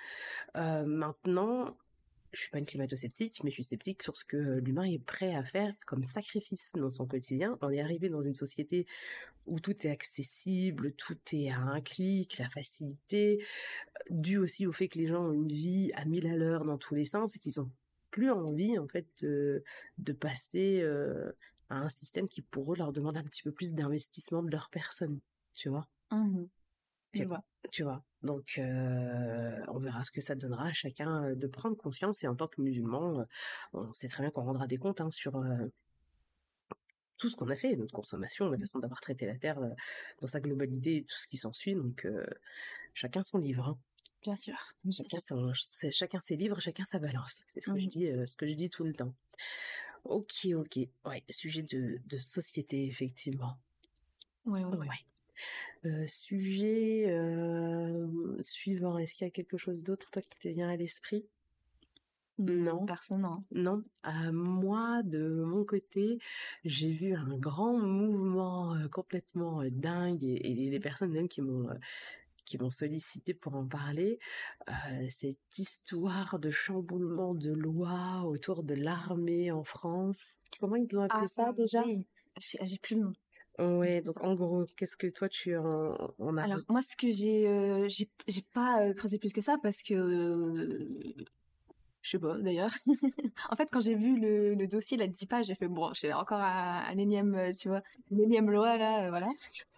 Euh, 0.55 0.85
maintenant, 0.85 1.18
je 1.25 2.41
suis 2.41 2.49
pas 2.51 2.59
une 2.59 2.65
climato-sceptique, 2.65 3.43
mais 3.43 3.49
je 3.49 3.55
suis 3.55 3.63
sceptique 3.63 4.03
sur 4.03 4.15
ce 4.15 4.23
que 4.23 4.59
l'humain 4.59 4.83
est 4.83 4.99
prêt 5.03 5.33
à 5.33 5.43
faire 5.43 5.73
comme 5.87 6.03
sacrifice 6.03 6.73
dans 6.75 6.89
son 6.89 7.07
quotidien. 7.07 7.57
On 7.61 7.69
est 7.71 7.81
arrivé 7.81 8.09
dans 8.09 8.21
une 8.21 8.35
société 8.35 8.85
où 9.47 9.59
tout 9.59 9.87
est 9.87 9.89
accessible, 9.89 10.93
tout 10.93 11.17
est 11.33 11.49
à 11.49 11.59
un 11.59 11.81
clic, 11.81 12.37
la 12.37 12.49
facilité, 12.49 13.43
dû 14.11 14.37
aussi 14.37 14.67
au 14.67 14.71
fait 14.71 14.87
que 14.89 14.99
les 14.99 15.07
gens 15.07 15.23
ont 15.25 15.33
une 15.33 15.47
vie 15.51 15.91
à 15.95 16.05
mille 16.05 16.27
à 16.27 16.35
l'heure 16.35 16.65
dans 16.65 16.77
tous 16.77 16.95
les 16.95 17.05
sens 17.05 17.35
et 17.35 17.39
qu'ils 17.39 17.59
ont 17.61 17.71
plus 18.11 18.31
envie 18.31 18.77
en 18.77 18.87
fait 18.87 19.07
de, 19.23 19.63
de 19.97 20.13
passer 20.13 20.81
euh, 20.81 21.31
à 21.69 21.77
un 21.79 21.89
système 21.89 22.27
qui 22.27 22.41
pour 22.41 22.73
eux 22.73 22.77
leur 22.77 22.93
demande 22.93 23.17
un 23.17 23.23
petit 23.23 23.43
peu 23.43 23.51
plus 23.51 23.73
d'investissement 23.73 24.43
de 24.43 24.51
leur 24.51 24.69
personne, 24.69 25.19
tu 25.53 25.69
vois? 25.69 25.87
Je 27.13 27.19
C'est- 27.19 27.25
vois. 27.25 27.43
Tu 27.71 27.83
vois? 27.83 28.03
Donc, 28.23 28.55
euh, 28.57 29.63
on 29.69 29.79
verra 29.79 30.03
ce 30.03 30.11
que 30.11 30.21
ça 30.21 30.35
donnera 30.35 30.67
à 30.67 30.73
chacun 30.73 31.23
euh, 31.25 31.35
de 31.35 31.47
prendre 31.47 31.77
conscience. 31.77 32.23
Et 32.23 32.27
en 32.27 32.35
tant 32.35 32.47
que 32.47 32.61
musulman, 32.61 33.21
euh, 33.21 33.23
on 33.73 33.93
sait 33.93 34.07
très 34.09 34.23
bien 34.23 34.31
qu'on 34.31 34.43
rendra 34.43 34.67
des 34.67 34.77
comptes 34.77 34.99
hein, 35.01 35.09
sur 35.11 35.37
euh, 35.37 35.67
tout 37.17 37.29
ce 37.29 37.35
qu'on 37.35 37.49
a 37.49 37.55
fait, 37.55 37.75
notre 37.75 37.93
consommation, 37.93 38.49
la 38.49 38.57
façon 38.57 38.79
d'avoir 38.79 39.01
traité 39.01 39.25
la 39.25 39.37
Terre 39.37 39.59
euh, 39.59 39.69
dans 40.21 40.27
sa 40.27 40.39
globalité 40.39 40.97
et 40.97 41.03
tout 41.03 41.17
ce 41.17 41.27
qui 41.27 41.37
s'ensuit. 41.37 41.75
Donc, 41.75 42.05
chacun 42.93 43.23
son 43.23 43.37
livre. 43.37 43.67
hein. 43.69 43.79
Bien 44.21 44.35
sûr. 44.35 44.55
Chacun, 44.91 45.19
son- 45.19 45.53
chacun 45.91 46.19
ses 46.19 46.35
livres, 46.35 46.59
chacun 46.59 46.83
sa 46.83 46.99
balance. 46.99 47.45
C'est 47.53 47.61
ce 47.61 47.71
que 47.71 47.77
je 47.77 47.85
Mhm. 47.85 47.89
dis, 47.89 48.07
euh, 48.07 48.25
ce 48.27 48.35
que 48.35 48.47
je 48.47 48.53
dis 48.53 48.69
tout 48.69 48.83
le 48.83 48.93
temps. 48.93 49.13
Ok, 50.03 50.47
ok. 50.55 50.79
Ouais, 51.05 51.23
sujet 51.29 51.61
de, 51.61 52.01
de 52.05 52.17
société, 52.17 52.85
effectivement. 52.87 53.57
Ouais, 54.45 54.63
ouais, 54.65 54.77
ouais. 54.77 54.87
Ouais. 54.87 54.95
Euh, 55.85 56.05
sujet 56.07 57.13
suivant, 58.41 58.97
est-ce 58.97 59.15
qu'il 59.15 59.25
y 59.25 59.27
a 59.27 59.31
quelque 59.31 59.57
chose 59.57 59.83
d'autre, 59.83 60.09
toi, 60.11 60.21
qui 60.21 60.37
te 60.37 60.47
vient 60.47 60.69
à 60.69 60.75
l'esprit? 60.75 61.25
Non. 62.37 62.85
Personne, 62.85 63.21
non. 63.21 63.43
Non. 63.51 63.83
Euh, 64.07 64.31
moi, 64.31 65.03
de 65.03 65.43
mon 65.43 65.65
côté, 65.65 66.19
j'ai 66.63 66.89
vu 66.89 67.13
un 67.13 67.37
grand 67.37 67.77
mouvement 67.77 68.75
euh, 68.75 68.87
complètement 68.87 69.61
euh, 69.61 69.69
dingue 69.69 70.23
et, 70.23 70.49
et 70.49 70.69
les 70.69 70.79
personnes 70.79 71.11
même 71.11 71.27
qui 71.27 71.41
m'ont 71.41 71.67
qui 72.45 72.57
m'ont 72.57 72.71
sollicité 72.71 73.33
pour 73.35 73.55
en 73.55 73.67
parler. 73.67 74.19
Cette 75.09 75.59
histoire 75.59 76.39
de 76.39 76.49
chamboulement 76.49 77.35
de 77.35 77.51
loi 77.51 78.23
autour 78.25 78.63
de 78.63 78.73
l'armée 78.73 79.51
en 79.51 79.63
France. 79.63 80.35
Comment 80.59 80.77
ils 80.77 80.97
ont 80.97 81.03
appelé 81.03 81.27
ça 81.27 81.53
déjà? 81.53 81.81
Ah, 81.81 81.85
oui. 81.85 82.07
J'ai 82.37 82.57
j'ai 82.65 82.77
plus 82.79 82.95
le 82.95 83.01
nom. 83.01 83.13
Ouais, 83.59 84.01
donc 84.01 84.23
en 84.23 84.35
gros, 84.35 84.65
qu'est-ce 84.77 84.95
que 84.95 85.07
toi 85.07 85.27
tu 85.27 85.55
en, 85.57 85.95
en 86.17 86.37
as 86.37 86.43
Alors 86.43 86.59
moi, 86.69 86.81
ce 86.81 86.95
que 86.95 87.09
j'ai, 87.11 87.47
euh, 87.47 87.87
j'ai, 87.89 88.09
j'ai 88.27 88.41
pas 88.53 88.81
euh, 88.83 88.93
creusé 88.93 89.17
plus 89.19 89.33
que 89.33 89.41
ça 89.41 89.57
parce 89.61 89.83
que 89.83 89.93
euh, 89.93 91.13
je 92.01 92.09
sais 92.11 92.19
pas 92.19 92.37
d'ailleurs. 92.37 92.71
en 93.51 93.55
fait, 93.55 93.67
quand 93.71 93.81
j'ai 93.81 93.95
vu 93.95 94.17
le, 94.19 94.53
le 94.55 94.67
dossier, 94.67 94.95
la 94.97 95.07
10 95.07 95.25
pages, 95.25 95.47
j'ai 95.47 95.55
fait 95.55 95.67
bon, 95.67 95.91
j'ai 95.93 96.13
encore 96.13 96.39
un, 96.41 96.83
un 96.87 96.97
énième, 96.97 97.51
tu 97.59 97.67
vois, 97.67 97.81
une 98.11 98.21
énième 98.21 98.49
loi 98.49 98.77
là, 98.77 99.09
voilà. 99.09 99.27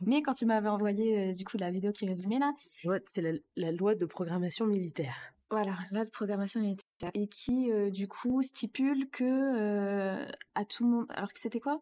Mais 0.05 0.21
quand 0.21 0.33
tu 0.33 0.45
m'avais 0.45 0.69
envoyé 0.69 1.31
du 1.33 1.43
coup 1.43 1.57
la 1.57 1.71
vidéo 1.71 1.91
qui 1.91 2.05
résumait 2.05 2.39
là, 2.39 2.53
Ouais, 2.83 3.01
c'est 3.07 3.21
la, 3.21 3.31
la 3.55 3.71
loi 3.71 3.95
de 3.95 4.05
programmation 4.05 4.67
militaire. 4.67 5.33
voilà, 5.49 5.75
loi 5.91 6.05
de 6.05 6.09
programmation 6.11 6.61
militaire 6.61 7.11
et 7.13 7.27
qui 7.27 7.69
du 7.91 8.07
coup 8.07 8.41
stipule 8.43 9.09
que 9.09 10.23
à 10.55 10.65
tout 10.65 10.85
moment, 10.85 11.05
alors 11.09 11.33
que 11.33 11.39
c'était 11.39 11.59
quoi? 11.59 11.81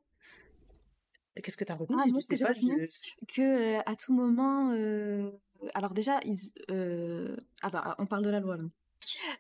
Qu'est-ce 1.42 1.58
que 1.58 1.64
tu 1.64 1.72
as 1.72 1.76
retenu 1.76 1.96
Ah, 2.00 2.04
si 2.04 2.12
moi, 2.12 2.20
tu 2.22 2.36
sais 2.38 2.44
pas, 2.46 2.54
je- 2.54 3.26
que 3.36 3.42
euh, 3.78 3.82
à 3.86 3.96
tout 3.96 4.14
moment, 4.14 4.72
euh, 4.74 5.32
alors 5.74 5.94
déjà, 5.94 6.20
ils, 6.26 6.38
euh, 6.72 7.36
attends, 7.62 7.96
on 7.98 8.06
parle 8.06 8.24
de 8.24 8.30
la 8.30 8.40
loi 8.40 8.58
là. 8.58 8.64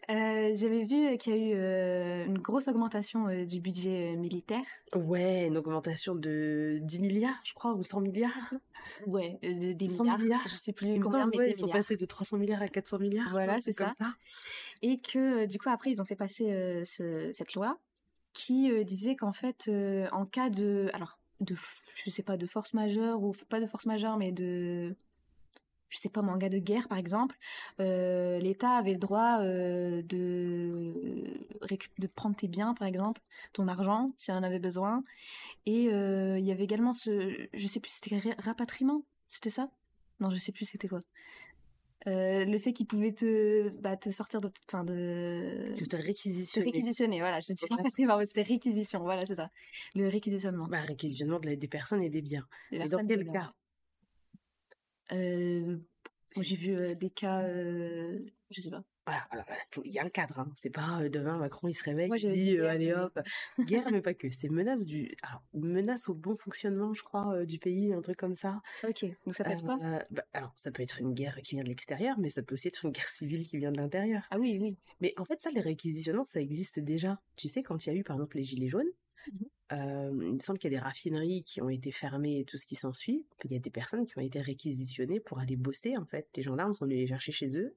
Euh, 0.10 0.52
J'avais 0.56 0.84
vu 0.86 1.18
qu'il 1.18 1.36
y 1.36 1.36
a 1.36 1.38
eu 1.38 1.54
euh, 1.54 2.26
une 2.26 2.38
grosse 2.40 2.68
augmentation 2.70 3.28
euh, 3.28 3.46
du 3.46 3.60
budget 3.60 4.16
militaire. 4.16 4.64
Ouais, 4.96 5.48
une 5.48 5.58
augmentation 5.58 6.16
de 6.16 6.80
10 6.82 7.00
milliards, 7.00 7.40
je 7.44 7.54
crois, 7.54 7.74
ou 7.74 7.84
100 7.84 8.02
milliards. 8.02 8.32
Ouais, 9.06 9.38
des, 9.44 9.76
des 9.76 9.88
100 9.90 10.04
milliards, 10.04 10.20
milliards. 10.20 10.48
je 10.48 10.56
sais 10.56 10.74
plus 10.74 11.00
combien, 11.00 11.28
mais 11.28 11.38
ouais, 11.38 11.46
des 11.46 11.52
ils 11.52 11.56
sont 11.58 11.66
milliards. 11.68 11.80
passés 11.82 11.96
de 11.96 12.06
300 12.06 12.38
milliards 12.38 12.62
à 12.62 12.68
400 12.68 12.98
milliards. 13.00 13.30
Voilà, 13.30 13.60
c'est 13.62 13.72
ça. 13.72 13.92
ça. 13.94 14.14
Et 14.82 14.98
que 14.98 15.46
du 15.46 15.60
coup 15.60 15.70
après 15.70 15.92
ils 15.92 16.02
ont 16.02 16.06
fait 16.06 16.16
passer 16.16 16.82
ce- 16.86 17.30
cette 17.32 17.54
loi 17.54 17.78
qui 18.34 18.72
disait 18.86 19.16
qu'en 19.16 19.32
fait 19.32 19.70
en 20.12 20.26
cas 20.26 20.50
de 20.50 20.90
alors 20.94 21.20
de 21.42 21.56
je 21.96 22.10
sais 22.10 22.24
pas 22.24 22.38
de 22.38 22.46
force 22.46 22.74
majeure 22.74 23.22
ou 23.24 23.34
pas 23.50 23.60
de 23.60 23.66
force 23.66 23.86
majeure 23.86 24.18
mais 24.18 24.32
de 24.32 24.96
je 25.90 25.98
sais 25.98 26.10
pas 26.10 26.22
cas 26.40 26.50
de 26.50 26.60
guerre 26.60 26.88
par 26.88 26.98
exemple 26.98 27.36
euh, 27.80 28.40
l'État 28.40 28.72
avait 28.72 28.94
le 28.94 29.00
droit 29.00 29.40
euh, 29.42 30.02
de 30.04 30.94
de 31.98 32.08
prendre 32.08 32.36
tes 32.36 32.48
biens 32.48 32.74
par 32.74 32.88
exemple 32.88 33.22
ton 33.54 33.68
argent 33.68 34.14
si 34.18 34.32
on 34.32 34.36
en 34.36 34.44
avait 34.44 34.60
besoin. 34.60 35.04
Et 35.66 35.90
euh, 35.92 36.38
il 36.40 36.46
y 36.46 36.52
avait 36.52 36.64
également 36.64 36.94
ce 36.94 37.48
je 37.54 37.68
sais 37.68 37.80
plus 37.80 37.92
c'était 37.92 38.18
ra- 38.20 38.36
rapatriement 38.40 39.04
c'était 39.28 39.50
ça? 39.50 39.70
Non 40.20 40.30
je 40.30 40.38
sais 40.38 40.52
plus 40.52 40.66
c'était 40.66 40.88
quoi 40.88 41.00
Euh, 42.08 42.46
le 42.46 42.60
fait 42.60 42.72
qu'ils 42.72 42.88
pouvaient 42.88 43.12
te, 43.14 43.76
bah, 43.78 43.98
te 43.98 44.10
sortir 44.10 44.40
de, 44.40 44.50
enfin 44.68 44.86
de, 44.86 45.74
te 45.78 45.84
te 45.84 45.96
réquisitionner. 45.98 47.20
voilà, 47.20 47.42
je 47.42 47.52
ne 47.52 47.58
sais 47.58 47.68
pas 47.68 47.76
Ouais. 47.76 47.90
c'est 47.90 48.06
pas, 48.08 48.26
c'était 48.26 48.42
réquisition, 48.42 49.02
voilà, 49.02 49.26
c'est 49.26 49.36
ça. 49.36 49.52
Le 49.96 50.08
réquisitionnement. 50.08 50.68
Bah, 50.68 50.80
réquisitionnement 50.82 51.40
de 51.40 51.48
la- 51.48 51.56
des 51.58 51.68
personnes 51.68 52.02
et 52.02 52.10
des 52.10 52.22
biens. 52.22 52.48
des 52.72 52.78
Et 52.78 52.88
dans 52.88 53.06
quel 53.06 53.28
cas? 53.30 53.54
Euh, 55.12 55.78
j'ai 56.40 56.56
vu 56.56 56.76
euh, 56.76 56.94
des 56.96 57.10
cas, 57.10 57.42
je 57.46 58.62
sais 58.62 58.70
pas. 58.70 58.84
Voilà, 59.10 59.46
il 59.86 59.92
y 59.92 59.98
a 59.98 60.04
un 60.04 60.10
cadre, 60.10 60.40
hein. 60.40 60.52
c'est 60.56 60.70
pas 60.70 61.02
euh, 61.02 61.10
demain 61.10 61.38
Macron 61.38 61.68
il 61.68 61.74
se 61.74 61.84
réveille, 61.84 62.10
Moi, 62.10 62.18
il 62.18 62.32
dit 62.32 62.58
euh, 62.58 62.70
allez 62.70 62.94
hop, 62.94 63.18
guerre 63.60 63.88
mais 63.92 64.02
pas 64.02 64.14
que, 64.14 64.30
c'est 64.30 64.50
menace 64.50 64.86
du, 64.86 65.16
alors 65.24 65.42
menace 65.54 66.10
au 66.10 66.14
bon 66.14 66.38
fonctionnement 66.38 66.94
je 66.94 67.02
crois 67.02 67.34
euh, 67.34 67.46
du 67.46 67.58
pays, 67.58 67.92
un 67.92 68.02
truc 68.02 68.18
comme 68.18 68.36
ça. 68.36 68.62
Ok, 68.84 69.06
donc 69.26 69.36
ça 69.36 69.44
peut 69.44 69.52
être 69.52 69.66
quoi? 69.66 69.78
Bah, 70.12 70.24
alors 70.34 70.54
ça 70.56 70.70
peut 70.70 70.84
être 70.84 71.00
une 71.00 71.14
guerre 71.14 71.38
qui 71.44 71.56
vient 71.56 71.64
de 71.64 71.70
l'extérieur, 71.70 72.20
mais 72.20 72.30
ça 72.30 72.44
peut 72.44 72.54
aussi 72.54 72.68
être 72.68 72.86
une 72.86 72.92
guerre 72.92 73.10
civile 73.10 73.48
qui 73.48 73.58
vient 73.58 73.72
de 73.72 73.78
l'intérieur. 73.78 74.28
Ah 74.30 74.38
oui, 74.38 74.60
oui. 74.62 74.78
Mais 75.02 75.16
en 75.18 75.26
fait 75.26 75.42
ça 75.42 75.50
les 75.50 75.62
réquisitionnements 75.62 76.26
ça 76.26 76.40
existe 76.40 76.80
déjà. 76.80 77.20
Tu 77.36 77.48
sais 77.48 77.64
quand 77.64 77.86
il 77.86 77.90
y 77.90 77.96
a 77.96 77.96
eu 77.96 78.04
par 78.04 78.16
exemple 78.16 78.38
les 78.38 78.44
gilets 78.44 78.70
jaunes, 78.70 78.92
euh, 79.74 80.12
il 80.22 80.34
me 80.36 80.40
semble 80.40 80.60
qu'il 80.60 80.72
y 80.72 80.76
a 80.76 80.80
des 80.80 80.84
raffineries 80.84 81.44
qui 81.44 81.62
ont 81.62 81.70
été 81.70 81.92
fermées 81.92 82.40
et 82.40 82.46
tout 82.46 82.58
ce 82.58 82.68
qui 82.68 82.76
s'ensuit. 82.76 83.26
Il 83.46 83.52
y 83.52 83.56
a 83.56 83.60
des 83.60 83.70
personnes 83.70 84.06
qui 84.06 84.18
ont 84.18 84.22
été 84.22 84.40
réquisitionnées 84.40 85.20
pour 85.20 85.40
aller 85.40 85.56
bosser 85.56 85.98
en 85.98 86.06
fait. 86.06 86.28
Les 86.36 86.44
gendarmes 86.44 86.74
sont 86.74 86.86
venus 86.86 87.00
les 87.00 87.08
chercher 87.08 87.32
chez 87.32 87.58
eux 87.58 87.76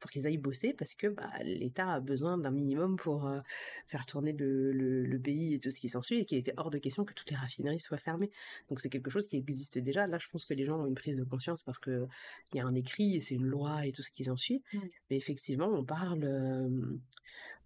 pour 0.00 0.10
qu'ils 0.10 0.26
aillent 0.26 0.38
bosser 0.38 0.72
parce 0.72 0.94
que 0.94 1.06
bah, 1.08 1.30
l'État 1.42 1.88
a 1.94 2.00
besoin 2.00 2.38
d'un 2.38 2.50
minimum 2.50 2.96
pour 2.96 3.26
euh, 3.26 3.40
faire 3.86 4.06
tourner 4.06 4.32
le, 4.32 4.72
le- 4.72 5.04
le 5.04 5.18
pays 5.18 5.54
et 5.54 5.58
tout 5.58 5.70
ce 5.70 5.80
qui 5.80 5.88
s'ensuit 5.88 6.18
et 6.20 6.24
qu'il 6.24 6.38
était 6.38 6.54
hors 6.56 6.70
de 6.70 6.78
question 6.78 7.04
que 7.04 7.14
toutes 7.14 7.30
les 7.30 7.36
raffineries 7.36 7.80
soient 7.80 7.98
fermées. 7.98 8.30
Donc 8.68 8.80
c'est 8.80 8.88
quelque 8.90 9.10
chose 9.10 9.26
qui 9.26 9.36
existe 9.36 9.78
déjà. 9.78 10.06
Là, 10.06 10.18
je 10.18 10.28
pense 10.28 10.44
que 10.44 10.54
les 10.54 10.64
gens 10.64 10.80
ont 10.80 10.86
une 10.86 10.94
prise 10.94 11.18
de 11.18 11.24
conscience 11.24 11.62
parce 11.62 11.78
que 11.78 12.06
il 12.52 12.58
y 12.58 12.60
a 12.60 12.66
un 12.66 12.74
écrit 12.74 13.16
et 13.16 13.20
c'est 13.20 13.34
une 13.34 13.46
loi 13.46 13.86
et 13.86 13.92
tout 13.92 14.02
ce 14.02 14.10
qui 14.10 14.24
s'ensuit. 14.24 14.62
Mm. 14.72 14.78
Mais 15.10 15.16
effectivement, 15.16 15.68
on 15.68 15.84
parle 15.84 16.24
euh, 16.24 16.68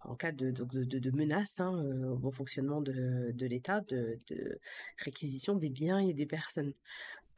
en 0.05 0.15
cas 0.15 0.31
de, 0.31 0.51
de, 0.51 0.83
de, 0.83 0.99
de 0.99 1.11
menace 1.11 1.59
hein, 1.59 1.75
euh, 1.77 2.09
au 2.09 2.17
bon 2.17 2.31
fonctionnement 2.31 2.81
de, 2.81 3.31
de 3.33 3.45
l'État, 3.45 3.81
de, 3.81 4.19
de 4.27 4.59
réquisition 4.97 5.55
des 5.55 5.69
biens 5.69 5.99
et 5.99 6.13
des 6.13 6.25
personnes. 6.25 6.73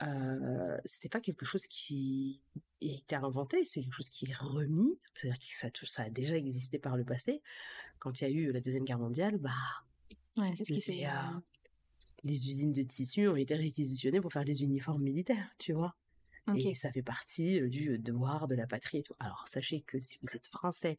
Euh, 0.03 0.77
c'est 0.85 1.09
pas 1.09 1.21
quelque 1.21 1.45
chose 1.45 1.67
qui 1.67 2.41
a 2.83 2.85
été 2.85 3.15
inventé, 3.15 3.65
c'est 3.65 3.81
quelque 3.81 3.93
chose 3.93 4.09
qui 4.09 4.29
est 4.29 4.33
remis. 4.35 4.99
C'est-à-dire 5.13 5.39
que 5.39 5.45
ça, 5.45 5.69
ça 5.85 6.03
a 6.03 6.09
déjà 6.09 6.35
existé 6.35 6.79
par 6.79 6.97
le 6.97 7.05
passé. 7.05 7.41
Quand 7.99 8.19
il 8.21 8.23
y 8.25 8.27
a 8.27 8.29
eu 8.31 8.51
la 8.51 8.59
deuxième 8.61 8.83
guerre 8.83 8.99
mondiale, 8.99 9.37
bah 9.37 9.51
Ouais, 10.37 10.53
c'est 10.55 10.65
ce 10.65 10.71
qui 10.71 10.75
les, 10.75 10.81
s'est. 10.81 11.05
euh, 11.05 11.39
les 12.23 12.47
usines 12.49 12.73
de 12.73 12.83
tissus 12.83 13.27
ont 13.27 13.35
été 13.37 13.55
réquisitionnées 13.55 14.21
pour 14.21 14.33
faire 14.33 14.43
des 14.45 14.63
uniformes 14.63 15.03
militaires, 15.03 15.49
tu 15.59 15.73
vois? 15.73 15.95
Et 16.53 16.75
ça 16.75 16.91
fait 16.91 17.01
partie 17.01 17.59
du 17.69 17.97
devoir 17.97 18.47
de 18.47 18.53
la 18.53 18.67
patrie 18.67 18.99
et 18.99 19.03
tout. 19.03 19.15
Alors, 19.19 19.47
sachez 19.47 19.81
que 19.81 19.99
si 19.99 20.19
vous 20.21 20.35
êtes 20.35 20.45
français, 20.45 20.97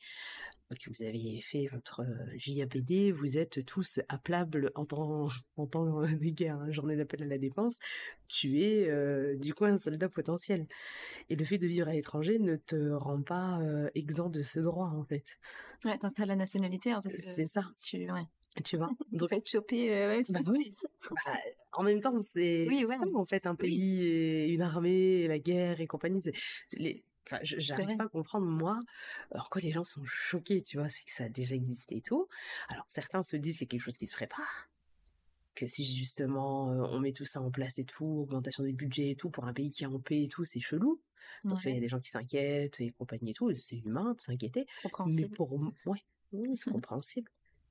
que 0.70 0.90
vous 0.90 1.04
avez 1.04 1.40
fait 1.40 1.68
votre 1.68 2.04
JAPD, 2.34 3.12
vous 3.12 3.38
êtes 3.38 3.64
tous 3.64 4.00
appelables 4.08 4.72
en 4.74 4.84
temps, 4.84 5.28
en 5.56 5.66
temps 5.66 6.02
de 6.02 6.30
guerre, 6.30 6.56
hein, 6.56 6.72
journée 6.72 6.96
d'appel 6.96 7.22
à 7.22 7.26
la 7.26 7.38
défense. 7.38 7.78
Tu 8.26 8.60
es, 8.62 9.36
du 9.36 9.54
coup, 9.54 9.66
un 9.66 9.78
soldat 9.78 10.08
potentiel. 10.08 10.66
Et 11.30 11.36
le 11.36 11.44
fait 11.44 11.58
de 11.58 11.68
vivre 11.68 11.86
à 11.86 11.92
l'étranger 11.92 12.40
ne 12.40 12.56
te 12.56 12.90
rend 12.90 13.22
pas 13.22 13.60
exempt 13.94 14.30
de 14.30 14.42
ce 14.42 14.58
droit, 14.58 14.88
en 14.88 15.04
fait. 15.04 15.38
Ouais, 15.84 15.96
tant 15.96 16.08
que 16.08 16.14
t'as 16.14 16.26
la 16.26 16.34
nationalité, 16.34 16.92
c'est 17.18 17.46
ça. 17.46 17.70
Tu, 17.84 18.10
ouais. 18.10 18.26
Tu 18.64 18.76
vois? 18.76 18.90
Donc, 19.12 19.32
être 19.32 19.48
chopé, 19.48 19.88
ouais, 19.90 20.22
bah, 20.30 20.40
oui. 20.46 20.74
Bah, 21.10 21.32
en 21.72 21.82
même 21.82 22.00
temps, 22.00 22.18
c'est 22.18 22.66
oui, 22.68 22.84
ouais, 22.84 22.96
ça, 22.96 23.04
en 23.14 23.24
fait, 23.24 23.46
un 23.46 23.54
pays 23.54 24.02
et 24.02 24.48
une 24.48 24.62
armée, 24.62 25.20
et 25.20 25.28
la 25.28 25.38
guerre 25.38 25.80
et 25.80 25.86
compagnie. 25.86 26.22
Les... 26.72 27.04
Enfin, 27.26 27.38
j'arrive 27.42 27.96
pas 27.96 28.04
à 28.04 28.08
comprendre, 28.08 28.46
moi, 28.46 28.80
alors 29.32 29.50
quoi 29.50 29.60
les 29.60 29.72
gens 29.72 29.82
sont 29.82 30.04
choqués, 30.04 30.62
tu 30.62 30.78
vois, 30.78 30.88
c'est 30.88 31.04
que 31.04 31.10
ça 31.10 31.24
a 31.24 31.28
déjà 31.28 31.56
existé 31.56 31.96
et 31.96 32.00
tout. 32.00 32.28
Alors, 32.68 32.84
certains 32.88 33.24
se 33.24 33.36
disent 33.36 33.58
qu'il 33.58 33.66
y 33.66 33.68
a 33.68 33.70
quelque 33.70 33.82
chose 33.82 33.98
qui 33.98 34.06
se 34.06 34.14
prépare, 34.14 34.68
que 35.56 35.66
si 35.66 35.84
justement 35.84 36.66
on 36.66 37.00
met 37.00 37.12
tout 37.12 37.24
ça 37.24 37.40
en 37.40 37.50
place 37.50 37.78
et 37.78 37.84
tout, 37.84 38.06
augmentation 38.06 38.62
des 38.62 38.72
budgets 38.72 39.10
et 39.10 39.16
tout, 39.16 39.28
pour 39.30 39.44
un 39.44 39.52
pays 39.52 39.72
qui 39.72 39.82
est 39.82 39.88
en 39.88 39.98
paix 39.98 40.22
et 40.22 40.28
tout, 40.28 40.44
c'est 40.44 40.60
chelou. 40.60 41.00
Donc, 41.44 41.64
il 41.64 41.74
y 41.74 41.76
a 41.76 41.80
des 41.80 41.88
gens 41.88 42.00
qui 42.00 42.10
s'inquiètent 42.10 42.80
et 42.80 42.90
compagnie 42.90 43.30
et 43.30 43.34
tout, 43.34 43.52
c'est 43.56 43.78
humain 43.78 44.14
de 44.14 44.20
s'inquiéter. 44.20 44.66
Mais 45.06 45.28
pour 45.28 45.58
moi, 45.58 45.72
ouais, 45.86 45.98
c'est 46.54 46.70
compréhensible. 46.70 47.30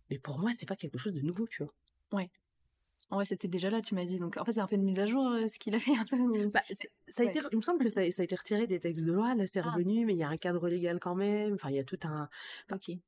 Mais 0.09 0.19
pour 0.19 0.39
moi, 0.39 0.51
c'est 0.57 0.67
pas 0.67 0.75
quelque 0.75 0.97
chose 0.97 1.13
de 1.13 1.21
nouveau, 1.21 1.47
tu 1.47 1.63
vois. 1.63 1.73
Ouais. 2.11 2.29
Ouais, 3.11 3.25
c'était 3.25 3.47
déjà 3.47 3.69
là, 3.69 3.81
tu 3.81 3.93
m'as 3.95 4.05
dit. 4.05 4.17
Donc, 4.17 4.37
en 4.37 4.45
fait, 4.45 4.53
c'est 4.53 4.59
un 4.59 4.67
peu 4.67 4.75
une 4.75 4.83
mise 4.83 4.99
à 4.99 5.05
jour, 5.05 5.27
euh, 5.27 5.47
ce 5.47 5.59
qu'il 5.59 5.75
a 5.75 5.79
fait 5.79 5.95
un 5.95 6.05
peu. 6.05 6.47
Bah, 6.47 6.63
ça 7.07 7.23
a 7.23 7.25
été, 7.25 7.39
il 7.51 7.57
me 7.57 7.61
semble 7.61 7.83
que 7.83 7.89
ça, 7.89 8.01
a 8.01 8.03
été 8.03 8.35
retiré 8.35 8.67
des 8.67 8.79
textes 8.79 9.05
de 9.05 9.11
loi. 9.11 9.35
Là, 9.35 9.45
c'est 9.47 9.59
ah. 9.59 9.69
revenu, 9.69 10.05
mais 10.05 10.13
il 10.13 10.19
y 10.19 10.23
a 10.23 10.29
un 10.29 10.37
cadre 10.37 10.67
légal 10.67 10.99
quand 10.99 11.15
même. 11.15 11.53
Enfin, 11.53 11.69
il 11.69 11.75
y 11.75 11.79
a 11.79 11.83
tout 11.83 11.99
un. 12.03 12.29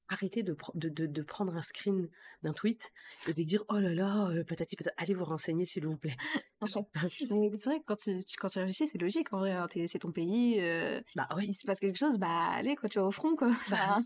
Arrêtez 0.10 0.44
de, 0.44 0.56
de, 0.76 0.90
de, 0.90 1.06
de, 1.06 1.22
prendre 1.22 1.56
un 1.56 1.62
screen 1.62 2.10
d'un 2.44 2.54
tweet 2.54 2.94
et 3.28 3.34
de 3.34 3.44
dire 3.44 3.64
oh 3.70 3.80
là 3.80 3.94
là, 3.94 4.30
euh, 4.30 4.44
patati 4.44 4.76
patati. 4.76 4.96
Allez 4.98 5.14
vous 5.14 5.26
renseigner, 5.26 5.66
s'il 5.66 5.86
vous 5.86 5.98
plaît. 5.98 6.16
c'est 7.10 7.26
vrai 7.26 7.80
que 7.80 7.86
quand 7.86 7.96
tu, 7.96 8.18
quand 8.40 8.48
tu 8.48 8.60
réfléchis, 8.60 8.88
c'est 8.88 8.98
logique 8.98 9.32
en 9.34 9.40
vrai. 9.40 9.52
Hein, 9.52 9.68
c'est 9.86 10.00
ton 10.00 10.12
pays. 10.12 10.60
Euh, 10.60 11.02
bah 11.16 11.28
oui. 11.36 11.46
Il 11.48 11.54
se 11.54 11.66
passe 11.66 11.80
quelque 11.80 11.98
chose, 11.98 12.18
bah 12.18 12.50
allez, 12.52 12.76
quand 12.76 12.88
tu 12.88 13.00
vas 13.00 13.06
au 13.06 13.12
front, 13.12 13.36
quoi. 13.36 13.52
Bah, 13.70 14.00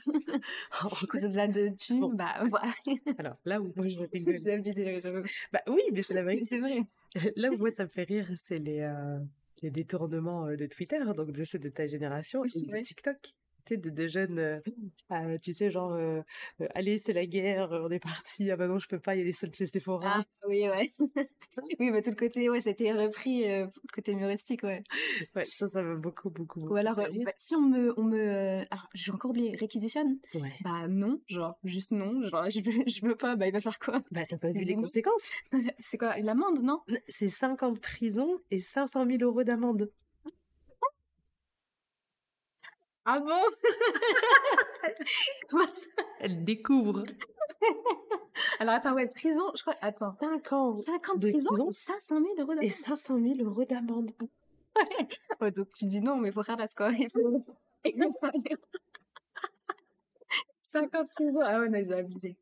quand 0.72 1.18
tu 1.18 1.26
as 1.26 1.28
besoin 1.28 1.48
de 1.48 1.70
thunes, 1.78 2.16
bah 2.16 2.44
voilà. 2.50 2.72
Alors 3.18 3.36
là 3.46 3.62
où 3.62 3.72
moi 3.76 3.88
je 3.88 3.98
rigole. 4.12 5.24
bah 5.52 5.62
oui, 5.68 5.82
mais 5.94 6.04
c'est 6.04 6.14
la 6.14 6.24
vérité. 6.24 6.46
C'est 6.46 6.60
vrai. 6.60 6.82
Là 7.36 7.50
où 7.52 7.58
moi 7.58 7.72
ça 7.72 7.84
me 7.84 7.90
fait 7.90 8.04
rire, 8.04 8.28
c'est 8.36 8.58
les, 8.58 8.82
euh, 8.82 9.20
les 9.62 9.72
détournements 9.72 10.48
euh, 10.48 10.56
de 10.56 10.66
Twitter, 10.66 11.00
donc 11.16 11.32
de 11.32 11.44
ceux 11.44 11.60
de 11.60 11.70
ta 11.70 11.88
génération, 11.88 12.44
et 12.44 12.50
de 12.50 12.84
TikTok 12.84 13.34
tu 13.66 13.76
sais, 13.76 13.78
de, 13.78 14.08
jeunes, 14.08 14.40
euh, 14.40 14.60
ah, 15.10 15.38
tu 15.38 15.54
sais, 15.54 15.72
genre, 15.72 15.94
euh, 15.94 16.22
euh, 16.62 16.68
allez, 16.76 16.98
c'est 16.98 17.14
la 17.14 17.26
guerre, 17.26 17.70
on 17.72 17.90
est 17.90 18.00
parti, 18.00 18.50
ah 18.52 18.56
bah 18.56 18.68
non, 18.68 18.80
je 18.80 18.88
peux 18.88 19.00
pas, 19.00 19.16
il 19.16 19.20
y 19.20 19.22
a 19.22 19.26
les 19.26 19.34
soldes 19.34 19.56
chez 19.56 19.66
Sephora. 19.66 20.20
Ah, 20.20 20.24
oui, 20.48 20.68
ouais. 20.68 20.90
oui, 21.80 21.92
bah 21.92 22.02
tout 22.02 22.10
le 22.12 22.16
côté, 22.16 22.50
ouais, 22.50 22.62
c'était 22.62 22.92
repris, 22.94 23.44
le 23.48 23.70
côté 23.94 24.12
humoristique, 24.14 24.64
ouais. 24.64 24.84
Ouais, 25.36 25.44
ça, 25.44 25.68
ça 25.68 25.82
m'a 25.82 25.96
beaucoup, 25.96 26.30
beaucoup, 26.30 26.60
Ou 26.62 26.76
alors, 26.76 26.96
bah, 26.96 27.34
si 27.38 27.56
on 27.56 27.62
me, 27.62 27.94
on 28.00 28.04
me, 28.04 28.66
j'ai 28.94 29.12
encore 29.12 29.32
oublié, 29.32 29.56
réquisitionne? 29.56 30.18
Ouais. 30.34 30.54
Bah 30.62 30.88
non, 30.88 31.22
genre, 31.28 31.58
juste 31.64 31.92
non, 31.92 32.24
genre, 32.28 32.50
je 32.50 32.60
veux, 32.62 32.72
je 32.88 33.06
veux 33.06 33.16
pas, 33.16 33.36
bah 33.36 33.48
il 33.48 33.54
va 33.54 33.62
faire 33.62 33.80
quoi? 33.80 34.02
Bah 34.12 34.26
t'as 34.28 34.38
pas 34.38 34.52
vu 34.52 34.62
les 34.62 34.76
conséquences 34.76 35.30
C'est 35.80 35.98
quoi, 35.98 36.18
l'amende, 36.18 36.62
non? 36.64 36.82
C'est 37.08 37.30
5 37.30 37.64
ans 37.64 37.72
de 37.72 37.80
prison 37.80 38.40
et 38.50 38.60
500 38.60 39.06
000 39.06 39.24
euros 39.24 39.44
d'amende. 39.44 39.90
Ah 43.06 43.20
bon? 43.20 43.42
Elle 46.20 46.44
découvre. 46.44 47.04
Alors 48.60 48.76
attends, 48.76 48.94
ouais, 48.94 49.08
prison, 49.08 49.44
je 49.56 49.62
crois, 49.62 49.76
attends. 49.82 50.14
5 50.14 50.54
ans. 50.54 50.76
5 50.78 51.10
ans 51.10 51.16
de, 51.16 51.30
prison, 51.32 51.70
et 51.70 51.74
500 51.74 52.20
000 52.20 52.28
euros 52.40 52.54
d'amende. 52.54 52.64
Et 52.64 52.70
500 52.70 53.20
000 53.20 53.50
euros 53.50 53.66
d'amende. 53.66 54.12
Ouais. 54.20 55.08
ouais. 55.42 55.52
donc 55.52 55.70
tu 55.70 55.86
dis 55.86 56.02
non, 56.02 56.18
mais 56.18 56.30
il 56.30 56.32
faut 56.32 56.44
faire 56.44 56.58
la 56.58 56.68
score. 56.68 56.92
Il 56.92 57.10
faut... 57.10 57.44
5 60.64 60.96
ans 60.96 61.04
de 61.04 61.10
prison. 61.10 61.42
Ah 61.44 61.60
ouais, 61.60 61.70
non, 61.70 61.80
ils 61.80 61.92
ont 61.92 61.98
abusé. 61.98 62.38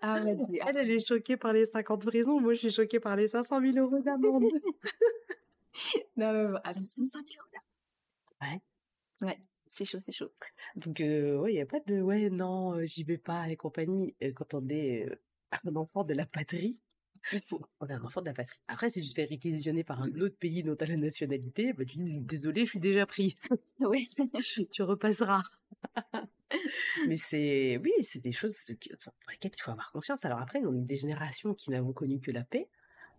Ah 0.00 0.20
ouais, 0.22 0.36
elle, 0.66 0.76
elle 0.78 0.90
est 0.90 1.06
choquée 1.06 1.36
par 1.36 1.52
les 1.52 1.66
50 1.66 2.06
prisons. 2.06 2.40
Moi, 2.40 2.54
je 2.54 2.60
suis 2.60 2.70
choquée 2.70 3.00
par 3.00 3.16
les 3.16 3.28
500 3.28 3.60
000 3.60 3.78
euros 3.78 4.00
d'amende. 4.00 4.44
non, 6.16 6.32
mais 6.32 6.48
bon, 6.48 6.58
500 6.64 6.84
000 7.04 7.22
euros 7.38 7.48
d'amende. 7.52 7.73
Ouais. 8.42 8.60
Ouais, 9.22 9.38
c'est 9.66 9.84
chaud, 9.84 10.00
c'est 10.00 10.12
chaud. 10.12 10.30
Donc, 10.76 11.00
euh, 11.00 11.36
ouais, 11.38 11.52
il 11.52 11.56
n'y 11.56 11.62
a 11.62 11.66
pas 11.66 11.80
de 11.80 12.00
ouais, 12.00 12.30
non, 12.30 12.74
euh, 12.74 12.84
j'y 12.84 13.04
vais 13.04 13.18
pas 13.18 13.48
et 13.48 13.56
compagnie. 13.56 14.14
Euh, 14.22 14.32
quand 14.32 14.54
on 14.54 14.68
est 14.68 15.08
un 15.64 15.76
enfant 15.76 16.04
de 16.04 16.14
la 16.14 16.26
patrie, 16.26 16.80
on 17.80 17.86
est 17.86 17.92
un 17.92 18.02
enfant 18.04 18.20
de 18.20 18.26
la 18.26 18.34
patrie. 18.34 18.58
Après, 18.68 18.90
si 18.90 19.00
tu 19.00 19.08
te 19.08 19.14
fais 19.14 19.24
réquisitionner 19.24 19.84
par 19.84 20.02
un 20.02 20.12
autre 20.20 20.36
pays 20.36 20.62
dont 20.62 20.76
tu 20.76 20.84
as 20.84 20.88
la 20.88 20.96
nationalité, 20.96 21.72
bah, 21.72 21.84
tu 21.84 21.98
dis 21.98 22.20
désolé, 22.20 22.64
je 22.64 22.70
suis 22.70 22.80
déjà 22.80 23.06
pris. 23.06 23.36
oui. 23.80 24.08
tu 24.70 24.82
repasseras. 24.82 25.42
Mais 27.08 27.16
c'est, 27.16 27.78
oui, 27.82 27.92
c'est 28.02 28.20
des 28.20 28.32
choses 28.32 28.56
pour 28.66 29.30
lesquelles 29.30 29.52
il 29.56 29.62
faut 29.62 29.70
avoir 29.70 29.92
conscience. 29.92 30.24
Alors 30.24 30.40
après, 30.40 30.60
on 30.64 30.74
est 30.74 30.84
des 30.84 30.96
générations 30.96 31.54
qui 31.54 31.70
n'avons 31.70 31.92
connu 31.92 32.20
que 32.20 32.30
la 32.30 32.44
paix. 32.44 32.68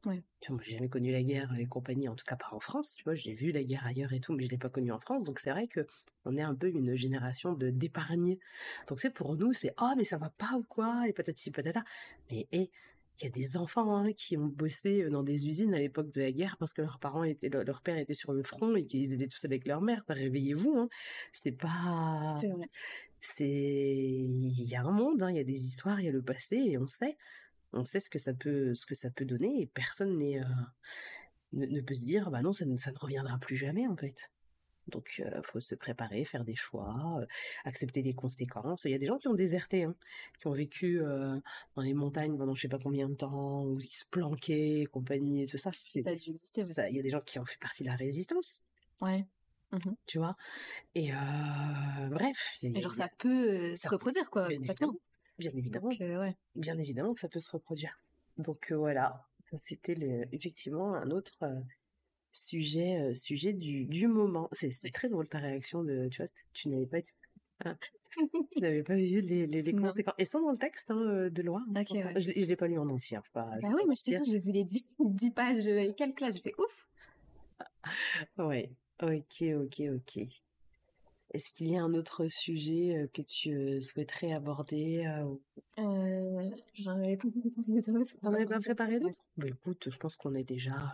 Ouais. 0.06 0.24
J'ai 0.62 0.78
jamais 0.78 0.90
connu 0.90 1.12
la 1.12 1.24
guerre 1.24 1.52
et 1.58 1.66
compagnie, 1.66 2.08
en 2.08 2.16
tout 2.16 2.26
cas 2.26 2.36
pas 2.36 2.50
en 2.52 2.60
France. 2.60 2.96
Tu 2.96 3.04
vois, 3.04 3.16
j'ai 3.16 3.34
vu 3.34 3.52
la 3.52 3.64
guerre 3.64 3.86
ailleurs 3.88 4.14
et 4.14 4.20
tout, 4.20 4.34
mais 4.34 4.44
je 4.44 4.52
l'ai 4.52 4.58
pas 4.58 4.70
connue 4.70 4.92
en 4.92 5.00
France. 5.00 5.24
Donc 5.24 5.40
c'est 5.40 5.50
vrai 5.50 5.68
que 5.68 5.88
on 6.26 6.38
est 6.38 6.44
un 6.44 6.54
peu 6.54 6.70
une 6.70 6.94
génération 6.94 7.54
de 7.54 7.72
d'épargnés. 7.72 8.40
Donc 8.88 9.00
c'est 9.00 9.10
pour 9.10 9.36
nous, 9.36 9.52
c'est 9.52 9.74
oh 9.82 9.94
mais 9.98 10.04
ça 10.04 10.18
va 10.18 10.30
pas 10.30 10.54
ou 10.54 10.64
quoi? 10.64 11.08
et 11.08 11.14
patati 11.14 11.50
patata. 11.50 11.84
Mais 12.30 12.48
il 12.52 12.70
y 13.24 13.28
a 13.28 13.30
des 13.30 13.58
enfants 13.58 13.96
hein, 13.96 14.14
qui 14.14 14.38
ont 14.38 14.46
bossé 14.46 15.10
dans 15.10 15.24
des 15.24 15.48
usines 15.48 15.74
à 15.74 15.80
l'époque 15.80 16.12
de 16.12 16.22
la 16.22 16.32
guerre 16.32 16.58
parce 16.58 16.74
que 16.74 16.82
leurs 16.82 17.00
parents 17.00 17.24
étaient, 17.24 17.50
leur 17.50 17.82
père 17.82 17.98
était 17.98 18.14
sur 18.14 18.34
le 18.34 18.44
front 18.44 18.76
et 18.76 18.86
qu'ils 18.86 19.14
étaient 19.14 19.28
tous 19.28 19.46
avec 19.46 19.66
leur 19.66 19.82
mère. 19.82 20.04
Réveillez-vous, 20.08 20.78
hein. 20.78 20.90
c'est 21.34 21.54
pas. 21.54 22.34
C'est 22.40 22.50
vrai. 22.50 22.70
C'est 23.22 23.48
il 23.48 24.70
y 24.70 24.76
a 24.76 24.84
un 24.84 24.92
monde, 24.92 25.24
hein. 25.24 25.32
il 25.32 25.38
y 25.38 25.40
a 25.40 25.44
des 25.44 25.66
histoires, 25.66 26.00
il 26.00 26.06
y 26.06 26.10
a 26.10 26.12
le 26.12 26.22
passé 26.22 26.58
et 26.58 26.78
on 26.78 26.88
sait 26.88 27.18
on 27.76 27.86
sait 27.86 28.00
ce 28.00 28.10
que 28.10 28.20
ça 28.20 28.34
peut, 28.34 28.74
ce 28.74 28.86
que 28.86 28.96
ça 28.96 29.10
peut 29.12 29.26
donner 29.26 29.62
et 29.62 29.68
personne 29.68 30.18
n'est, 30.18 30.40
euh, 30.40 30.46
ne, 31.54 31.82
peut 31.82 31.94
se 31.94 32.06
dire, 32.06 32.32
bah 32.32 32.42
non, 32.42 32.54
ça 32.54 32.66
ne, 32.66 32.78
ça 32.78 32.92
ne 32.92 32.98
reviendra 32.98 33.38
plus 33.38 33.58
jamais 33.58 33.88
en 33.88 33.96
fait. 33.96 34.32
Donc, 34.88 35.16
il 35.18 35.26
euh, 35.26 35.42
faut 35.42 35.60
se 35.60 35.74
préparer, 35.74 36.26
faire 36.26 36.46
des 36.46 36.56
choix, 36.56 37.20
euh, 37.20 37.26
accepter 37.64 38.04
les 38.04 38.14
conséquences. 38.14 38.86
Il 38.86 38.92
y 38.92 38.94
a 38.94 39.00
des 39.00 39.08
gens 39.08 39.18
qui 39.18 39.28
ont 39.28 39.34
déserté, 39.34 39.84
hein, 39.84 39.96
qui 40.40 40.48
ont 40.48 40.52
vécu 40.52 41.00
dans 41.00 41.82
les 41.82 41.96
montagnes 41.96 42.38
pendant 42.38 42.54
je 42.54 42.62
sais 42.62 42.68
pas 42.68 42.80
combien 42.80 43.10
de 43.10 43.16
temps, 43.16 43.66
où 43.66 43.80
ils 43.80 43.84
se 43.84 44.06
planquaient, 44.06 44.82
et 44.82 44.86
compagnie 44.86 45.44
et 45.44 45.48
tout 45.48 45.58
ça. 45.58 45.72
Ça 45.74 46.10
a 46.12 46.16
dû 46.16 46.30
exister. 46.30 46.62
Il 46.90 46.96
y 46.96 47.00
a 47.00 47.04
des 47.04 47.10
gens 47.10 47.22
qui 47.22 47.40
ont 47.40 47.46
fait 47.46 47.60
partie 47.60 47.84
de 47.84 47.90
la 47.90 47.96
résistance. 47.96 48.62
Ouais. 49.02 49.26
Mmh 49.72 49.80
tu 50.06 50.20
vois? 50.20 50.38
Et 50.94 51.10
bref. 52.12 52.58
Et 52.62 52.80
genre, 52.80 52.94
ça 52.94 53.10
peut 53.18 53.76
se 53.76 53.90
reproduire, 53.90 54.30
quoi. 54.30 54.48
Bien 55.38 55.52
évidemment. 55.54 55.90
Euh, 56.02 56.32
Bien 56.56 56.78
évidemment 56.78 57.14
que 57.14 57.20
ça 57.20 57.30
peut 57.30 57.40
se 57.40 57.52
reproduire. 57.52 58.00
Donc 58.38 58.72
euh, 58.72 58.76
voilà, 58.76 59.28
c'était 59.62 60.28
effectivement 60.32 60.96
un 60.96 61.12
autre 61.12 61.44
euh, 61.44 61.60
sujet, 62.32 63.14
sujet 63.14 63.54
du, 63.54 63.86
du 63.86 64.08
moment. 64.08 64.50
C'est 64.52 64.92
très 64.92 65.10
drôle 65.10 65.28
ta 65.28 65.40
réaction 65.40 65.84
de, 65.84 66.08
tu 66.10 66.22
vois, 66.22 66.32
tu 66.54 66.70
n'avais 66.70 66.86
pas, 66.86 66.98
hein, 67.66 67.78
tu 68.52 68.60
n'avais 68.60 68.84
pas 68.84 68.96
vu 68.96 69.22
les, 69.22 69.46
les, 69.46 69.62
les 69.62 69.74
conséquences. 69.74 70.16
Et 70.18 70.26
sont 70.26 70.42
dans 70.42 70.52
le 70.52 70.58
texte 70.58 70.92
hein, 70.92 71.30
de 71.30 71.42
loi. 71.42 71.62
Hein, 71.76 71.84
je, 72.18 72.30
ne 72.30 72.46
l'ai 72.46 72.56
pas 72.56 72.68
lu 72.68 72.78
en 72.78 72.90
entier. 72.90 73.20
Pas, 73.34 73.50
bah 73.62 73.70
oui, 73.74 73.86
moi 73.86 73.96
je 73.96 74.04
t'ai 74.04 74.18
dit, 74.18 74.32
j'ai 74.32 74.40
vu 74.40 74.52
les 74.52 74.64
10, 74.64 74.90
10 75.00 75.32
pages, 75.32 75.96
quelle 75.98 76.14
classe, 76.14 76.36
j'ai 76.36 76.42
fait 76.42 76.56
ouf. 76.58 76.88
ouais, 78.38 78.72
ok, 79.02 79.44
ok, 79.64 79.82
ok. 79.96 80.26
Est-ce 81.36 81.52
qu'il 81.52 81.70
y 81.70 81.76
a 81.76 81.84
un 81.84 81.94
autre 81.94 82.30
sujet 82.30 83.10
que 83.14 83.22
tu 83.22 83.82
souhaiterais 83.82 84.32
aborder 84.32 85.06
euh, 85.78 86.50
J'en 86.76 86.96
avais 86.96 87.18
pas 88.46 88.60
préparé 88.60 89.02
d'autres 89.02 89.20
bah, 89.36 89.48
Écoute, 89.50 89.90
je 89.90 89.98
pense 89.98 90.16
qu'on 90.16 90.34
est 90.34 90.46
déjà, 90.46 90.94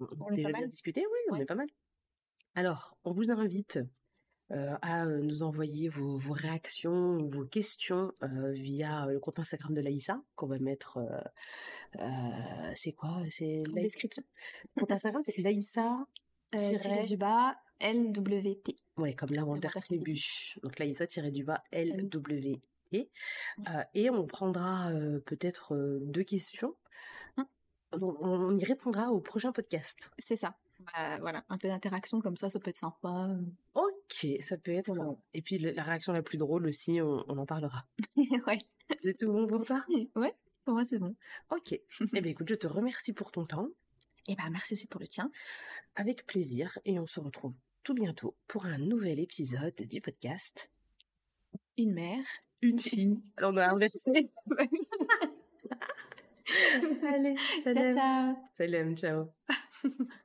on, 0.00 0.30
déjà 0.30 0.50
bien 0.50 0.66
discuté. 0.66 1.02
Oui, 1.02 1.18
on 1.30 1.36
est 1.36 1.44
pas 1.44 1.56
mal. 1.56 1.66
Alors, 2.54 2.96
on 3.04 3.12
vous 3.12 3.30
invite 3.30 3.80
à 4.48 5.04
nous 5.04 5.42
envoyer 5.42 5.90
vos, 5.90 6.16
vos, 6.16 6.32
réactions, 6.32 7.18
vos 7.28 7.44
questions 7.44 8.14
via 8.22 9.04
le 9.04 9.20
compte 9.20 9.40
Instagram 9.40 9.74
de 9.74 9.82
Laïssa 9.82 10.22
qu'on 10.36 10.46
va 10.46 10.58
mettre. 10.58 11.00
c'est 12.76 12.92
quoi? 12.92 13.22
C'est 13.28 13.58
la 13.74 13.82
description. 13.82 14.22
Compte 14.78 14.92
Instagram, 14.92 15.20
c'est 15.22 15.36
Laïssa. 15.42 16.06
du 17.06 17.18
bas 17.18 17.58
LWT. 17.80 18.76
Ouais, 18.96 19.14
comme 19.14 19.30
l'inventaire 19.30 19.72
tribu. 19.72 20.20
Donc 20.62 20.78
Laïsa 20.78 21.06
tiré 21.06 21.30
du 21.30 21.44
bas 21.44 21.62
LWT. 21.72 22.62
Euh, 23.68 23.82
et 23.94 24.10
on 24.10 24.26
prendra 24.26 24.90
euh, 24.92 25.20
peut-être 25.20 25.74
euh, 25.74 25.98
deux 26.02 26.22
questions. 26.22 26.74
Hum. 27.36 27.46
On, 28.00 28.54
y 28.54 28.64
répondra 28.64 29.10
au 29.10 29.20
prochain 29.20 29.52
podcast. 29.52 30.10
C'est 30.18 30.36
ça. 30.36 30.56
Bah, 30.80 31.18
voilà, 31.20 31.44
un 31.48 31.56
peu 31.56 31.68
d'interaction 31.68 32.20
comme 32.20 32.36
ça, 32.36 32.50
ça 32.50 32.58
peut 32.58 32.70
être 32.70 32.76
sympa. 32.76 33.30
Ok, 33.74 34.26
ça 34.40 34.58
peut 34.58 34.72
être. 34.72 35.16
Et 35.32 35.40
puis 35.40 35.58
la 35.58 35.82
réaction 35.82 36.12
la 36.12 36.22
plus 36.22 36.36
drôle 36.38 36.66
aussi, 36.66 37.00
on, 37.00 37.28
en 37.28 37.46
parlera. 37.46 37.86
ouais. 38.46 38.58
C'est 38.98 39.16
tout 39.16 39.32
bon 39.32 39.46
pour 39.46 39.64
toi? 39.64 39.84
Ouais, 40.16 40.34
pour 40.64 40.74
moi 40.74 40.84
c'est 40.84 40.98
bon. 40.98 41.14
Ok. 41.50 41.72
eh 41.72 42.20
bien 42.20 42.32
écoute, 42.32 42.48
je 42.48 42.54
te 42.54 42.66
remercie 42.66 43.12
pour 43.12 43.30
ton 43.30 43.46
temps. 43.46 43.68
Et 44.26 44.32
eh 44.32 44.36
ben 44.36 44.48
merci 44.50 44.72
aussi 44.72 44.86
pour 44.86 45.00
le 45.00 45.06
tien. 45.06 45.30
Avec 45.96 46.26
plaisir. 46.26 46.78
Et 46.84 46.98
on 46.98 47.06
se 47.06 47.20
retrouve 47.20 47.56
tout 47.82 47.94
bientôt 47.94 48.36
pour 48.48 48.64
un 48.64 48.78
nouvel 48.78 49.20
épisode 49.20 49.76
du 49.76 50.00
podcast. 50.00 50.70
Une 51.76 51.92
mère, 51.92 52.24
une 52.62 52.80
fille. 52.80 53.20
Alors 53.36 53.50
on 53.50 53.54
va 53.54 53.70
inverser. 53.70 54.32
Allez, 57.02 57.36
salam. 57.62 58.36
Salam, 58.52 58.96
ciao. 58.96 59.28